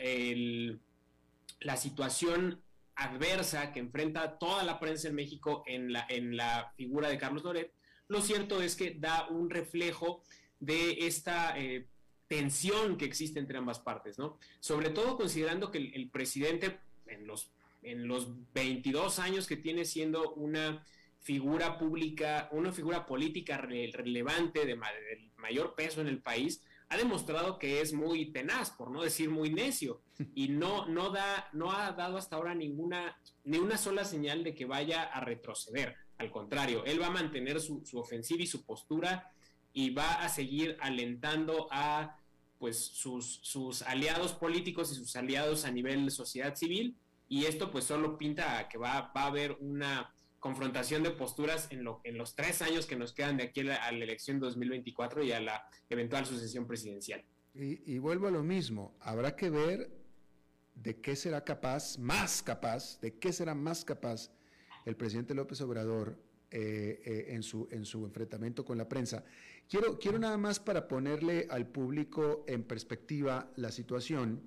la, 1.60 1.78
situación 1.78 2.62
adversa 2.98 3.72
que 3.72 3.80
enfrenta 3.80 4.38
toda 4.38 4.64
la 4.64 4.80
prensa 4.80 5.08
en 5.08 5.16
México 5.16 5.64
en 5.66 5.94
la, 5.94 6.06
en 6.10 6.36
la 6.36 6.74
figura 6.76 7.10
de 7.10 7.18
Carlos 7.18 7.44
Loret, 7.44 7.72
lo 8.08 8.22
cierto 8.22 8.62
es 8.62 8.76
que 8.76 8.96
da 8.96 9.28
un 9.28 9.50
reflejo 9.50 10.24
de 10.60 11.06
esta 11.08 11.58
eh, 11.58 11.88
tensión 12.28 12.98
que 12.98 13.06
existe 13.06 13.40
entre 13.40 13.58
ambas 13.58 13.80
partes, 13.80 14.18
¿no? 14.18 14.38
Sobre 14.60 14.90
todo 14.90 15.18
considerando 15.18 15.72
que 15.72 15.78
el, 15.78 16.10
presidente 16.10 16.80
en 17.06 17.28
los, 17.28 17.52
en 17.84 18.08
los 18.08 18.30
22 18.54 19.20
años 19.20 19.48
que 19.48 19.58
tiene 19.58 19.86
siendo 19.86 20.34
una 20.34 20.84
figura 21.22 21.78
pública, 21.78 22.50
una 22.52 22.72
figura 22.72 23.06
política 23.06 23.58
relevante 23.58 24.66
de, 24.66 24.80
mayor 25.38 25.76
peso 25.76 26.02
en 26.02 26.08
el 26.08 26.20
país, 26.20 26.64
ha 26.90 26.98
demostrado 26.98 27.60
que 27.60 27.82
es 27.82 27.94
muy 27.94 28.32
tenaz, 28.32 28.72
por 28.72 28.92
no 28.92 29.04
decir 29.04 29.30
muy 29.30 29.50
necio, 29.50 30.02
y 30.34 30.50
no, 30.50 30.88
no, 30.88 31.10
da, 31.10 31.50
no 31.54 31.72
ha 31.72 31.92
dado 31.92 32.18
hasta 32.18 32.36
ahora 32.36 32.56
ninguna, 32.56 33.20
ni 33.44 33.58
una 33.58 33.78
sola 33.78 34.06
señal 34.06 34.44
de 34.44 34.56
que 34.56 34.66
vaya 34.66 35.04
a 35.04 35.20
retroceder. 35.20 35.96
Al 36.18 36.32
contrario, 36.32 36.84
él 36.86 37.02
va 37.02 37.08
a 37.08 37.12
mantener 37.12 37.60
su, 37.60 37.86
su 37.86 38.00
ofensiva 38.00 38.42
y 38.42 38.48
su 38.48 38.64
postura 38.64 39.32
y 39.74 39.92
va 39.92 40.24
a 40.24 40.30
seguir 40.30 40.78
alentando 40.80 41.68
a 41.72 42.18
pues 42.58 42.84
sus, 42.84 43.40
sus 43.44 43.84
aliados 43.84 44.34
políticos 44.34 44.92
y 44.92 44.96
sus 44.96 45.16
aliados 45.16 45.66
a 45.66 45.72
nivel 45.72 46.10
sociedad 46.10 46.56
civil 46.56 46.96
y 47.30 47.46
esto 47.46 47.70
pues 47.70 47.86
solo 47.86 48.18
pinta 48.18 48.58
a 48.58 48.68
que 48.68 48.78
va, 48.78 49.12
va 49.16 49.22
a 49.22 49.28
haber 49.28 49.58
una 49.60 50.12
confrontación 50.40 51.04
de 51.04 51.12
posturas 51.12 51.68
en, 51.72 51.84
lo, 51.84 52.02
en 52.04 52.18
los 52.18 52.36
tres 52.36 52.62
años 52.62 52.86
que 52.86 52.96
nos 52.96 53.14
quedan 53.14 53.38
de 53.38 53.44
aquí 53.44 53.62
a 53.62 53.64
la, 53.64 53.90
elección 53.90 54.40
2024 54.40 55.24
y 55.24 55.32
a 55.32 55.40
la 55.40 55.68
eventual 55.90 56.26
sucesión 56.26 56.68
presidencial. 56.68 57.24
Y, 57.54 57.98
vuelvo 57.98 58.28
a 58.28 58.32
lo 58.32 58.44
mismo, 58.44 58.96
habrá 59.00 59.36
que 59.36 59.50
ver 59.50 59.90
de 60.76 61.02
qué 61.02 61.16
será 61.16 61.44
capaz, 61.44 61.98
más 61.98 62.44
capaz, 62.44 63.02
de 63.02 63.18
qué 63.18 63.34
será 63.34 63.56
más 63.56 63.84
capaz 63.84 64.32
el 64.86 64.96
presidente 64.96 65.34
López 65.34 65.60
Obrador 65.62 66.20
eh, 66.52 67.02
eh, 67.04 67.26
en, 67.30 67.42
su, 67.42 67.68
en 67.72 67.84
su 67.84 68.06
enfrentamiento 68.06 68.64
con 68.64 68.78
la 68.78 68.88
prensa. 68.88 69.24
Quiero 69.68 70.20
nada 70.20 70.38
más 70.38 70.60
para 70.60 70.88
ponerle 70.88 71.48
al 71.50 71.68
público 71.68 72.46
en 72.48 72.64
perspectiva 72.64 73.52
la 73.56 73.72
situación. 73.72 74.42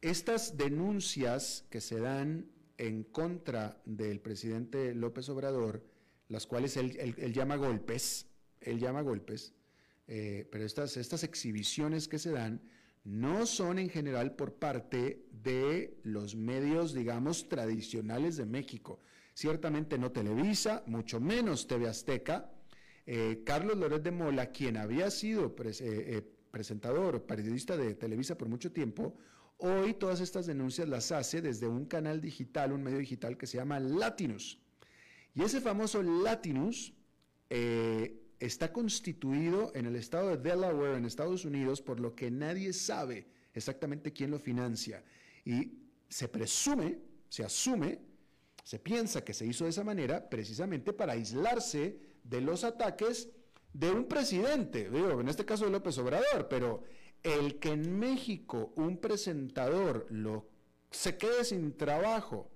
Estas 0.00 0.56
denuncias 0.56 1.66
que 1.70 1.80
se 1.80 2.00
dan 2.00 2.50
en 2.78 3.04
contra 3.04 3.82
del 3.84 4.20
presidente 4.20 4.94
López 4.94 5.28
Obrador, 5.28 5.84
las 6.28 6.46
cuales 6.46 6.76
él, 6.76 7.32
llama 7.32 7.56
golpes, 7.56 8.26
él 8.60 8.78
llama 8.78 9.02
golpes, 9.02 9.52
eh, 10.06 10.48
pero 10.50 10.64
estas, 10.64 10.96
estas 10.96 11.24
exhibiciones 11.24 12.08
que 12.08 12.18
se 12.18 12.30
dan 12.30 12.62
no 13.04 13.44
son 13.44 13.78
en 13.78 13.90
general 13.90 14.34
por 14.36 14.54
parte 14.54 15.26
de 15.30 15.98
los 16.02 16.34
medios, 16.34 16.94
digamos, 16.94 17.48
tradicionales 17.48 18.36
de 18.36 18.46
México 18.46 19.00
ciertamente 19.38 19.98
no 19.98 20.10
Televisa, 20.10 20.82
mucho 20.86 21.20
menos 21.20 21.68
TV 21.68 21.86
Azteca. 21.86 22.50
Eh, 23.06 23.42
Carlos 23.46 23.76
Loret 23.76 24.02
de 24.02 24.10
Mola, 24.10 24.50
quien 24.50 24.76
había 24.76 25.12
sido 25.12 25.54
eh, 25.64 25.72
eh, 25.80 26.22
presentador, 26.50 27.22
periodista 27.22 27.76
de 27.76 27.94
Televisa 27.94 28.36
por 28.36 28.48
mucho 28.48 28.72
tiempo, 28.72 29.16
hoy 29.58 29.94
todas 29.94 30.20
estas 30.20 30.46
denuncias 30.46 30.88
las 30.88 31.12
hace 31.12 31.42
desde 31.42 31.68
un 31.68 31.86
canal 31.86 32.20
digital, 32.20 32.72
un 32.72 32.82
medio 32.82 32.98
digital 32.98 33.36
que 33.36 33.46
se 33.46 33.58
llama 33.58 33.78
Latinus. 33.78 34.58
Y 35.34 35.42
ese 35.42 35.60
famoso 35.60 36.02
Latinus 36.02 36.94
está 38.40 38.72
constituido 38.72 39.72
en 39.74 39.86
el 39.86 39.96
estado 39.96 40.30
de 40.30 40.36
Delaware, 40.36 40.96
en 40.96 41.04
Estados 41.04 41.44
Unidos, 41.44 41.80
por 41.80 42.00
lo 42.00 42.14
que 42.14 42.30
nadie 42.30 42.72
sabe 42.72 43.26
exactamente 43.54 44.12
quién 44.12 44.30
lo 44.30 44.38
financia. 44.38 45.04
Y 45.44 45.72
se 46.08 46.28
presume, 46.28 46.98
se 47.28 47.44
asume 47.44 48.00
se 48.68 48.78
piensa 48.78 49.24
que 49.24 49.32
se 49.32 49.46
hizo 49.46 49.64
de 49.64 49.70
esa 49.70 49.82
manera 49.82 50.28
precisamente 50.28 50.92
para 50.92 51.14
aislarse 51.14 51.98
de 52.22 52.42
los 52.42 52.64
ataques 52.64 53.30
de 53.72 53.90
un 53.90 54.04
presidente, 54.06 54.90
digo, 54.90 55.22
en 55.22 55.28
este 55.28 55.46
caso 55.46 55.64
de 55.64 55.70
López 55.70 55.96
Obrador, 55.96 56.48
pero 56.50 56.84
el 57.22 57.58
que 57.58 57.72
en 57.72 57.98
México 57.98 58.72
un 58.76 58.98
presentador 58.98 60.06
lo, 60.10 60.48
se 60.90 61.16
quede 61.16 61.44
sin 61.44 61.76
trabajo 61.76 62.50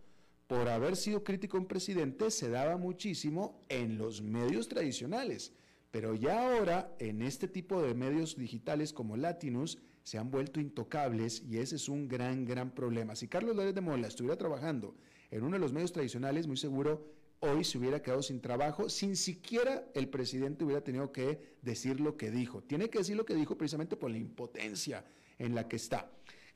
por 0.46 0.68
haber 0.68 0.96
sido 0.96 1.24
crítico 1.24 1.56
a 1.56 1.60
un 1.60 1.66
presidente 1.66 2.30
se 2.30 2.50
daba 2.50 2.76
muchísimo 2.76 3.60
en 3.68 3.96
los 3.96 4.22
medios 4.22 4.68
tradicionales, 4.68 5.52
pero 5.90 6.14
ya 6.14 6.54
ahora 6.54 6.94
en 6.98 7.22
este 7.22 7.48
tipo 7.48 7.82
de 7.82 7.94
medios 7.94 8.36
digitales 8.36 8.92
como 8.92 9.16
Latinus 9.16 9.78
se 10.02 10.18
han 10.18 10.30
vuelto 10.30 10.60
intocables 10.60 11.42
y 11.42 11.58
ese 11.58 11.76
es 11.76 11.88
un 11.88 12.08
gran, 12.08 12.44
gran 12.44 12.74
problema. 12.74 13.16
Si 13.16 13.28
Carlos 13.28 13.56
López 13.56 13.74
de 13.74 13.80
Mola 13.80 14.08
estuviera 14.08 14.36
trabajando 14.36 14.94
en 15.30 15.44
uno 15.44 15.56
de 15.56 15.60
los 15.60 15.72
medios 15.72 15.92
tradicionales, 15.92 16.46
muy 16.46 16.56
seguro 16.56 17.21
hoy 17.42 17.64
se 17.64 17.76
hubiera 17.78 18.00
quedado 18.00 18.22
sin 18.22 18.40
trabajo, 18.40 18.88
sin 18.88 19.16
siquiera 19.16 19.84
el 19.94 20.08
presidente 20.08 20.64
hubiera 20.64 20.82
tenido 20.82 21.12
que 21.12 21.56
decir 21.60 22.00
lo 22.00 22.16
que 22.16 22.30
dijo. 22.30 22.62
Tiene 22.62 22.88
que 22.88 22.98
decir 22.98 23.16
lo 23.16 23.26
que 23.26 23.34
dijo 23.34 23.58
precisamente 23.58 23.96
por 23.96 24.10
la 24.10 24.18
impotencia 24.18 25.04
en 25.38 25.54
la 25.54 25.66
que 25.68 25.76
está. 25.76 26.10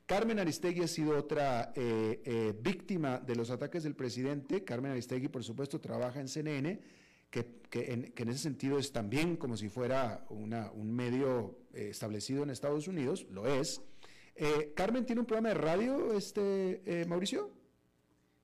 Carmen 0.07 0.39
Aristegui 0.39 0.83
ha 0.83 0.89
sido 0.89 1.19
otra 1.19 1.73
eh, 1.75 2.23
eh, 2.25 2.55
víctima 2.63 3.19
de 3.19 3.35
los 3.35 3.51
ataques 3.51 3.83
del 3.83 3.97
presidente. 3.97 4.63
Carmen 4.63 4.93
Aristegui, 4.93 5.27
por 5.27 5.43
supuesto, 5.43 5.81
trabaja 5.81 6.21
en 6.21 6.29
CNN, 6.29 6.81
que, 7.29 7.45
en, 7.73 8.29
ese 8.29 8.39
sentido 8.39 8.79
es 8.79 8.93
también 8.93 9.37
como 9.37 9.57
si 9.57 9.69
fuera 9.69 10.25
un 10.31 10.93
medio 10.95 11.59
eh, 11.75 11.89
establecido 11.91 12.45
en 12.45 12.51
Estados 12.51 12.87
Unidos, 12.87 13.27
lo 13.31 13.47
es. 13.47 13.83
Carmen 14.75 15.07
tiene 15.07 15.21
un 15.21 15.27
programa 15.27 15.49
de 15.49 15.55
radio, 15.55 16.13
este, 16.13 17.05
Mauricio. 17.09 17.56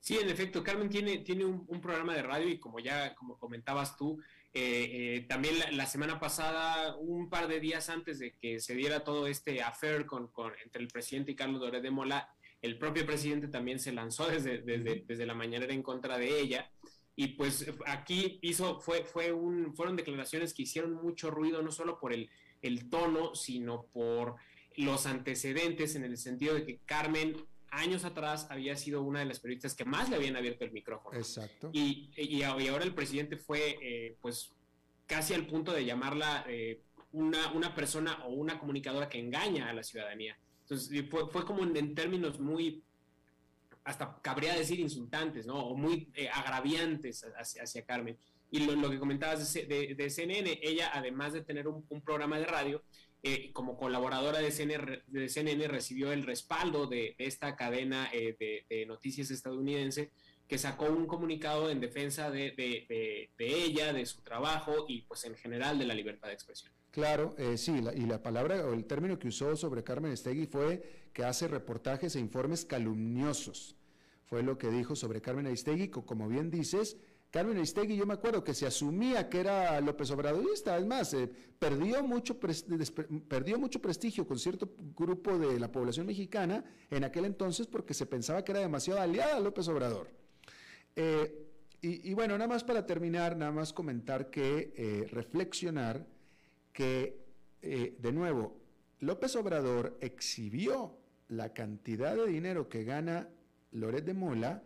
Sí, 0.02 0.18
en 0.18 0.28
efecto, 0.28 0.64
Carmen 0.64 0.88
tiene, 0.88 1.18
tiene 1.18 1.44
un, 1.44 1.80
programa 1.80 2.12
de 2.12 2.24
radio 2.24 2.48
y 2.48 2.58
como 2.58 2.80
ya 2.80 3.14
como 3.14 3.38
comentabas 3.38 3.96
tú, 3.96 4.20
eh, 4.52 4.90
eh, 4.90 5.26
también 5.28 5.54
la, 5.70 5.86
semana 5.86 6.18
pasada, 6.18 6.96
un 6.96 7.30
par 7.30 7.46
de 7.46 7.60
días 7.60 7.88
antes 7.88 8.18
de 8.18 8.34
que 8.34 8.58
se 8.58 8.74
diera 8.74 9.04
todo 9.04 9.28
este 9.28 9.62
affair 9.62 10.04
con, 10.04 10.28
entre 10.64 10.82
el 10.82 10.88
presidente 10.88 11.30
y 11.30 11.36
Carlos 11.36 11.60
Doré 11.60 11.80
de 11.80 11.92
Mola, 11.92 12.34
el 12.60 12.78
propio 12.78 13.06
presidente 13.06 13.46
también 13.46 13.78
se 13.78 13.92
lanzó 13.92 14.26
desde, 14.26 14.58
desde, 14.62 15.04
desde 15.06 15.24
la 15.24 15.34
mañanera 15.34 15.72
en 15.72 15.84
contra 15.84 16.18
de 16.18 16.40
ella. 16.40 16.68
Y 17.14 17.28
pues 17.36 17.70
aquí 17.86 18.40
hizo, 18.42 18.80
fue, 18.80 19.04
fue 19.04 19.30
un, 19.30 19.72
fueron 19.76 19.94
declaraciones 19.94 20.52
que 20.52 20.62
hicieron 20.62 20.94
mucho 20.94 21.30
ruido, 21.30 21.62
no 21.62 21.70
solo 21.70 22.00
por 22.00 22.12
el, 22.12 22.28
el 22.60 22.90
tono, 22.90 23.36
sino 23.36 23.84
por 23.92 24.34
los 24.74 25.06
antecedentes, 25.06 25.94
en 25.94 26.02
el 26.02 26.18
sentido 26.18 26.56
de 26.56 26.66
que 26.66 26.78
Carmen 26.78 27.36
años 27.72 28.04
atrás 28.04 28.46
había 28.50 28.76
sido 28.76 29.02
una 29.02 29.20
de 29.20 29.24
las 29.24 29.40
periodistas 29.40 29.74
que 29.74 29.84
más 29.84 30.10
le 30.10 30.16
habían 30.16 30.36
abierto 30.36 30.64
el 30.64 30.72
micrófono. 30.72 31.18
Exacto. 31.18 31.70
Y, 31.72 32.10
y, 32.16 32.42
ahora 32.42 32.84
el 32.84 32.94
presidente 32.94 33.36
fue, 33.36 33.78
eh, 33.80 34.16
pues, 34.20 34.52
casi 35.06 35.32
al 35.32 35.46
punto 35.46 35.72
de 35.72 35.84
llamarla 35.84 36.44
eh, 36.48 36.82
una, 37.12 37.50
una, 37.52 37.74
persona 37.74 38.24
o 38.26 38.34
una 38.34 38.58
comunicadora 38.58 39.08
que 39.08 39.18
engaña 39.18 39.70
a 39.70 39.72
la 39.72 39.82
ciudadanía. 39.82 40.38
Entonces, 40.60 41.08
fue, 41.10 41.30
fue 41.30 41.46
como 41.46 41.64
en, 41.64 41.94
términos 41.94 42.38
muy, 42.38 42.84
hasta 43.84 44.18
cabría 44.20 44.54
decir 44.54 44.78
insultantes, 44.78 45.46
¿no? 45.46 45.56
O 45.68 45.74
muy 45.74 46.10
eh, 46.14 46.28
agraviantes 46.28 47.24
hacia, 47.36 47.62
hacia, 47.62 47.84
Carmen. 47.86 48.18
Y 48.50 48.66
lo, 48.66 48.90
que 48.90 48.98
comentabas 48.98 49.54
de, 49.54 49.94
de, 49.96 50.10
CNN, 50.10 50.60
ella, 50.62 50.90
además 50.92 51.32
de 51.32 51.40
tener 51.40 51.66
un, 51.66 51.86
un 51.88 52.02
programa 52.02 52.38
de 52.38 52.44
radio, 52.44 52.82
eh, 53.22 53.52
como 53.52 53.76
colaboradora 53.76 54.40
de 54.40 54.50
CNN, 54.50 55.68
recibió 55.68 56.12
el 56.12 56.24
respaldo 56.24 56.86
de, 56.86 57.14
esta 57.18 57.54
cadena 57.56 58.08
eh, 58.12 58.64
de, 58.68 58.86
noticias 58.86 59.30
estadounidense 59.30 60.10
que 60.48 60.58
sacó 60.58 60.86
un 60.86 61.06
comunicado 61.06 61.70
en 61.70 61.80
defensa 61.80 62.30
de, 62.30 62.54
ella, 63.38 63.92
de 63.92 64.06
su 64.06 64.20
trabajo 64.22 64.86
y 64.88 65.02
pues 65.02 65.24
en 65.24 65.34
general 65.36 65.78
de 65.78 65.86
la 65.86 65.94
libertad 65.94 66.28
de 66.28 66.34
expresión. 66.34 66.72
Claro, 66.90 67.34
eh, 67.38 67.56
sí, 67.56 67.72
y 67.94 68.06
la 68.06 68.22
palabra 68.22 68.66
o 68.66 68.74
el 68.74 68.84
término 68.84 69.18
que 69.18 69.28
usó 69.28 69.56
sobre 69.56 69.82
Carmen 69.82 70.12
Estegui 70.12 70.46
fue 70.46 71.08
que 71.14 71.24
hace 71.24 71.48
reportajes 71.48 72.16
e 72.16 72.20
informes 72.20 72.66
calumniosos 72.66 73.76
fue 74.32 74.42
lo 74.42 74.56
que 74.56 74.70
dijo 74.70 74.96
sobre 74.96 75.20
Carmen 75.20 75.46
Aristegui, 75.46 75.88
como 75.88 76.26
bien 76.26 76.50
dices, 76.50 76.96
Carmen 77.32 77.56
Aristegui, 77.56 77.96
yo 77.96 78.04
me 78.04 78.12
acuerdo 78.12 78.44
que 78.44 78.52
se 78.52 78.66
asumía 78.66 79.30
que 79.30 79.40
era 79.40 79.80
López 79.80 80.10
Obradorista, 80.10 80.76
es 80.76 80.84
más, 80.84 81.14
eh, 81.14 81.30
perdió, 81.58 82.02
mucho 82.02 82.38
perdió 82.38 83.58
mucho 83.58 83.80
prestigio 83.80 84.26
con 84.26 84.38
cierto 84.38 84.74
grupo 84.94 85.38
de 85.38 85.58
la 85.58 85.72
población 85.72 86.06
mexicana 86.06 86.62
en 86.90 87.04
aquel 87.04 87.24
entonces 87.24 87.66
porque 87.66 87.94
se 87.94 88.04
pensaba 88.04 88.44
que 88.44 88.52
era 88.52 88.60
demasiado 88.60 89.00
aliada 89.00 89.36
a 89.36 89.40
López 89.40 89.66
Obrador. 89.68 90.10
Eh, 90.94 91.48
y, 91.80 92.12
bueno, 92.12 92.34
nada 92.34 92.48
más 92.48 92.62
para 92.62 92.86
terminar, 92.86 93.36
nada 93.36 93.50
más 93.50 93.72
comentar 93.72 94.30
que 94.30 94.72
eh, 94.76 95.08
reflexionar 95.10 96.06
que, 96.72 97.18
de 97.60 98.12
nuevo, 98.12 98.60
López 99.00 99.34
Obrador 99.34 99.98
exhibió 100.00 100.96
la 101.28 101.52
cantidad 101.54 102.14
de 102.14 102.26
dinero 102.26 102.68
que 102.68 102.84
gana 102.84 103.30
Loret 103.72 104.04
de 104.04 104.14
Mola 104.14 104.62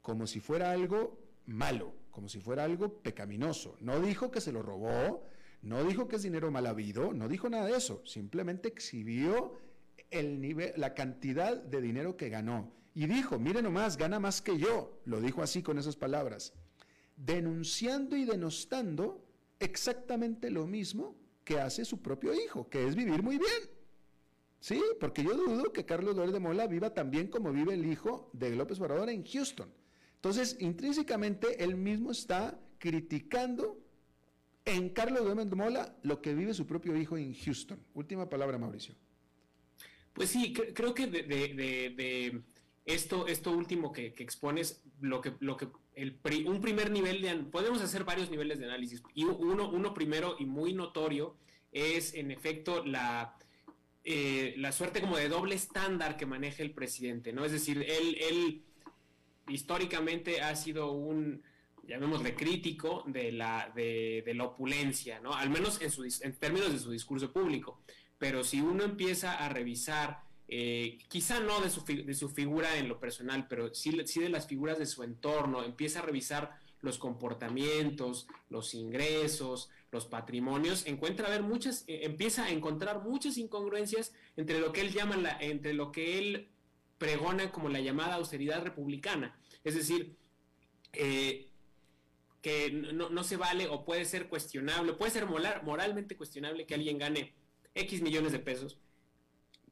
como 0.00 0.26
si 0.26 0.40
fuera 0.40 0.70
algo 0.70 1.27
malo, 1.48 1.94
como 2.10 2.28
si 2.28 2.40
fuera 2.40 2.64
algo 2.64 3.02
pecaminoso. 3.02 3.76
No 3.80 4.00
dijo 4.00 4.30
que 4.30 4.40
se 4.40 4.52
lo 4.52 4.62
robó, 4.62 5.24
no 5.62 5.84
dijo 5.84 6.06
que 6.06 6.16
es 6.16 6.22
dinero 6.22 6.50
mal 6.50 6.66
habido, 6.66 7.12
no 7.12 7.28
dijo 7.28 7.48
nada 7.48 7.66
de 7.66 7.76
eso, 7.76 8.02
simplemente 8.04 8.68
exhibió 8.68 9.58
el 10.10 10.40
nivel, 10.40 10.72
la 10.76 10.94
cantidad 10.94 11.56
de 11.56 11.80
dinero 11.80 12.16
que 12.16 12.28
ganó. 12.28 12.72
Y 12.94 13.06
dijo, 13.06 13.38
mire 13.38 13.62
nomás, 13.62 13.96
gana 13.96 14.20
más 14.20 14.40
que 14.42 14.58
yo, 14.58 15.00
lo 15.04 15.20
dijo 15.20 15.42
así 15.42 15.62
con 15.62 15.78
esas 15.78 15.96
palabras, 15.96 16.52
denunciando 17.16 18.16
y 18.16 18.24
denostando 18.24 19.24
exactamente 19.58 20.50
lo 20.50 20.66
mismo 20.66 21.16
que 21.44 21.60
hace 21.60 21.84
su 21.84 22.00
propio 22.02 22.34
hijo, 22.34 22.68
que 22.68 22.86
es 22.86 22.94
vivir 22.94 23.22
muy 23.22 23.38
bien. 23.38 23.78
Sí, 24.60 24.82
porque 25.00 25.22
yo 25.22 25.34
dudo 25.34 25.72
que 25.72 25.86
Carlos 25.86 26.16
López 26.16 26.32
de 26.32 26.40
Mola 26.40 26.66
viva 26.66 26.92
tan 26.92 27.10
bien 27.10 27.28
como 27.28 27.52
vive 27.52 27.74
el 27.74 27.86
hijo 27.86 28.28
de 28.32 28.54
López 28.56 28.80
Obrador 28.80 29.08
en 29.10 29.24
Houston. 29.24 29.72
Entonces, 30.18 30.56
intrínsecamente, 30.58 31.62
él 31.62 31.76
mismo 31.76 32.10
está 32.10 32.60
criticando 32.78 33.78
en 34.64 34.88
Carlos 34.90 35.22
Gómez 35.22 35.46
Mola 35.54 35.96
lo 36.02 36.20
que 36.20 36.34
vive 36.34 36.52
su 36.54 36.66
propio 36.66 36.96
hijo 36.96 37.16
en 37.16 37.34
Houston. 37.34 37.78
Última 37.94 38.28
palabra, 38.28 38.58
Mauricio. 38.58 38.94
Pues 40.12 40.30
sí, 40.30 40.52
creo 40.52 40.92
que 40.92 41.06
de, 41.06 42.42
esto, 42.84 43.28
esto 43.28 43.52
último 43.52 43.92
que, 43.92 44.14
expones, 44.18 44.82
lo 45.00 45.20
que, 45.20 45.34
lo 45.38 45.56
que 45.56 45.68
el, 45.94 46.18
un 46.46 46.60
primer 46.60 46.90
nivel 46.90 47.22
de 47.22 47.36
podemos 47.36 47.80
hacer 47.80 48.02
varios 48.02 48.28
niveles 48.28 48.58
de 48.58 48.64
análisis. 48.64 49.00
Y 49.14 49.24
uno, 49.24 49.70
uno 49.70 49.94
primero 49.94 50.34
y 50.38 50.46
muy 50.46 50.72
notorio 50.72 51.36
es 51.70 52.14
en 52.14 52.32
efecto 52.32 52.84
la, 52.84 53.36
eh, 54.02 54.54
la 54.56 54.72
suerte 54.72 55.00
como 55.00 55.16
de 55.16 55.28
doble 55.28 55.54
estándar 55.54 56.16
que 56.16 56.26
maneja 56.26 56.64
el 56.64 56.72
presidente, 56.72 57.32
¿no? 57.32 57.44
Es 57.44 57.52
decir, 57.52 57.84
él, 57.88 58.16
él 58.20 58.64
históricamente 59.48 60.40
ha 60.40 60.54
sido 60.56 60.92
un, 60.92 61.42
llamémosle 61.88 62.34
crítico 62.34 63.02
de 63.06 63.32
la, 63.32 63.72
de, 63.74 64.22
la 64.34 64.44
opulencia, 64.44 65.20
¿no? 65.20 65.34
Al 65.34 65.50
menos 65.50 65.80
en, 65.80 66.34
términos 66.34 66.72
de 66.72 66.78
su 66.78 66.90
discurso 66.90 67.32
público. 67.32 67.80
Pero 68.18 68.44
si 68.44 68.60
uno 68.60 68.84
empieza 68.84 69.34
a 69.34 69.48
revisar, 69.48 70.20
eh, 70.48 70.98
quizá 71.08 71.40
no 71.40 71.60
de 71.60 71.70
su, 71.70 71.84
de 71.84 72.14
su, 72.14 72.28
figura 72.28 72.76
en 72.76 72.88
lo 72.88 73.00
personal, 73.00 73.46
pero 73.48 73.74
sí, 73.74 73.96
sí 74.06 74.20
de 74.20 74.28
las 74.28 74.46
figuras 74.46 74.78
de 74.78 74.86
su 74.86 75.02
entorno, 75.02 75.64
empieza 75.64 76.00
a 76.00 76.02
revisar 76.02 76.58
los 76.80 76.98
comportamientos, 76.98 78.28
los 78.50 78.74
ingresos, 78.74 79.70
los 79.90 80.06
patrimonios, 80.06 80.86
encuentra 80.86 81.26
a 81.26 81.30
ver 81.30 81.42
muchas, 81.42 81.84
eh, 81.86 82.00
empieza 82.02 82.44
a 82.44 82.50
encontrar 82.50 83.02
muchas 83.02 83.38
incongruencias 83.38 84.12
entre 84.36 84.60
lo 84.60 84.72
que 84.72 84.82
él 84.82 84.92
llama 84.92 85.16
la, 85.16 85.38
entre 85.40 85.72
lo 85.72 85.90
que 85.90 86.18
él 86.18 86.48
pregona 86.98 87.50
como 87.50 87.68
la 87.68 87.80
llamada 87.80 88.16
austeridad 88.16 88.62
republicana. 88.62 89.38
Es 89.64 89.74
decir, 89.74 90.16
eh, 90.92 91.48
que 92.42 92.70
no, 92.70 93.24
se 93.24 93.36
vale 93.36 93.66
o 93.68 93.84
puede 93.84 94.04
ser 94.04 94.28
cuestionable, 94.28 94.92
puede 94.92 95.10
ser 95.10 95.26
moralmente 95.26 96.16
cuestionable 96.16 96.66
que 96.66 96.74
alguien 96.74 96.98
gane 96.98 97.34
X 97.74 98.00
millones 98.00 98.32
de 98.32 98.38
pesos, 98.38 98.78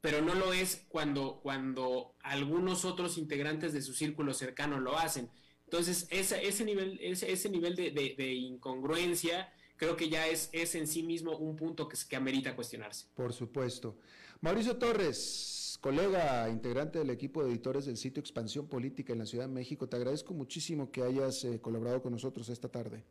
pero 0.01 0.21
no 0.21 0.35
lo 0.35 0.53
es 0.53 0.85
cuando, 0.89 1.39
cuando 1.41 2.15
algunos 2.21 2.85
otros 2.85 3.17
integrantes 3.17 3.73
de 3.73 3.81
su 3.81 3.93
círculo 3.93 4.33
cercano 4.33 4.79
lo 4.79 4.97
hacen. 4.97 5.29
Entonces, 5.63 6.07
ese, 6.09 6.65
nivel, 6.65 6.99
ese, 7.01 7.31
ese 7.31 7.49
nivel 7.49 7.75
de, 7.75 8.33
incongruencia 8.33 9.51
creo 9.75 9.95
que 9.95 10.09
ya 10.09 10.27
es, 10.27 10.49
es 10.53 10.75
en 10.75 10.87
sí 10.87 11.03
mismo 11.03 11.37
un 11.37 11.55
punto 11.55 11.87
que, 11.87 11.97
que 12.09 12.15
amerita 12.15 12.55
cuestionarse. 12.55 13.07
Por 13.15 13.33
supuesto. 13.33 13.97
Mauricio 14.41 14.77
Torres, 14.77 15.66
colega, 15.81 16.49
integrante 16.49 16.99
del 16.99 17.09
equipo 17.09 17.43
de 17.43 17.49
editores 17.49 17.85
del 17.85 17.97
sitio 17.97 18.19
Expansión 18.19 18.67
Política 18.67 19.13
en 19.13 19.19
la 19.19 19.25
Ciudad 19.25 19.47
de 19.47 19.53
México, 19.53 19.87
te 19.87 19.95
agradezco 19.95 20.33
muchísimo 20.33 20.91
que 20.91 21.03
hayas 21.03 21.43
eh, 21.43 21.59
colaborado 21.61 22.01
con 22.01 22.11
nosotros 22.11 22.49
esta 22.49 22.69
tarde. 22.69 23.03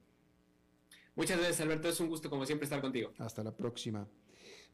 Muchas 1.14 1.38
gracias, 1.38 1.60
Alberto. 1.60 1.88
Es 1.88 1.98
un 2.00 2.08
gusto, 2.08 2.28
como 2.28 2.44
siempre, 2.44 2.64
estar 2.64 2.80
contigo. 2.80 3.12
Hasta 3.18 3.42
la 3.42 3.56
próxima. 3.56 4.06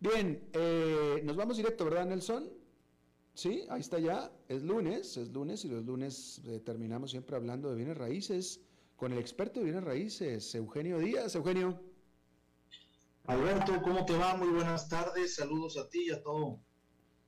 Bien, 0.01 0.49
eh, 0.53 1.21
nos 1.23 1.37
vamos 1.37 1.57
directo, 1.57 1.85
¿verdad, 1.85 2.07
Nelson? 2.07 2.51
Sí, 3.35 3.65
ahí 3.71 3.81
está 3.81 3.99
ya. 3.99 4.33
Es 4.49 4.63
lunes, 4.63 5.17
es 5.17 5.33
lunes 5.33 5.65
y 5.65 5.69
los 5.69 5.85
lunes 5.85 6.41
eh, 6.45 6.61
terminamos 6.61 7.13
siempre 7.13 7.37
hablando 7.37 7.71
de 7.71 7.77
bienes 7.77 7.97
raíces 7.97 8.61
con 8.97 9.13
el 9.13 9.19
experto 9.19 9.61
de 9.61 9.65
bienes 9.65 9.85
raíces, 9.85 10.55
Eugenio 10.55 10.99
Díaz. 10.99 11.35
Eugenio. 11.37 11.81
Alberto, 13.27 13.81
¿cómo 13.83 14.05
te 14.05 14.17
va? 14.17 14.37
Muy 14.37 14.49
buenas 14.49 14.89
tardes. 14.89 15.37
Saludos 15.37 15.77
a 15.79 15.89
ti 15.89 16.07
y 16.09 16.11
a 16.11 16.21
todo 16.21 16.61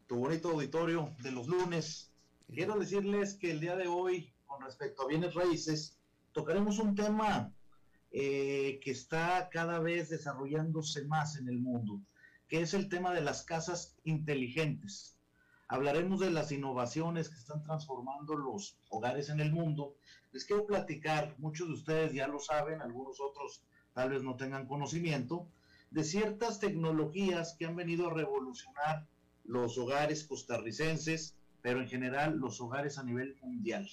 tu 0.07 0.17
bonito 0.17 0.51
auditorio 0.51 1.15
de 1.23 1.31
los 1.31 1.47
lunes. 1.49 2.11
Quiero 2.53 2.79
decirles 2.79 3.35
que 3.35 3.51
el 3.51 3.61
día 3.61 3.77
de 3.77 3.89
hoy, 3.89 4.33
con 4.47 4.63
respecto 4.63 5.03
a 5.03 5.09
bienes 5.09 5.35
raíces, 5.35 5.97
tocaremos 6.33 6.79
un 6.79 6.95
tema 6.95 7.53
eh, 8.11 8.81
que 8.83 8.91
está 8.91 9.49
cada 9.51 9.79
vez 9.79 10.11
desarrollándose 10.11 11.05
más 11.05 11.37
en 11.37 11.49
el 11.49 11.59
mundo, 11.59 12.01
que 12.49 12.61
es 12.61 12.75
el 12.75 12.89
tema 12.89 13.15
de 13.15 13.23
las 13.23 13.45
casas 13.45 13.95
inteligentes. 14.05 15.17
Hablaremos 15.69 16.21
de 16.21 16.31
las 16.31 16.53
innovaciones 16.53 17.31
que 17.31 17.39
están 17.39 17.63
transformando 17.63 18.35
los 18.35 18.77
hogares 18.91 19.31
en 19.31 19.41
el 19.41 19.53
mundo. 19.53 19.95
Les 20.33 20.45
quiero 20.45 20.67
platicar, 20.67 21.35
muchos 21.39 21.67
de 21.69 21.75
ustedes 21.75 22.13
ya 22.13 22.29
lo 22.29 22.39
saben, 22.39 22.83
algunos 22.83 23.21
otros 23.21 23.63
tal 23.95 24.11
vez 24.11 24.23
no 24.23 24.37
tengan 24.37 24.67
conocimiento, 24.67 25.49
de 25.91 26.05
ciertas 26.05 26.59
tecnologías 26.59 27.55
que 27.55 27.65
han 27.65 27.77
venido 27.77 28.09
a 28.09 28.15
revolucionar 28.15 29.07
los 29.45 29.77
hogares 29.79 30.25
costarricenses, 30.25 31.37
pero 31.61 31.81
en 31.81 31.89
general 31.89 32.39
los 32.39 32.61
hogares 32.61 32.99
a 32.99 33.05
nivel 33.05 33.37
mundial. 33.43 33.89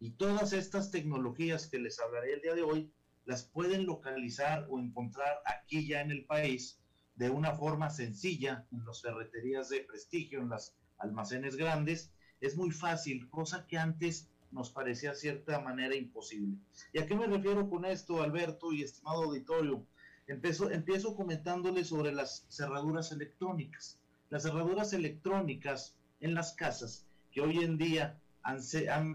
Y 0.00 0.10
todas 0.10 0.52
estas 0.52 0.90
tecnologías 0.90 1.66
que 1.66 1.78
les 1.78 1.98
hablaré 1.98 2.34
el 2.34 2.42
día 2.42 2.54
de 2.54 2.62
hoy 2.62 2.92
las 3.24 3.44
pueden 3.44 3.86
localizar 3.86 4.66
o 4.70 4.78
encontrar 4.78 5.40
aquí 5.44 5.86
ya 5.86 6.00
en 6.00 6.10
el 6.10 6.24
país 6.24 6.78
de 7.16 7.30
una 7.30 7.54
forma 7.54 7.90
sencilla 7.90 8.66
en 8.72 8.84
las 8.84 9.02
ferreterías 9.02 9.68
de 9.68 9.80
prestigio, 9.80 10.40
en 10.40 10.48
las 10.48 10.74
almacenes 10.98 11.56
grandes. 11.56 12.12
Es 12.40 12.56
muy 12.56 12.70
fácil, 12.70 13.28
cosa 13.28 13.66
que 13.66 13.76
antes 13.76 14.28
nos 14.50 14.70
parecía 14.70 15.14
cierta 15.14 15.60
manera 15.60 15.94
imposible. 15.94 16.56
¿Y 16.92 17.00
a 17.00 17.06
qué 17.06 17.16
me 17.16 17.26
refiero 17.26 17.68
con 17.68 17.84
esto, 17.84 18.22
Alberto 18.22 18.72
y 18.72 18.82
estimado 18.82 19.24
auditorio? 19.24 19.84
Empiezo, 20.26 20.70
empiezo 20.70 21.16
comentándoles 21.16 21.88
sobre 21.88 22.12
las 22.12 22.46
cerraduras 22.48 23.12
electrónicas 23.12 23.98
las 24.30 24.42
cerraduras 24.42 24.92
electrónicas 24.92 25.96
en 26.20 26.34
las 26.34 26.52
casas 26.52 27.06
que 27.30 27.40
hoy 27.40 27.58
en 27.58 27.78
día 27.78 28.20
han, 28.42 28.60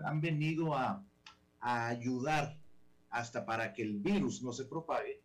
han, 0.06 0.22
venido 0.22 0.76
a, 0.76 1.04
a, 1.60 1.88
ayudar 1.88 2.58
hasta 3.10 3.46
para 3.46 3.74
que 3.74 3.84
el 3.84 4.00
virus 4.00 4.42
no 4.42 4.54
se 4.54 4.66
propague. 4.66 5.22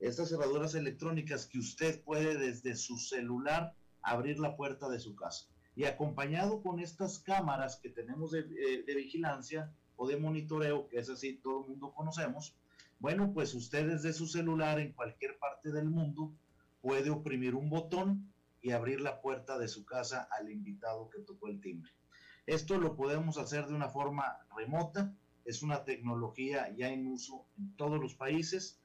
Estas 0.00 0.30
cerraduras 0.30 0.74
electrónicas 0.74 1.46
que 1.46 1.58
usted 1.58 2.02
puede 2.02 2.36
desde 2.36 2.74
su 2.76 2.98
celular 2.98 3.74
abrir 4.02 4.38
la 4.38 4.56
puerta 4.56 4.88
de 4.88 4.98
su 4.98 5.14
casa. 5.14 5.46
Y 5.74 5.84
acompañado 5.84 6.60
con 6.60 6.80
estas 6.80 7.18
cámaras 7.20 7.76
que 7.76 7.88
tenemos 7.88 8.32
de, 8.32 8.42
de 8.42 8.94
vigilancia 8.94 9.72
o 9.96 10.06
de 10.06 10.16
monitoreo, 10.16 10.88
que 10.88 10.98
es 10.98 11.08
así, 11.08 11.34
todo 11.34 11.62
el 11.62 11.68
mundo 11.68 11.92
conocemos, 11.94 12.54
bueno, 12.98 13.32
pues 13.32 13.54
usted 13.54 13.88
desde 13.88 14.12
su 14.12 14.26
celular 14.26 14.78
en 14.78 14.92
cualquier 14.92 15.38
parte 15.38 15.72
del 15.72 15.88
mundo 15.88 16.32
puede 16.80 17.10
oprimir 17.10 17.54
un 17.54 17.70
botón 17.70 18.31
y 18.62 18.70
abrir 18.70 19.00
la 19.00 19.20
puerta 19.20 19.58
de 19.58 19.68
su 19.68 19.84
casa 19.84 20.28
al 20.30 20.50
invitado 20.50 21.10
que 21.10 21.20
tocó 21.20 21.48
el 21.48 21.60
timbre. 21.60 21.90
Esto 22.46 22.78
lo 22.78 22.96
podemos 22.96 23.36
hacer 23.36 23.66
de 23.66 23.74
una 23.74 23.88
forma 23.88 24.38
remota, 24.56 25.12
es 25.44 25.62
una 25.62 25.84
tecnología 25.84 26.68
ya 26.74 26.88
en 26.88 27.06
uso 27.06 27.44
en 27.58 27.74
todos 27.76 28.00
los 28.00 28.14
países 28.14 28.78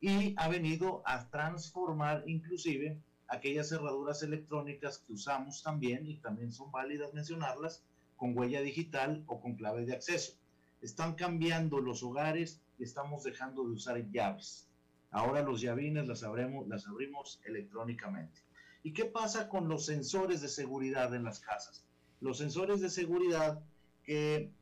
y 0.00 0.34
ha 0.36 0.48
venido 0.48 1.02
a 1.04 1.28
transformar 1.28 2.22
inclusive 2.26 2.96
aquellas 3.28 3.68
cerraduras 3.68 4.22
electrónicas 4.22 4.98
que 4.98 5.12
usamos 5.12 5.62
también 5.62 6.06
y 6.06 6.16
también 6.18 6.52
son 6.52 6.70
válidas 6.70 7.12
mencionarlas 7.12 7.82
con 8.16 8.36
huella 8.36 8.60
digital 8.60 9.22
o 9.26 9.40
con 9.40 9.54
clave 9.54 9.84
de 9.84 9.94
acceso. 9.94 10.32
Están 10.80 11.14
cambiando 11.14 11.80
los 11.80 12.02
hogares 12.02 12.60
y 12.78 12.84
estamos 12.84 13.22
dejando 13.24 13.64
de 13.64 13.72
usar 13.72 13.98
llaves. 14.10 14.68
Ahora 15.10 15.42
los 15.42 15.60
llavines 15.60 16.06
las, 16.06 16.22
las 16.22 16.86
abrimos 16.86 17.40
electrónicamente. 17.44 18.40
¿Y 18.84 18.92
qué 18.92 19.06
pasa 19.06 19.48
con 19.48 19.66
los 19.66 19.86
sensores 19.86 20.42
de 20.42 20.48
seguridad 20.48 21.14
en 21.14 21.24
las 21.24 21.40
casas? 21.40 21.86
Los 22.20 22.36
sensores 22.38 22.80
de 22.80 22.90
seguridad 22.90 23.60
que 24.04 24.52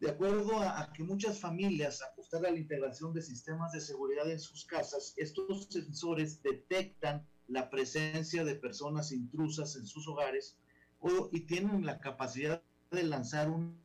De 0.00 0.08
acuerdo 0.08 0.60
a, 0.60 0.92
que 0.92 1.02
muchas 1.02 1.40
familias 1.40 2.00
apostan 2.02 2.46
a 2.46 2.50
la 2.50 2.56
integración 2.56 3.12
de 3.12 3.20
sistemas 3.20 3.72
de 3.72 3.80
seguridad 3.80 4.30
en 4.30 4.38
sus 4.38 4.64
casas, 4.64 5.12
estos 5.16 5.66
sensores 5.70 6.40
detectan 6.40 7.26
la 7.48 7.68
presencia 7.68 8.44
de 8.44 8.54
personas 8.54 9.10
intrusas 9.10 9.74
en 9.74 9.86
sus 9.86 10.06
hogares 10.06 10.56
o, 11.00 11.28
y 11.32 11.40
tienen 11.40 11.84
la 11.84 11.98
capacidad 11.98 12.62
de 12.92 13.02
lanzar 13.02 13.50
un 13.50 13.76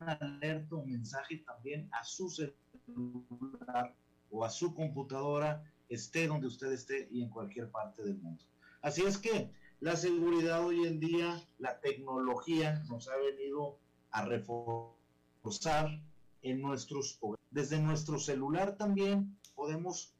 alerta 0.00 0.76
o 0.76 0.84
mensaje 0.84 1.38
también 1.38 1.88
a 1.92 2.04
su 2.04 2.28
celular 2.28 3.94
o 4.30 4.44
a 4.44 4.50
su 4.50 4.74
computadora, 4.74 5.64
esté 5.88 6.26
donde 6.26 6.48
usted 6.48 6.70
esté 6.72 7.08
y 7.10 7.22
en 7.22 7.30
cualquier 7.30 7.70
parte 7.70 8.02
del 8.02 8.18
mundo. 8.18 8.44
Así 8.84 9.00
es 9.00 9.16
que 9.16 9.50
la 9.80 9.96
seguridad 9.96 10.62
hoy 10.62 10.84
en 10.84 11.00
día, 11.00 11.42
la 11.56 11.80
tecnología 11.80 12.84
nos 12.90 13.08
ha 13.08 13.16
venido 13.16 13.78
a 14.10 14.26
reforzar 14.26 16.02
en 16.42 16.60
nuestros 16.60 17.18
Desde 17.50 17.80
nuestro 17.80 18.18
celular 18.18 18.76
también 18.76 19.38
podemos 19.54 20.12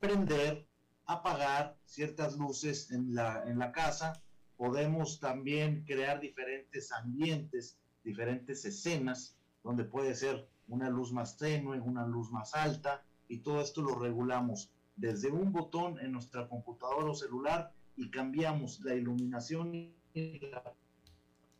prender, 0.00 0.66
apagar 1.06 1.78
ciertas 1.86 2.36
luces 2.36 2.90
en 2.90 3.14
la, 3.14 3.42
en 3.48 3.58
la 3.58 3.72
casa, 3.72 4.22
podemos 4.58 5.18
también 5.18 5.82
crear 5.86 6.20
diferentes 6.20 6.92
ambientes, 6.92 7.78
diferentes 8.04 8.66
escenas, 8.66 9.34
donde 9.64 9.84
puede 9.84 10.14
ser 10.14 10.46
una 10.68 10.90
luz 10.90 11.10
más 11.10 11.38
tenue, 11.38 11.80
una 11.80 12.06
luz 12.06 12.30
más 12.30 12.54
alta, 12.54 13.02
y 13.28 13.38
todo 13.38 13.62
esto 13.62 13.80
lo 13.80 13.94
regulamos 13.94 14.70
desde 14.96 15.30
un 15.30 15.52
botón 15.52 15.98
en 16.00 16.12
nuestra 16.12 16.48
computadora 16.48 17.10
o 17.10 17.14
celular 17.14 17.72
y 17.96 18.10
cambiamos 18.10 18.80
la 18.80 18.94
iluminación 18.94 19.74
y 19.74 20.38
la 20.40 20.74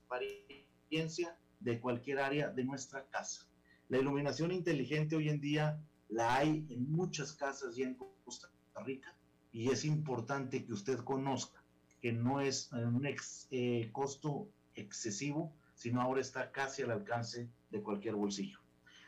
apariencia 0.06 1.36
de 1.60 1.80
cualquier 1.80 2.18
área 2.18 2.50
de 2.50 2.64
nuestra 2.64 3.04
casa. 3.06 3.46
La 3.88 3.98
iluminación 3.98 4.52
inteligente 4.52 5.16
hoy 5.16 5.28
en 5.28 5.40
día 5.40 5.80
la 6.08 6.36
hay 6.36 6.66
en 6.68 6.90
muchas 6.90 7.32
casas 7.32 7.76
y 7.78 7.82
en 7.82 7.94
Costa 7.94 8.50
Rica 8.84 9.14
y 9.52 9.70
es 9.70 9.84
importante 9.84 10.64
que 10.64 10.72
usted 10.72 10.98
conozca 11.00 11.62
que 12.00 12.12
no 12.12 12.40
es 12.40 12.72
un 12.72 13.06
eh, 13.50 13.90
costo 13.92 14.48
excesivo, 14.74 15.54
sino 15.74 16.00
ahora 16.00 16.20
está 16.20 16.50
casi 16.50 16.82
al 16.82 16.90
alcance 16.90 17.48
de 17.70 17.82
cualquier 17.82 18.16
bolsillo. 18.16 18.58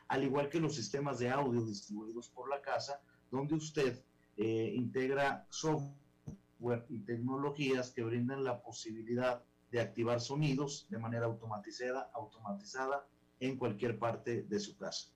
Al 0.08 0.22
igual 0.22 0.48
que 0.48 0.60
los 0.60 0.76
sistemas 0.76 1.18
de 1.18 1.30
audio 1.30 1.64
distribuidos 1.64 2.28
por 2.28 2.48
la 2.48 2.60
casa, 2.60 3.00
donde 3.30 3.54
usted 3.54 4.02
eh, 4.36 4.72
integra 4.74 5.46
software 5.50 6.86
y 6.88 6.98
tecnologías 7.00 7.90
que 7.90 8.02
brindan 8.02 8.44
la 8.44 8.62
posibilidad 8.62 9.42
de 9.70 9.80
activar 9.80 10.20
sonidos 10.20 10.86
de 10.90 10.98
manera 10.98 11.26
automatizada, 11.26 12.10
automatizada 12.14 13.06
en 13.40 13.56
cualquier 13.56 13.98
parte 13.98 14.42
de 14.42 14.60
su 14.60 14.76
casa. 14.76 15.08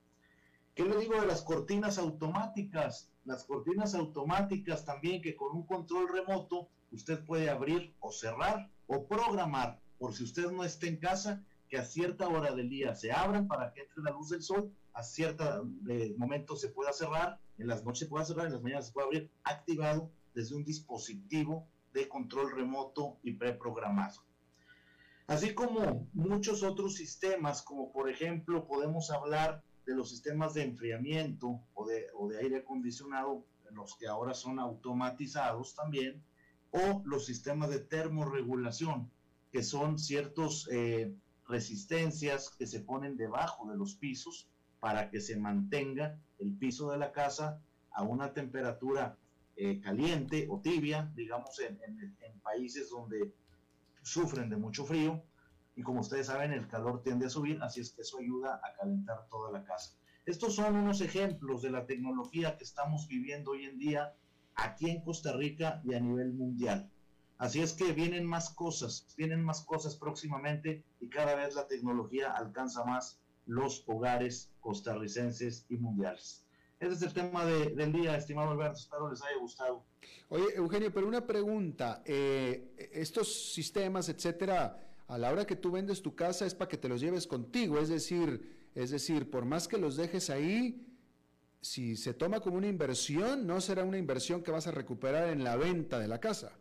¿Qué 0.75 0.85
le 0.85 0.97
digo 0.97 1.19
de 1.19 1.27
las 1.27 1.41
cortinas 1.41 1.97
automáticas? 1.97 3.09
Las 3.25 3.43
cortinas 3.43 3.95
automáticas 3.95 4.85
también 4.85 5.21
que 5.21 5.35
con 5.35 5.55
un 5.55 5.65
control 5.65 6.07
remoto 6.09 6.69
usted 6.91 7.23
puede 7.25 7.49
abrir 7.49 7.93
o 7.99 8.11
cerrar 8.11 8.69
o 8.87 9.05
programar 9.05 9.81
por 9.97 10.13
si 10.13 10.23
usted 10.23 10.49
no 10.51 10.63
está 10.63 10.87
en 10.87 10.97
casa 10.97 11.43
que 11.67 11.77
a 11.77 11.85
cierta 11.85 12.27
hora 12.27 12.55
del 12.55 12.69
día 12.69 12.95
se 12.95 13.11
abran 13.11 13.47
para 13.47 13.73
que 13.73 13.81
entre 13.81 14.01
la 14.03 14.11
luz 14.11 14.29
del 14.29 14.41
sol, 14.41 14.73
a 14.93 15.03
cierto 15.03 15.67
eh, 15.87 16.15
momento 16.17 16.55
se 16.55 16.69
pueda 16.69 16.91
cerrar, 16.93 17.39
en 17.59 17.67
las 17.67 17.83
noches 17.83 17.99
se 17.99 18.05
pueda 18.07 18.25
cerrar, 18.25 18.47
en 18.47 18.53
las 18.53 18.63
mañanas 18.63 18.87
se 18.87 18.93
puede 18.93 19.05
abrir, 19.05 19.31
activado 19.43 20.11
desde 20.33 20.55
un 20.55 20.63
dispositivo 20.63 21.67
de 21.93 22.07
control 22.07 22.51
remoto 22.51 23.17
y 23.23 23.33
preprogramado. 23.33 24.21
Así 25.27 25.53
como 25.53 26.07
muchos 26.13 26.63
otros 26.63 26.95
sistemas, 26.95 27.61
como 27.61 27.91
por 27.91 28.09
ejemplo 28.09 28.65
podemos 28.65 29.11
hablar 29.11 29.63
de 29.85 29.95
los 29.95 30.09
sistemas 30.09 30.53
de 30.53 30.63
enfriamiento 30.63 31.61
o 31.73 31.85
de, 31.85 32.07
o 32.15 32.27
de 32.29 32.39
aire 32.39 32.57
acondicionado, 32.57 33.45
los 33.71 33.95
que 33.95 34.07
ahora 34.07 34.33
son 34.33 34.59
automatizados 34.59 35.75
también, 35.75 36.23
o 36.71 37.03
los 37.05 37.25
sistemas 37.25 37.69
de 37.69 37.79
termorregulación, 37.79 39.11
que 39.51 39.63
son 39.63 39.99
ciertas 39.99 40.67
eh, 40.71 41.13
resistencias 41.47 42.49
que 42.51 42.65
se 42.65 42.79
ponen 42.79 43.17
debajo 43.17 43.69
de 43.69 43.77
los 43.77 43.95
pisos 43.95 44.47
para 44.79 45.09
que 45.09 45.19
se 45.19 45.37
mantenga 45.37 46.19
el 46.37 46.57
piso 46.57 46.91
de 46.91 46.97
la 46.97 47.11
casa 47.11 47.61
a 47.91 48.03
una 48.03 48.33
temperatura 48.33 49.17
eh, 49.55 49.79
caliente 49.81 50.47
o 50.49 50.61
tibia, 50.61 51.11
digamos, 51.15 51.59
en, 51.59 51.79
en 51.83 52.39
países 52.39 52.89
donde 52.89 53.33
sufren 54.01 54.49
de 54.49 54.57
mucho 54.57 54.85
frío 54.85 55.21
y 55.75 55.81
como 55.81 56.01
ustedes 56.01 56.27
saben 56.27 56.51
el 56.51 56.67
calor 56.67 57.01
tiende 57.01 57.27
a 57.27 57.29
subir, 57.29 57.57
así 57.61 57.79
es 57.79 57.91
que 57.91 58.01
eso 58.01 58.17
ayuda 58.19 58.59
a 58.63 58.73
calentar 58.73 59.25
toda 59.29 59.49
la 59.49 59.63
casa. 59.63 59.95
Estos 60.25 60.55
son 60.55 60.75
unos 60.75 60.99
ejemplos 60.99 61.61
de 61.61 61.71
la 61.71 61.85
tecnología 61.85 62.57
que 62.57 62.65
estamos 62.65 63.07
viviendo 63.07 63.51
hoy 63.51 63.63
en 63.65 63.77
día 63.77 64.13
aquí 64.55 64.89
en 64.89 65.01
Costa 65.01 65.31
Rica 65.31 65.79
y 65.85 65.93
a 65.93 65.99
nivel 66.01 66.33
mundial. 66.33 66.89
Así 67.37 67.61
es 67.61 67.71
que 67.71 67.93
vienen 67.93 68.25
más 68.25 68.49
cosas, 68.49 69.05
vienen 69.15 69.41
más 69.41 69.61
cosas 69.61 69.95
próximamente 69.95 70.83
y 70.99 71.07
cada 71.07 71.35
vez 71.35 71.55
la 71.55 71.65
tecnología 71.67 72.31
alcanza 72.31 72.83
más 72.83 73.17
los 73.49 73.83
hogares 73.87 74.51
costarricenses 74.59 75.65
y 75.69 75.77
mundiales. 75.77 76.45
Ese 76.79 76.93
es 76.93 77.01
el 77.01 77.13
tema 77.13 77.45
del 77.45 77.91
día, 77.91 78.15
estimado 78.15 78.51
Alberto. 78.51 78.77
Espero 78.77 79.09
les 79.09 79.21
haya 79.23 79.37
gustado. 79.37 79.83
Oye, 80.29 80.45
Eugenio, 80.55 80.93
pero 80.93 81.07
una 81.07 81.25
pregunta. 81.25 82.03
Eh, 82.05 82.89
estos 82.93 83.51
sistemas, 83.51 84.07
etcétera, 84.07 84.79
a 85.07 85.17
la 85.17 85.31
hora 85.31 85.45
que 85.45 85.55
tú 85.55 85.71
vendes 85.71 86.03
tu 86.03 86.15
casa 86.15 86.45
es 86.45 86.53
para 86.53 86.69
que 86.69 86.77
te 86.77 86.87
los 86.87 87.01
lleves 87.01 87.25
contigo. 87.25 87.79
Es 87.79 87.89
decir, 87.89 88.69
es 88.75 88.91
decir, 88.91 89.31
por 89.31 89.45
más 89.45 89.67
que 89.67 89.79
los 89.79 89.97
dejes 89.97 90.29
ahí, 90.29 90.85
si 91.59 91.97
se 91.97 92.13
toma 92.13 92.41
como 92.41 92.57
una 92.57 92.67
inversión, 92.67 93.47
no 93.47 93.59
será 93.61 93.83
una 93.83 93.97
inversión 93.97 94.43
que 94.43 94.51
vas 94.51 94.67
a 94.67 94.71
recuperar 94.71 95.29
en 95.29 95.43
la 95.43 95.55
venta 95.55 95.97
de 95.97 96.07
la 96.07 96.19
casa. 96.19 96.51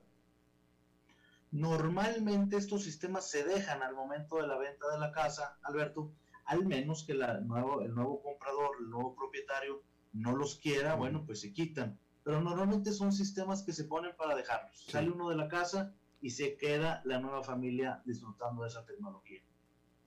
Normalmente 1.51 2.57
estos 2.57 2.83
sistemas 2.83 3.31
se 3.31 3.45
dejan 3.45 3.83
al 3.83 3.95
momento 3.95 4.37
de 4.37 4.47
la 4.49 4.57
venta 4.57 4.91
de 4.91 4.99
la 4.99 5.13
casa, 5.13 5.59
Alberto, 5.63 6.13
al 6.49 6.65
menos 6.65 7.05
que 7.05 7.15
la, 7.15 7.41
nuevo, 7.41 7.83
el 7.83 7.95
nuevo 7.95 8.23
comprador, 8.23 8.77
el 8.81 8.89
nuevo 8.89 9.15
propietario 9.15 9.83
no 10.15 10.35
los 10.35 10.57
quiera, 10.57 10.95
bueno, 10.95 11.25
pues 11.27 11.41
se 11.41 11.53
quitan. 11.53 11.99
Pero 12.25 12.41
normalmente 12.41 12.93
son 12.93 13.13
sistemas 13.13 13.63
que 13.63 13.75
se 13.75 13.85
ponen 13.85 14.17
para 14.17 14.35
dejarlos. 14.35 14.87
Sale 14.87 15.11
uno 15.11 15.29
de 15.29 15.37
la 15.37 15.49
casa 15.49 15.95
y 16.23 16.31
se 16.31 16.57
queda 16.57 17.03
la 17.05 17.21
nueva 17.21 17.45
familia 17.45 18.03
disfrutando 18.07 18.63
de 18.63 18.69
esa 18.69 18.85
tecnología. 18.87 19.43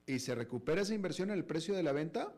¿Y 0.06 0.18
se 0.18 0.34
recupera 0.34 0.82
esa 0.82 0.94
inversión 0.94 1.30
en 1.30 1.38
el 1.38 1.44
precio 1.44 1.76
de 1.76 1.84
la 1.84 1.92
venta? 1.92 2.32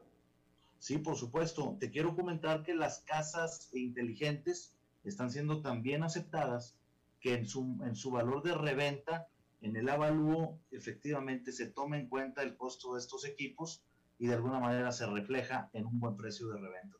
Sí, 0.78 0.98
por 0.98 1.16
supuesto. 1.16 1.78
Te 1.80 1.90
quiero 1.90 2.14
comentar 2.14 2.62
que 2.62 2.74
las 2.74 3.00
casas 3.00 3.70
inteligentes 3.72 4.74
están 5.02 5.30
siendo 5.30 5.62
tan 5.62 5.82
bien 5.82 6.02
aceptadas 6.02 6.76
que 7.20 7.32
en 7.32 7.46
su, 7.46 7.80
en 7.82 7.96
su 7.96 8.10
valor 8.10 8.42
de 8.42 8.54
reventa, 8.54 9.28
en 9.62 9.76
el 9.76 9.88
avalúo, 9.88 10.58
efectivamente 10.70 11.52
se 11.52 11.68
toma 11.68 11.98
en 11.98 12.06
cuenta 12.10 12.42
el 12.42 12.54
costo 12.54 12.92
de 12.92 13.00
estos 13.00 13.24
equipos 13.24 13.82
y 14.18 14.26
de 14.26 14.34
alguna 14.34 14.60
manera 14.60 14.92
se 14.92 15.06
refleja 15.06 15.70
en 15.72 15.86
un 15.86 15.98
buen 15.98 16.16
precio 16.16 16.48
de 16.48 16.58
reventa. 16.58 16.96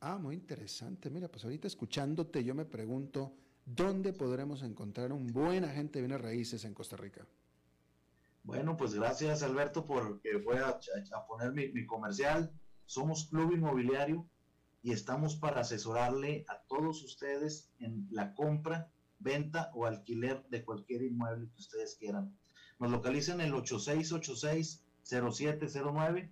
Ah, 0.00 0.18
muy 0.18 0.34
interesante. 0.34 1.10
Mira, 1.10 1.28
pues 1.28 1.44
ahorita 1.44 1.66
escuchándote 1.66 2.44
yo 2.44 2.54
me 2.54 2.64
pregunto, 2.64 3.32
¿dónde 3.64 4.12
podremos 4.12 4.62
encontrar 4.62 5.12
un 5.12 5.26
buen 5.26 5.64
agente 5.64 5.98
de 5.98 6.06
bienes 6.06 6.20
raíces 6.20 6.64
en 6.64 6.74
Costa 6.74 6.96
Rica? 6.96 7.26
Bueno, 8.44 8.76
pues 8.76 8.94
gracias 8.94 9.42
Alberto 9.42 9.84
por 9.84 10.20
que 10.20 10.36
voy 10.36 10.58
a, 10.58 10.78
poner 11.26 11.52
mi, 11.52 11.72
mi, 11.72 11.86
comercial. 11.86 12.52
Somos 12.84 13.26
Club 13.28 13.52
Inmobiliario 13.52 14.28
y 14.82 14.92
estamos 14.92 15.34
para 15.34 15.62
asesorarle 15.62 16.44
a 16.48 16.60
todos 16.68 17.02
ustedes 17.02 17.72
en 17.80 18.06
la 18.10 18.34
compra, 18.34 18.88
venta 19.18 19.72
o 19.74 19.86
alquiler 19.86 20.46
de 20.50 20.64
cualquier 20.64 21.02
inmueble 21.02 21.48
que 21.48 21.60
ustedes 21.60 21.96
quieran. 21.96 22.36
Nos 22.78 22.92
localizan 22.92 23.40
en 23.40 23.48
el 23.48 23.54
8686-0709, 23.54 26.30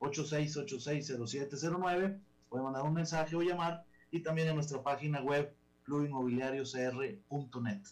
8686-0709 0.00 2.20
pueden 2.48 2.64
mandar 2.64 2.84
un 2.84 2.94
mensaje 2.94 3.36
o 3.36 3.42
llamar 3.42 3.84
y 4.10 4.22
también 4.22 4.48
en 4.48 4.54
nuestra 4.54 4.82
página 4.82 5.20
web 5.22 5.54
clubinmobiliariocr.net. 5.84 7.82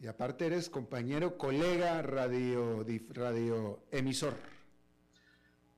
Y 0.00 0.06
aparte 0.06 0.46
eres 0.46 0.68
compañero, 0.68 1.38
colega, 1.38 2.02
radio, 2.02 2.84
radio 3.10 3.84
emisor. 3.90 4.34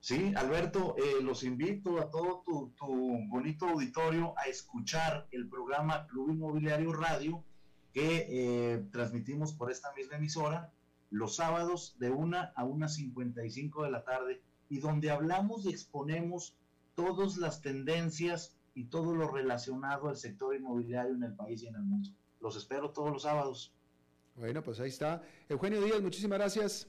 Sí, 0.01 0.33
Alberto, 0.37 0.95
eh, 0.99 1.23
los 1.23 1.43
invito 1.43 2.01
a 2.01 2.11
todo 2.11 2.43
tu, 2.47 2.73
bonito 3.29 3.69
auditorio 3.69 4.35
a 4.39 4.45
escuchar 4.45 5.27
el 5.33 5.49
programa 5.49 6.07
Club 6.07 6.31
Inmobiliario 6.31 6.93
Radio 6.93 7.45
que 7.93 8.27
eh, 8.29 8.87
transmitimos 8.93 9.53
por 9.53 9.71
esta 9.71 9.93
misma 9.95 10.17
emisora 10.17 10.73
los 11.11 11.37
sábados 11.37 11.97
de 11.99 12.11
1 12.11 12.37
a 12.37 12.65
1.55 12.65 13.85
de 13.85 13.91
la 13.91 14.05
tarde 14.05 14.43
y 14.69 14.79
donde 14.79 15.11
hablamos 15.11 15.65
y 15.65 15.71
exponemos 15.71 16.57
todas 16.95 17.37
las 17.37 17.61
tendencias 17.61 18.57
y 18.75 18.85
todo 18.85 19.15
lo 19.15 19.29
relacionado 19.29 20.09
al 20.09 20.17
sector 20.17 20.55
inmobiliario 20.55 21.15
en 21.15 21.23
el 21.23 21.35
país 21.35 21.63
y 21.63 21.67
en 21.69 21.77
el 21.77 21.83
mundo. 21.83 22.11
Los 22.41 22.57
espero 22.57 22.91
todos 22.91 23.11
los 23.11 23.23
sábados. 23.23 23.73
Bueno, 24.35 24.63
pues 24.63 24.81
ahí 24.81 24.89
está. 24.89 25.23
Eugenio 25.49 25.81
Díaz, 25.81 26.03
muchísimas 26.03 26.39
gracias. 26.39 26.89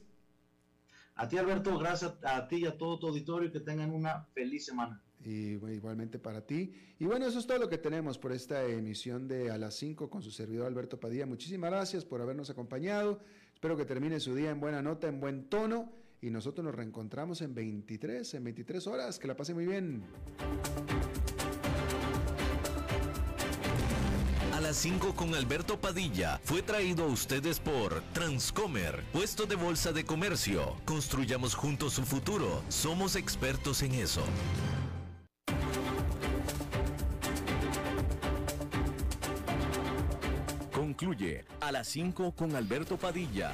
A 1.16 1.28
ti, 1.28 1.38
Alberto, 1.38 1.78
gracias 1.80 2.14
a 2.24 2.48
ti 2.48 2.58
y 2.58 2.66
a 2.66 2.78
todo 2.78 3.00
tu 3.00 3.08
auditorio, 3.08 3.52
que 3.52 3.60
tengan 3.60 3.92
una 3.92 4.26
feliz 4.34 4.66
semana. 4.66 5.02
Y 5.24 5.54
igualmente 5.54 6.20
para 6.20 6.46
ti. 6.46 6.74
Y 7.00 7.06
bueno, 7.06 7.26
eso 7.26 7.40
es 7.40 7.48
todo 7.48 7.58
lo 7.58 7.70
que 7.70 7.80
tenemos 7.80 8.20
por 8.20 8.34
esta 8.34 8.64
emisión 8.66 9.28
de 9.28 9.50
A 9.50 9.58
las 9.58 9.76
5 9.76 10.10
con 10.10 10.22
su 10.22 10.30
servidor 10.30 10.68
Alberto 10.68 11.00
Padilla. 11.00 11.26
Muchísimas 11.26 11.72
gracias 11.72 12.06
por 12.06 12.22
habernos 12.22 12.50
acompañado. 12.50 13.20
Espero 13.54 13.76
que 13.76 13.86
termine 13.86 14.20
su 14.20 14.36
día 14.36 14.52
en 14.52 14.60
buena 14.60 14.82
nota, 14.84 15.08
en 15.08 15.20
buen 15.20 15.50
tono. 15.50 15.92
Y 16.22 16.30
nosotros 16.32 16.65
nos 16.65 16.74
reencontramos 16.74 17.41
en 17.41 17.53
23, 17.53 18.34
en 18.34 18.43
23 18.43 18.88
horas. 18.88 19.20
Que 19.20 19.28
la 19.28 19.36
pase 19.36 19.53
muy 19.53 19.68
bien. 19.68 20.03
A 24.53 24.61
las 24.61 24.78
5 24.78 25.13
con 25.15 25.36
Alberto 25.36 25.80
Padilla 25.80 26.41
fue 26.43 26.63
traído 26.63 27.03
a 27.03 27.07
ustedes 27.07 27.59
por 27.59 28.01
Transcomer, 28.13 29.03
puesto 29.13 29.45
de 29.45 29.55
bolsa 29.55 29.91
de 29.91 30.03
comercio. 30.03 30.76
Construyamos 30.86 31.53
juntos 31.53 31.93
su 31.93 32.03
futuro. 32.03 32.63
Somos 32.70 33.15
expertos 33.15 33.84
en 33.84 33.93
eso. 33.93 34.24
Concluye 40.72 41.45
a 41.61 41.72
las 41.72 41.88
5 41.89 42.32
con 42.32 42.55
Alberto 42.55 42.97
Padilla. 42.97 43.53